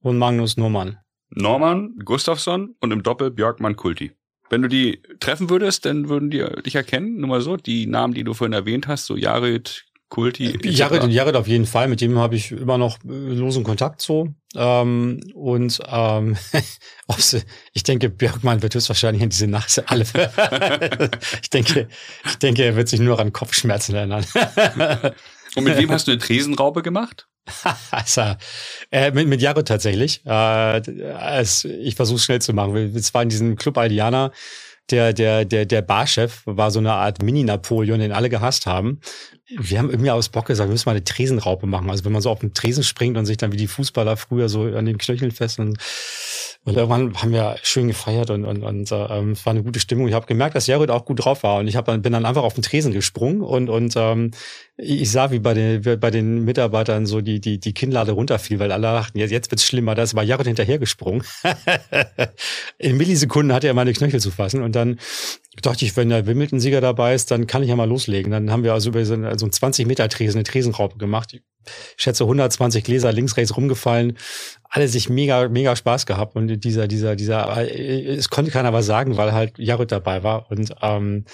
[0.00, 0.98] und Magnus Norman.
[1.30, 4.12] Norman, Gustafsson und im Doppel Björkmann Kulti.
[4.48, 7.18] Wenn du die treffen würdest, dann würden die dich erkennen.
[7.18, 10.56] Nur mal so, die Namen, die du vorhin erwähnt hast, so Jared, Kulti.
[10.62, 11.88] Jared und Jared auf jeden Fall.
[11.88, 14.28] Mit dem habe ich immer noch äh, losen Kontakt so.
[14.54, 16.36] Ähm, und ähm,
[17.72, 20.04] ich denke, Björkmann wird höchstwahrscheinlich in diese Nacht alle.
[21.42, 21.88] ich denke,
[22.24, 24.24] ich denke, er wird sich nur an Kopfschmerzen erinnern.
[25.56, 27.26] und mit wem hast du eine Tresenraube gemacht?
[27.90, 28.34] also,
[28.90, 30.22] äh, mit, mit Jaro tatsächlich.
[30.26, 30.78] Äh,
[31.40, 32.74] es, ich versuche schnell zu machen.
[32.94, 34.32] Es war in diesem Club Aldiana,
[34.90, 39.00] der, der, der, der Barchef war so eine Art Mini-Napoleon, den alle gehasst haben.
[39.48, 41.90] Wir haben irgendwie aus Bock gesagt, wir müssen mal eine Tresenraupe machen.
[41.90, 44.48] Also wenn man so auf den Tresen springt und sich dann wie die Fußballer früher
[44.48, 45.58] so an den Knöcheln fest
[46.66, 50.08] und irgendwann haben wir schön gefeiert und, und, und ähm, es war eine gute Stimmung.
[50.08, 52.26] Ich habe gemerkt, dass Jared auch gut drauf war und ich hab dann, bin dann
[52.26, 54.32] einfach auf den Tresen gesprungen und, und ähm,
[54.76, 58.72] ich sah, wie bei den, bei den Mitarbeitern so die, die, die Kinnlade runterfiel, weil
[58.72, 59.94] alle dachten, jetzt, jetzt wird's schlimmer.
[59.94, 61.22] Da mal Jared hinterhergesprungen.
[62.78, 64.98] In Millisekunden hatte er meine Knöchel zu fassen und dann
[65.62, 68.32] dachte ich, wenn der Wimbledon-Sieger dabei ist, dann kann ich ja mal loslegen.
[68.32, 71.38] Dann haben wir also über so einen, so einen 20 Meter Tresen, eine Tresenraube gemacht.
[71.96, 74.16] Ich schätze 120 Gläser links, rechts rumgefallen.
[74.68, 76.36] Alle sich mega, mega Spaß gehabt.
[76.36, 80.50] Und dieser, dieser, dieser, es konnte keiner was sagen, weil halt Jarrod dabei war.
[80.50, 81.24] Und ähm,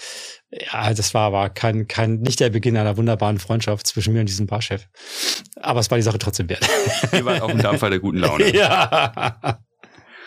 [0.50, 4.28] ja, das war aber kein, kein, nicht der Beginn einer wunderbaren Freundschaft zwischen mir und
[4.28, 4.86] diesem Barchef.
[5.60, 6.68] Aber es war die Sache trotzdem wert.
[7.12, 8.54] Ihr wart auf dem Dampfer der guten Laune.
[8.54, 9.58] ja.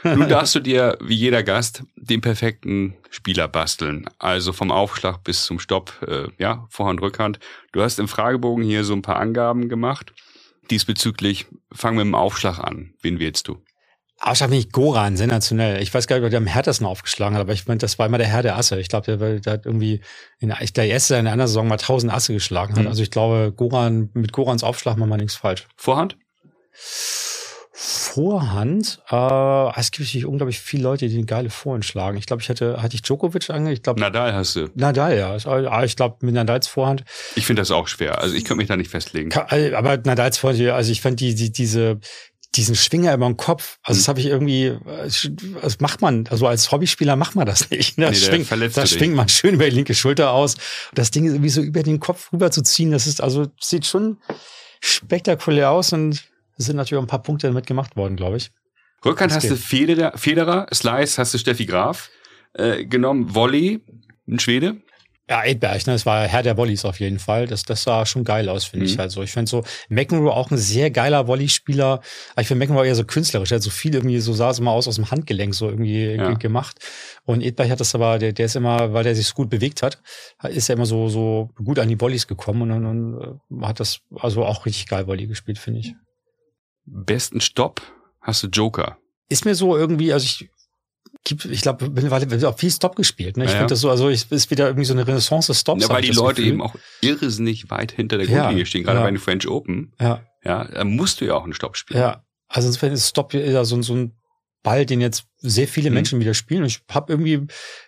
[0.06, 4.08] Nun darfst du dir, wie jeder Gast, den perfekten Spieler basteln.
[4.20, 7.40] Also vom Aufschlag bis zum Stopp, äh, ja, Vorhand, Rückhand.
[7.72, 10.14] Du hast im Fragebogen hier so ein paar Angaben gemacht.
[10.70, 12.94] Diesbezüglich, fangen wir mit dem Aufschlag an.
[13.02, 13.58] Wen wählst du?
[14.20, 15.82] Aufschlag bin ich Goran, sensationell.
[15.82, 18.06] Ich weiß gar nicht, ob der am härtesten aufgeschlagen hat, aber ich meine, das war
[18.06, 18.80] immer der Herr der Asse.
[18.80, 20.02] Ich glaube, der, der hat irgendwie
[20.40, 22.84] in der, der erste in einer Saison mal 1000 Asse geschlagen hat.
[22.84, 22.88] Mhm.
[22.88, 25.68] Also ich glaube, Goran, mit Gorans Aufschlag machen wir nichts falsch.
[25.76, 26.18] Vorhand?
[27.78, 32.18] Vorhand, äh, es gibt natürlich unglaublich viele Leute, die eine geile Vorhand schlagen.
[32.18, 34.00] Ich glaube, ich hatte, hatte ich Djokovic ange, ich glaube.
[34.00, 34.70] Nadal hast du.
[34.76, 35.36] Nadal, ja.
[35.46, 37.04] Ah, ich glaube, mit Nadals Vorhand.
[37.36, 38.22] Ich finde das auch schwer.
[38.22, 39.30] Also ich könnte mich da nicht festlegen.
[39.50, 42.00] Äh, aber Nadals Vorhand, also ich fand die, die, diese,
[42.56, 44.12] diesen Schwinger über den Kopf, also das hm.
[44.12, 44.78] habe ich irgendwie,
[45.62, 47.98] das macht man, also als Hobbyspieler macht man das nicht.
[47.98, 48.06] Ne?
[48.06, 50.54] Das, nee, schwingt, das schwingt man schön über die linke Schulter aus.
[50.54, 53.48] Und das Ding ist irgendwie so über den Kopf rüber zu ziehen, das ist, also
[53.60, 54.18] sieht schon
[54.80, 56.24] spektakulär aus und
[56.58, 58.52] es sind natürlich auch ein paar Punkte damit gemacht worden, glaube ich.
[59.04, 62.10] Rückhand hast du Federer, Federer, Slice hast du Steffi Graf
[62.54, 63.82] äh, genommen, Volley,
[64.28, 64.78] ein Schwede.
[65.28, 67.48] Ja, Edberg, ne, das war Herr der Volleys auf jeden Fall.
[67.48, 68.92] Das, das sah schon geil aus, finde mhm.
[68.92, 69.00] ich.
[69.00, 72.02] Also ich finde so McEnroe auch ein sehr geiler Volleyspieler.
[72.40, 73.52] Ich finde McEnroe eher so künstlerisch.
[73.52, 76.14] Er hat so viel irgendwie, so sah es immer aus aus dem Handgelenk so irgendwie
[76.14, 76.34] ja.
[76.34, 76.78] gemacht.
[77.24, 79.82] Und Edberg hat das aber, der, der ist immer, weil der sich so gut bewegt
[79.82, 80.00] hat,
[80.44, 84.02] ist er immer so, so gut an die Volleys gekommen und, und, und hat das
[84.20, 85.96] also auch richtig geil Volley gespielt, finde ich
[86.86, 87.82] besten Stopp
[88.22, 88.98] hast du Joker.
[89.30, 90.50] Ist mir so irgendwie, also ich
[91.28, 93.38] ich glaube, mittlerweile wird auch viel Stop gespielt.
[93.38, 93.46] Ne?
[93.46, 95.82] Ich ja, finde das so, also ich, ist wieder irgendwie so eine Renaissance des Stops.
[95.82, 96.54] Ja, weil die Leute Gefühl.
[96.54, 99.04] eben auch irrsinnig weit hinter der Grundlinie ja, stehen, gerade ja.
[99.04, 99.94] bei den French Open.
[100.00, 100.24] Ja.
[100.44, 102.00] Ja, da musst du ja auch einen Stopp spielen.
[102.00, 104.14] Ja, also insofern ist Stop ja so, so ein
[104.62, 105.96] Ball, den jetzt sehr viele mhm.
[105.96, 106.62] Menschen wieder spielen.
[106.62, 107.48] Und ich habe irgendwie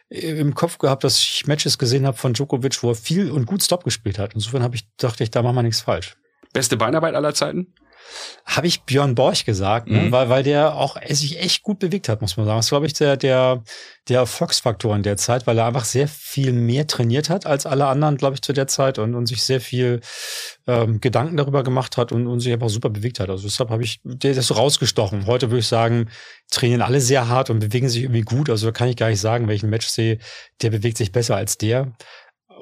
[0.10, 3.62] im Kopf gehabt, dass ich Matches gesehen habe von Djokovic, wo er viel und gut
[3.62, 4.34] Stop gespielt hat.
[4.34, 6.16] Insofern habe ich dachte ich, da machen wir nichts falsch.
[6.54, 7.74] Beste Beinarbeit aller Zeiten?
[8.46, 10.04] Habe ich Björn Borch gesagt, ne?
[10.04, 10.12] mhm.
[10.12, 12.58] weil, weil der auch sich echt gut bewegt hat, muss man sagen.
[12.58, 13.64] Das ist, glaube ich, der, der,
[14.08, 17.88] der Erfolgsfaktor in der Zeit, weil er einfach sehr viel mehr trainiert hat als alle
[17.88, 20.00] anderen, glaube ich, zu der Zeit und, und sich sehr viel
[20.66, 23.30] ähm, Gedanken darüber gemacht hat und, und sich einfach super bewegt hat.
[23.30, 25.26] Also deshalb habe ich der ist so rausgestochen.
[25.26, 26.10] Heute würde ich sagen,
[26.50, 28.50] trainieren alle sehr hart und bewegen sich irgendwie gut.
[28.50, 30.20] Also da kann ich gar nicht sagen, welchen Match sehe,
[30.62, 31.92] der bewegt sich besser als der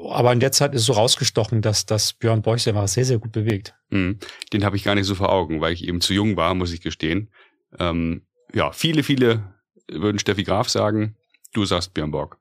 [0.09, 3.19] aber in der Zeit ist so rausgestochen, dass, dass Björn Borch sich einfach sehr, sehr
[3.19, 3.73] gut bewegt.
[3.89, 4.19] Mhm.
[4.53, 6.73] Den habe ich gar nicht so vor Augen, weil ich eben zu jung war, muss
[6.73, 7.31] ich gestehen.
[7.79, 9.53] Ähm, ja, viele, viele
[9.89, 11.15] würden Steffi Graf sagen.
[11.53, 12.37] Du sagst Björn Borg.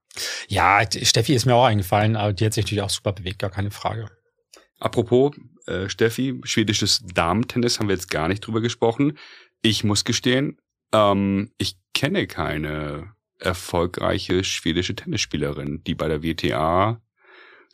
[0.48, 3.50] Ja, Steffi ist mir auch eingefallen, aber die hat sich natürlich auch super bewegt, gar
[3.50, 4.08] keine Frage.
[4.78, 5.34] Apropos
[5.66, 9.18] äh, Steffi, schwedisches Damentennis haben wir jetzt gar nicht drüber gesprochen.
[9.62, 10.58] Ich muss gestehen,
[10.92, 17.00] ähm, ich kenne keine erfolgreiche schwedische Tennisspielerin, die bei der WTA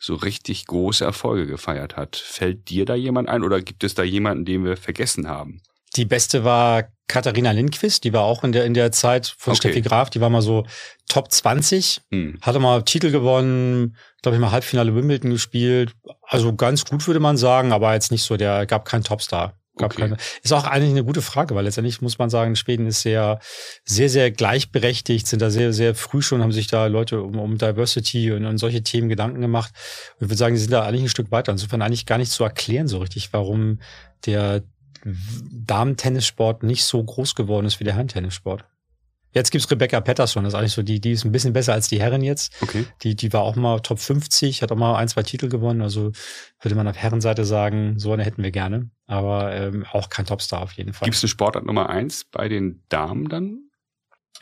[0.01, 2.15] so richtig große Erfolge gefeiert hat.
[2.15, 5.61] Fällt dir da jemand ein oder gibt es da jemanden, den wir vergessen haben?
[5.95, 9.59] Die beste war Katharina Lindquist, die war auch in der, in der Zeit von okay.
[9.59, 10.65] Steffi Graf, die war mal so
[11.07, 12.39] Top 20, hm.
[12.41, 15.91] hatte mal Titel gewonnen, glaube ich mal Halbfinale Wimbledon gespielt.
[16.23, 19.60] Also ganz gut würde man sagen, aber jetzt nicht so, der gab keinen Topstar.
[19.81, 20.01] Gab okay.
[20.01, 20.17] keine.
[20.43, 23.39] Ist auch eigentlich eine gute Frage, weil letztendlich muss man sagen, Schweden ist sehr,
[23.83, 27.57] sehr, sehr gleichberechtigt, sind da sehr, sehr früh schon, haben sich da Leute um, um
[27.57, 29.73] Diversity und, und solche Themen Gedanken gemacht.
[30.19, 31.51] Und ich würde sagen, die sind da eigentlich ein Stück weiter.
[31.51, 33.79] Insofern eigentlich gar nicht zu erklären so richtig, warum
[34.25, 34.63] der
[35.03, 38.65] Damen-Tennissport nicht so groß geworden ist wie der Herren-Tennissport.
[39.33, 41.87] Jetzt gibt's Rebecca Patterson, das ist eigentlich so die, die ist ein bisschen besser als
[41.87, 42.53] die Herren jetzt.
[42.61, 42.85] Okay.
[43.01, 45.81] Die, die war auch mal Top 50, hat auch mal ein, zwei Titel gewonnen.
[45.81, 46.11] Also
[46.59, 48.89] würde man auf Herrenseite sagen, so eine hätten wir gerne.
[49.07, 51.05] Aber ähm, auch kein Topstar auf jeden Fall.
[51.05, 53.71] Gibt's eine Sportart Nummer eins bei den Damen dann?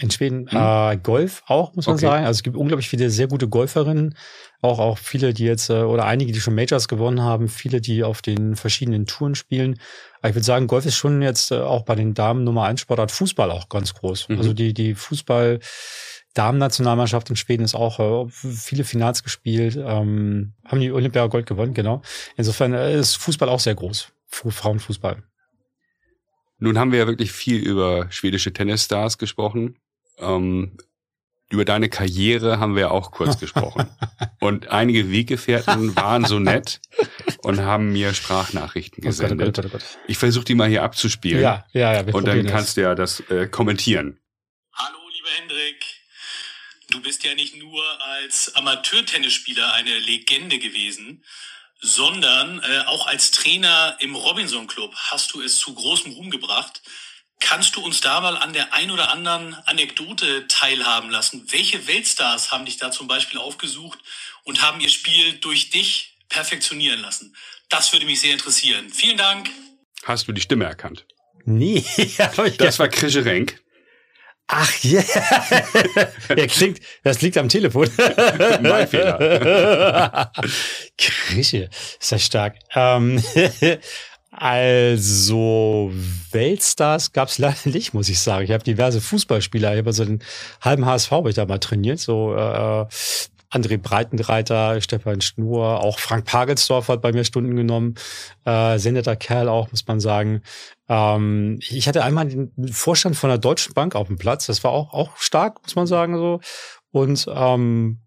[0.02, 0.58] In Schweden hm.
[0.58, 2.06] äh, Golf auch, muss man okay.
[2.06, 2.26] sagen.
[2.26, 4.16] Also es gibt unglaublich viele sehr gute Golferinnen.
[4.62, 8.04] Auch, auch viele, die jetzt, äh, oder einige, die schon Majors gewonnen haben, viele, die
[8.04, 9.78] auf den verschiedenen Touren spielen.
[10.22, 12.82] Aber ich würde sagen, Golf ist schon jetzt äh, auch bei den Damen Nummer eins
[12.82, 14.30] Sportart, Fußball auch ganz groß.
[14.30, 14.38] Mhm.
[14.38, 15.60] Also die, die Fußball,
[16.34, 21.74] Damen-Nationalmannschaft in Schweden ist auch äh, viele Finals gespielt, ähm, haben die Olympia Gold gewonnen,
[21.74, 22.02] genau.
[22.38, 24.10] Insofern äh, ist Fußball auch sehr groß.
[24.28, 25.24] Frauenfußball.
[26.60, 29.80] Nun haben wir ja wirklich viel über schwedische Tennisstars gesprochen.
[30.20, 30.78] Ähm,
[31.50, 33.88] über deine Karriere haben wir auch kurz gesprochen.
[34.40, 36.80] Und einige Weggefährten waren so nett
[37.44, 39.58] und haben mir Sprachnachrichten gesendet.
[39.58, 40.00] Oh Gott, oh Gott, oh Gott.
[40.08, 41.42] Ich versuche die mal hier abzuspielen.
[41.42, 42.14] Ja, ja, ja.
[42.14, 44.20] Und dann kannst du ja das äh, kommentieren.
[44.74, 45.86] Hallo, lieber Hendrik.
[46.90, 51.24] Du bist ja nicht nur als Amateurtennisspieler eine Legende gewesen,
[51.82, 56.82] sondern äh, auch als Trainer im Robinson Club hast du es zu großem Ruhm gebracht.
[57.40, 61.46] Kannst du uns da mal an der ein oder anderen Anekdote teilhaben lassen?
[61.52, 64.00] Welche Weltstars haben dich da zum Beispiel aufgesucht
[64.44, 67.36] und haben ihr Spiel durch dich perfektionieren lassen?
[67.70, 68.90] Das würde mich sehr interessieren.
[68.90, 69.50] Vielen Dank.
[70.04, 71.06] Hast du die Stimme erkannt?
[71.46, 71.84] Nee.
[72.58, 73.60] das war Krische Renk.
[74.52, 75.02] Ach ja,
[75.96, 76.10] yeah.
[76.36, 77.88] ja, klingt, das liegt am Telefon.
[78.62, 80.32] mein Fehler.
[80.98, 81.70] Krische,
[82.00, 82.56] ist ja stark.
[82.74, 83.24] Ähm,
[84.32, 85.92] also
[86.32, 88.46] Weltstars gab es leider nicht, muss ich sagen.
[88.46, 90.24] Ich habe diverse Fußballspieler, ich habe so den
[90.62, 92.86] halben HSV habe ich da mal trainiert, so äh,
[93.52, 97.96] André Breitenreiter, Stefan Schnur, auch Frank Pagelsdorf hat bei mir Stunden genommen.
[98.46, 100.42] Äh, sehr netter Kerl auch, muss man sagen.
[100.88, 104.46] Ähm, ich hatte einmal den Vorstand von der Deutschen Bank auf dem Platz.
[104.46, 106.40] Das war auch, auch stark, muss man sagen, so.
[106.92, 108.00] Und ähm,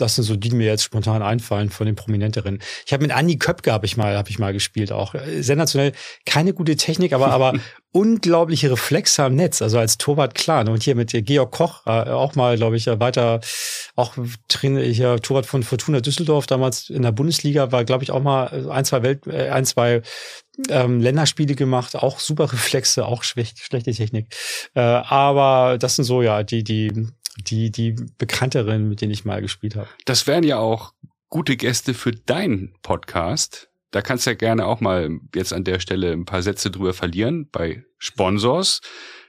[0.00, 2.60] das sind so die, die mir jetzt spontan einfallen von den Prominenteren.
[2.86, 5.92] Ich habe mit Anni Köpke habe ich mal, habe ich mal gespielt, auch sensationell.
[6.24, 7.52] Keine gute Technik, aber aber
[7.92, 9.62] unglaubliche Reflexe am Netz.
[9.62, 10.64] Also als Torwart klar.
[10.64, 10.70] Ne?
[10.70, 13.40] Und hier mit Georg Koch äh, auch mal, glaube ich, weiter
[13.96, 14.14] auch
[14.48, 18.70] Trainer, hier Torwart von Fortuna Düsseldorf damals in der Bundesliga war, glaube ich, auch mal
[18.70, 20.02] ein zwei Welt, äh, ein zwei
[20.68, 24.34] ähm, Länderspiele gemacht, auch super Reflexe, auch schlecht, schlechte Technik.
[24.74, 27.08] Äh, aber das sind so ja die die
[27.38, 29.88] die, die bekannteren, mit denen ich mal gespielt habe.
[30.04, 30.92] Das wären ja auch
[31.28, 33.70] gute Gäste für deinen Podcast.
[33.90, 36.92] Da kannst du ja gerne auch mal jetzt an der Stelle ein paar Sätze drüber
[36.92, 38.80] verlieren bei Sponsors,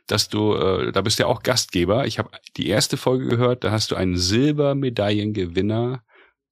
[0.08, 2.06] dass du, äh, da bist du ja auch Gastgeber.
[2.08, 6.04] Ich habe die erste Folge gehört, da hast du einen Silbermedaillengewinner,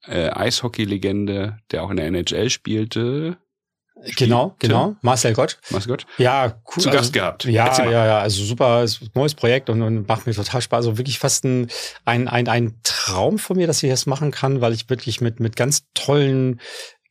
[0.06, 3.38] äh, Eishockey-Legende, der auch in der NHL spielte,
[4.16, 4.96] Genau, genau.
[5.02, 5.60] Marcel Gott.
[5.70, 6.06] Marcel Gott.
[6.18, 6.84] Ja, cool.
[6.84, 7.46] Zu Gast also, gehabt.
[7.46, 8.20] Ja, ja, ja.
[8.20, 10.78] Also super, neues Projekt und, und macht mir total Spaß.
[10.86, 11.68] Also wirklich fast ein,
[12.06, 15.40] ein, ein, ein Traum von mir, dass ich das machen kann, weil ich wirklich mit,
[15.40, 16.62] mit ganz tollen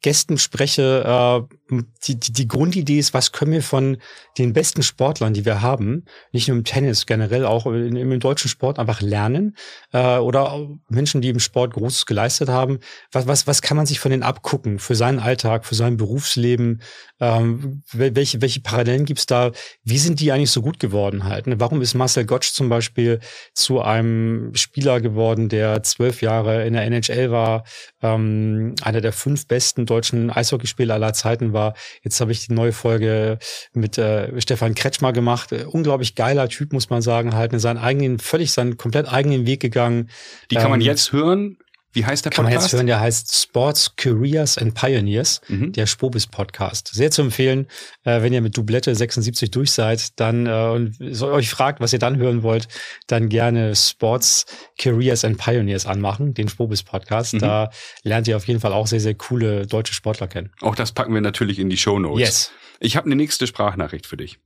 [0.07, 1.75] Gästen spreche, äh,
[2.07, 3.97] die, die, die Grundidee ist, was können wir von
[4.39, 8.49] den besten Sportlern, die wir haben, nicht nur im Tennis, generell auch in, im deutschen
[8.49, 9.57] Sport einfach lernen
[9.93, 12.79] äh, oder Menschen, die im Sport Großes geleistet haben,
[13.11, 16.83] was, was, was kann man sich von denen abgucken für seinen Alltag, für sein Berufsleben,
[17.19, 19.51] ähm, welche, welche Parallelen gibt's da,
[19.83, 21.49] wie sind die eigentlich so gut geworden halt?
[21.49, 21.59] Ne?
[21.59, 23.19] Warum ist Marcel Gottsch zum Beispiel
[23.55, 27.65] zu einem Spieler geworden, der zwölf Jahre in der NHL war,
[28.03, 29.96] ähm, einer der fünf besten deutschen
[30.31, 31.75] Eishockeyspieler aller Zeiten war.
[32.03, 33.39] Jetzt habe ich die neue Folge
[33.73, 35.53] mit äh, Stefan Kretschmer gemacht.
[35.53, 39.47] Äh, unglaublich geiler Typ, muss man sagen, halt in seinen eigenen, völlig seinen komplett eigenen
[39.47, 40.11] Weg gegangen.
[40.51, 41.59] Die kann man ähm, jetzt hören
[41.97, 42.37] wie heißt der Podcast?
[42.37, 45.73] Kann man jetzt hören, der heißt Sports Careers and Pioneers, mhm.
[45.73, 46.91] der Spobis Podcast.
[46.93, 47.69] Sehr zu empfehlen,
[48.05, 51.99] äh, wenn ihr mit Doublette 76 durch seid, dann äh, und euch fragt, was ihr
[51.99, 52.69] dann hören wollt,
[53.07, 54.45] dann gerne Sports
[54.79, 57.33] Careers and Pioneers anmachen, den Spobis Podcast.
[57.33, 57.39] Mhm.
[57.39, 57.71] Da
[58.03, 60.53] lernt ihr auf jeden Fall auch sehr, sehr coole deutsche Sportler kennen.
[60.61, 62.21] Auch das packen wir natürlich in die Show Notes.
[62.21, 62.53] Yes.
[62.79, 64.39] Ich habe eine nächste Sprachnachricht für dich.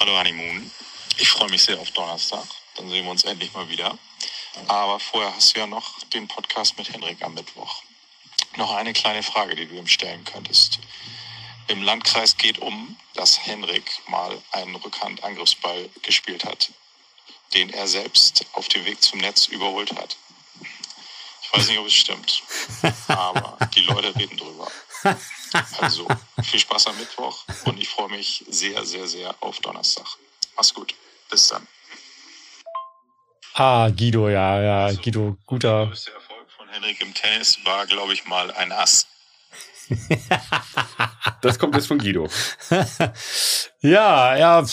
[0.00, 0.70] Hallo Honeymoon.
[1.18, 2.44] Ich freue mich sehr auf Donnerstag.
[2.78, 3.98] Dann sehen wir uns endlich mal wieder.
[4.68, 7.82] Aber vorher hast du ja noch den Podcast mit Henrik am Mittwoch.
[8.56, 10.78] Noch eine kleine Frage, die du ihm stellen könntest.
[11.66, 16.70] Im Landkreis geht um, dass Henrik mal einen Rückhandangriffsball gespielt hat,
[17.54, 20.16] den er selbst auf dem Weg zum Netz überholt hat.
[21.42, 22.42] Ich weiß nicht, ob es stimmt,
[23.08, 24.70] aber die Leute reden drüber.
[25.78, 26.08] Also
[26.42, 30.06] viel Spaß am Mittwoch und ich freue mich sehr, sehr, sehr auf Donnerstag.
[30.56, 30.94] Mach's gut.
[31.30, 31.66] Bis dann.
[33.56, 35.78] Ah, Guido, ja, ja, also, Guido, guter.
[35.78, 39.06] Der größte Erfolg von Henrik im Tennis war, glaube ich, mal ein Ass.
[41.40, 42.28] das kommt jetzt von Guido.
[43.80, 44.66] ja, ja,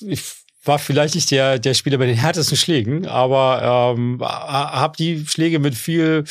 [0.00, 5.26] ich war vielleicht nicht der, der Spieler bei den härtesten Schlägen, aber ähm, habe die
[5.26, 6.24] Schläge mit viel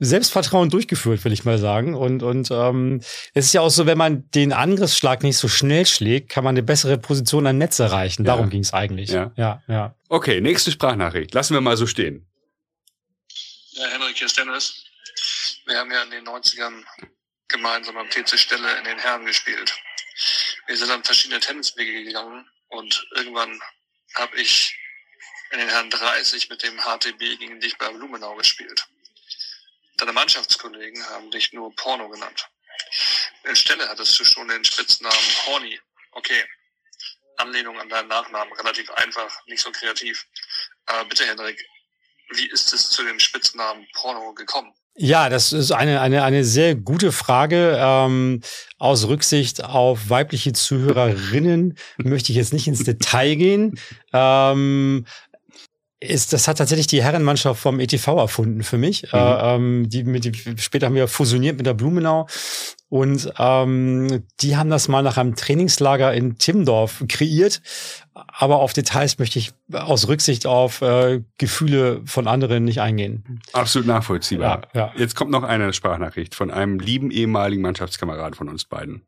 [0.00, 1.94] Selbstvertrauen durchgeführt, will ich mal sagen.
[1.94, 3.00] Und, und ähm,
[3.34, 6.54] es ist ja auch so, wenn man den Angriffsschlag nicht so schnell schlägt, kann man
[6.54, 8.24] eine bessere Position am Netz erreichen.
[8.24, 8.50] Darum ja.
[8.50, 9.10] ging es eigentlich.
[9.10, 9.32] Ja.
[9.36, 9.94] ja, ja.
[10.08, 11.32] Okay, nächste Sprachnachricht.
[11.34, 12.26] Lassen wir mal so stehen.
[13.70, 14.84] Ja, Henrik, hier ist Dennis.
[15.66, 16.82] Wir haben ja in den 90ern
[17.46, 19.72] gemeinsam am TC Stelle in den Herren gespielt.
[20.66, 23.60] Wir sind dann verschiedene Tenniswege gegangen und irgendwann
[24.14, 24.76] habe ich
[25.50, 28.86] in den Herren 30 mit dem HTB gegen dich bei Blumenau gespielt.
[29.96, 32.48] Deine Mannschaftskollegen haben dich nur Porno genannt.
[33.44, 35.80] In Stelle hattest du schon den Spitznamen Horny.
[36.12, 36.44] Okay.
[37.36, 40.26] Anlehnung an deinen Nachnamen, relativ einfach, nicht so kreativ.
[40.86, 41.64] Aber bitte, Henrik,
[42.30, 44.74] wie ist es zu dem Spitznamen Porno gekommen?
[45.00, 47.76] Ja, das ist eine, eine, eine sehr gute Frage.
[47.78, 48.40] Ähm,
[48.78, 53.78] aus Rücksicht auf weibliche Zuhörerinnen möchte ich jetzt nicht ins Detail gehen.
[54.12, 55.06] Ähm,
[56.00, 59.02] ist, das hat tatsächlich die Herrenmannschaft vom ETV erfunden für mich.
[59.02, 59.18] Mhm.
[59.18, 62.26] Äh, ähm, die mit, die, später haben wir fusioniert mit der Blumenau
[62.88, 67.60] und ähm, die haben das mal nach einem Trainingslager in Timmendorf kreiert.
[68.14, 73.40] Aber auf Details möchte ich aus Rücksicht auf äh, Gefühle von anderen nicht eingehen.
[73.52, 74.68] Absolut nachvollziehbar.
[74.74, 74.92] Ja, ja.
[74.96, 79.06] Jetzt kommt noch eine Sprachnachricht von einem lieben ehemaligen Mannschaftskameraden von uns beiden.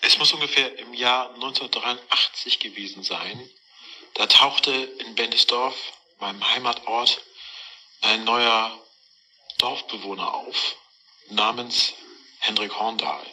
[0.00, 3.40] Es muss ungefähr im Jahr 1983 gewesen sein.
[4.18, 5.76] Da tauchte in Bendesdorf,
[6.18, 7.22] meinem Heimatort,
[8.00, 8.76] ein neuer
[9.58, 10.76] Dorfbewohner auf,
[11.28, 11.92] namens
[12.40, 13.24] Hendrik Horndahl.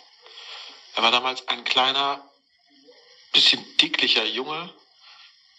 [0.94, 2.30] Er war damals ein kleiner,
[3.34, 4.72] bisschen dicklicher Junge,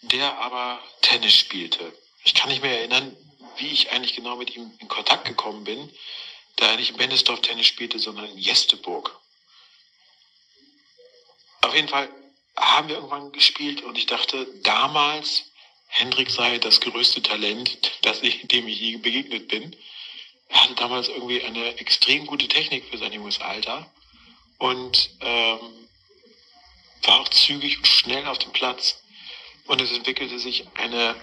[0.01, 1.93] der aber Tennis spielte.
[2.23, 3.15] Ich kann nicht mehr erinnern,
[3.57, 5.93] wie ich eigentlich genau mit ihm in Kontakt gekommen bin,
[6.55, 9.19] da er nicht in Bendesdorf Tennis spielte, sondern in Jesteburg.
[11.63, 12.09] Auf jeden Fall
[12.57, 15.51] haben wir irgendwann gespielt und ich dachte damals,
[15.87, 19.75] Hendrik sei das größte Talent, das ich, dem ich je begegnet bin.
[20.49, 23.89] Er hatte damals irgendwie eine extrem gute Technik für sein junges Alter
[24.57, 25.59] und ähm,
[27.03, 29.01] war auch zügig und schnell auf dem Platz.
[29.67, 31.15] Und es entwickelte sich eine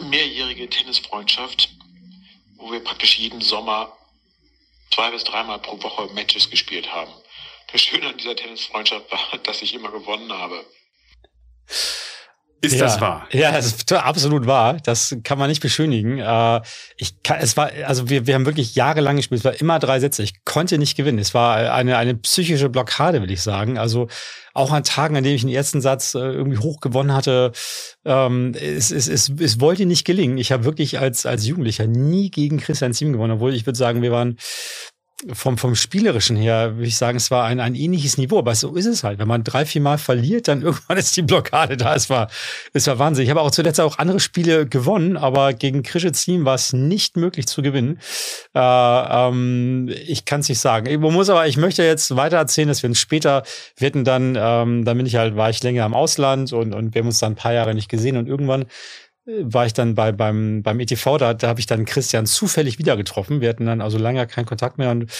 [0.00, 1.68] mehrjährige Tennisfreundschaft,
[2.56, 3.96] wo wir praktisch jeden Sommer
[4.90, 7.12] zwei bis dreimal pro Woche Matches gespielt haben.
[7.74, 10.64] Das Schöne an dieser Tennisfreundschaft war, dass ich immer gewonnen habe.
[12.60, 13.28] Ist ja, das wahr?
[13.32, 14.78] Ja, das ist absolut wahr.
[14.84, 16.18] Das kann man nicht beschönigen.
[16.18, 16.60] Äh,
[16.96, 19.40] ich kann, es war, also wir, wir haben wirklich jahrelang gespielt.
[19.40, 20.22] Es war immer drei Sätze.
[20.22, 21.18] Ich konnte nicht gewinnen.
[21.18, 23.76] Es war eine, eine psychische Blockade, will ich sagen.
[23.76, 24.06] Also
[24.52, 27.50] auch an Tagen, an denen ich den ersten Satz äh, irgendwie hoch gewonnen hatte,
[28.04, 30.38] ähm, es, es, es, es wollte nicht gelingen.
[30.38, 34.00] Ich habe wirklich als, als Jugendlicher nie gegen Christian Ziem gewonnen, obwohl ich würde sagen,
[34.00, 34.38] wir waren
[35.32, 38.38] vom, vom Spielerischen her, würde ich sagen, es war ein, ein ähnliches Niveau.
[38.38, 39.18] Aber so ist es halt.
[39.18, 41.94] Wenn man drei, vier Mal verliert, dann irgendwann ist die Blockade da.
[41.94, 42.28] Es war,
[42.72, 43.24] es war Wahnsinn.
[43.24, 47.16] Ich habe auch zuletzt auch andere Spiele gewonnen, aber gegen Krischitz Team war es nicht
[47.16, 48.00] möglich zu gewinnen.
[48.54, 50.86] Äh, ähm, ich kann es nicht sagen.
[50.86, 53.44] Ich muss aber, ich möchte jetzt weiter erzählen, dass wir uns später,
[53.76, 57.00] wir dann, ähm, dann bin ich halt, war ich länger im Ausland und, und wir
[57.00, 58.66] haben uns dann ein paar Jahre nicht gesehen und irgendwann
[59.26, 62.96] war ich dann bei, beim, beim ETV, da, da habe ich dann Christian zufällig wieder
[62.96, 63.40] getroffen.
[63.40, 65.10] Wir hatten dann also lange keinen Kontakt mehr und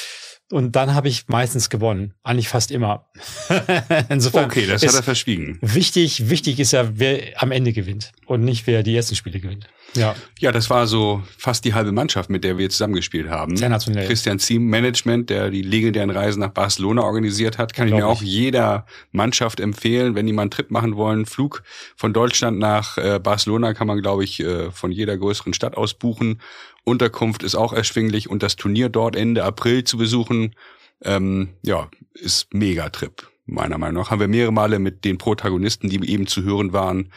[0.51, 2.15] und dann habe ich meistens gewonnen.
[2.23, 3.07] Eigentlich fast immer.
[4.09, 4.45] Insofern.
[4.45, 5.59] Okay, das hat er verschwiegen.
[5.63, 9.69] Wichtig, wichtig ist ja, wer am Ende gewinnt und nicht wer die ersten Spiele gewinnt.
[9.97, 10.15] Ja.
[10.39, 13.57] Ja, das war so fast die halbe Mannschaft, mit der wir zusammengespielt haben.
[13.57, 14.07] Sensationell.
[14.07, 18.23] Christian Ziem Management, der die legendären Reisen nach Barcelona organisiert hat, kann ich mir auch
[18.23, 21.27] jeder Mannschaft empfehlen, wenn die mal einen Trip machen wollen.
[21.27, 21.63] Flug
[21.97, 25.95] von Deutschland nach äh, Barcelona kann man, glaube ich, äh, von jeder größeren Stadt aus
[25.95, 26.41] buchen.
[26.85, 30.55] Unterkunft ist auch erschwinglich und das Turnier dort Ende April zu besuchen,
[31.03, 34.11] ähm, ja, ist Megatrip, meiner Meinung nach.
[34.11, 37.11] Haben wir mehrere Male mit den Protagonisten, die eben zu hören waren,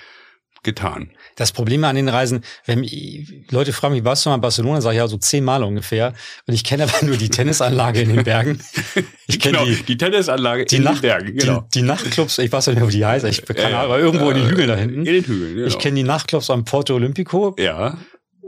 [0.63, 1.11] getan.
[1.35, 2.85] Das Problem an den Reisen, wenn
[3.51, 6.13] Leute fragen mich, warst du mal in Barcelona, sage ich ja so zehnmal ungefähr.
[6.45, 8.59] Und ich kenne aber nur die Tennisanlage in den Bergen.
[9.27, 11.61] Ich kenne genau, die, die Tennisanlage die in Nacht, den Bergen, genau.
[11.73, 14.29] Die, die, Nachtclubs, ich weiß nicht mehr, wie die heißt, ich kann äh, aber irgendwo
[14.29, 15.05] äh, in den Hügeln da hinten.
[15.05, 15.67] In den Hügeln, genau.
[15.67, 17.55] Ich kenne die Nachtclubs am Porto Olympico.
[17.59, 17.97] Ja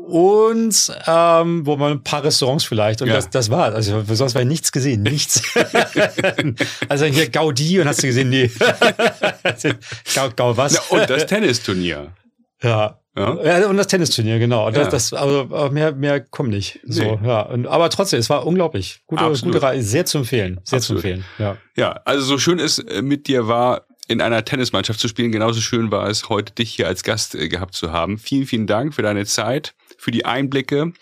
[0.09, 3.15] und ähm, wo man ein paar Restaurants vielleicht und ja.
[3.15, 5.41] das, das war also sonst war nichts gesehen nichts
[6.89, 8.49] also hier Gaudi und hast du gesehen nee
[10.15, 12.13] Gau, Gau was ja, und das Tennisturnier
[12.61, 12.99] ja.
[13.17, 13.43] Ja.
[13.43, 14.67] ja, und das Tennisturnier, genau.
[14.67, 14.83] Und ja.
[14.83, 16.79] das, das, also mehr, mehr kommt nicht.
[16.83, 17.27] So, nee.
[17.27, 17.41] ja.
[17.41, 19.01] Und, aber trotzdem, es war unglaublich.
[19.07, 20.61] Gute, gute Reihe, sehr zu empfehlen.
[20.63, 21.01] Sehr Absolut.
[21.01, 21.25] zu empfehlen.
[21.37, 21.57] Ja.
[21.75, 25.61] ja, also so schön es äh, mit dir war, in einer Tennismannschaft zu spielen, genauso
[25.61, 28.17] schön war es, heute dich hier als Gast äh, gehabt zu haben.
[28.17, 30.93] Vielen, vielen Dank für deine Zeit für die Einblicke.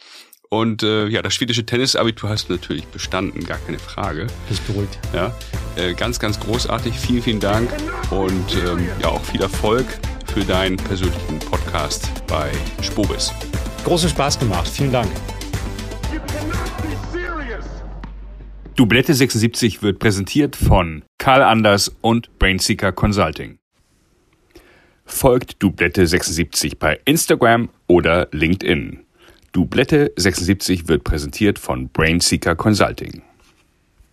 [0.50, 4.28] Und äh, ja, das schwedische Tennisabitur hast du natürlich bestanden, gar keine Frage.
[4.48, 4.98] Bist beruhigt.
[5.14, 5.36] Ja,
[5.76, 6.98] äh, ganz, ganz großartig.
[6.98, 7.70] Vielen, vielen Dank
[8.12, 9.86] und ähm, ja auch viel Erfolg
[10.34, 12.52] für deinen persönlichen Podcast bei
[12.82, 13.34] Spobis.
[13.84, 14.68] Großen Spaß gemacht.
[14.68, 15.10] Vielen Dank.
[18.76, 23.58] Dublette 76 wird präsentiert von Karl Anders und Brainseeker Consulting.
[25.04, 29.00] Folgt Dublette76 bei Instagram oder LinkedIn.
[29.54, 33.24] Dublette76 wird präsentiert von Brainseeker Consulting.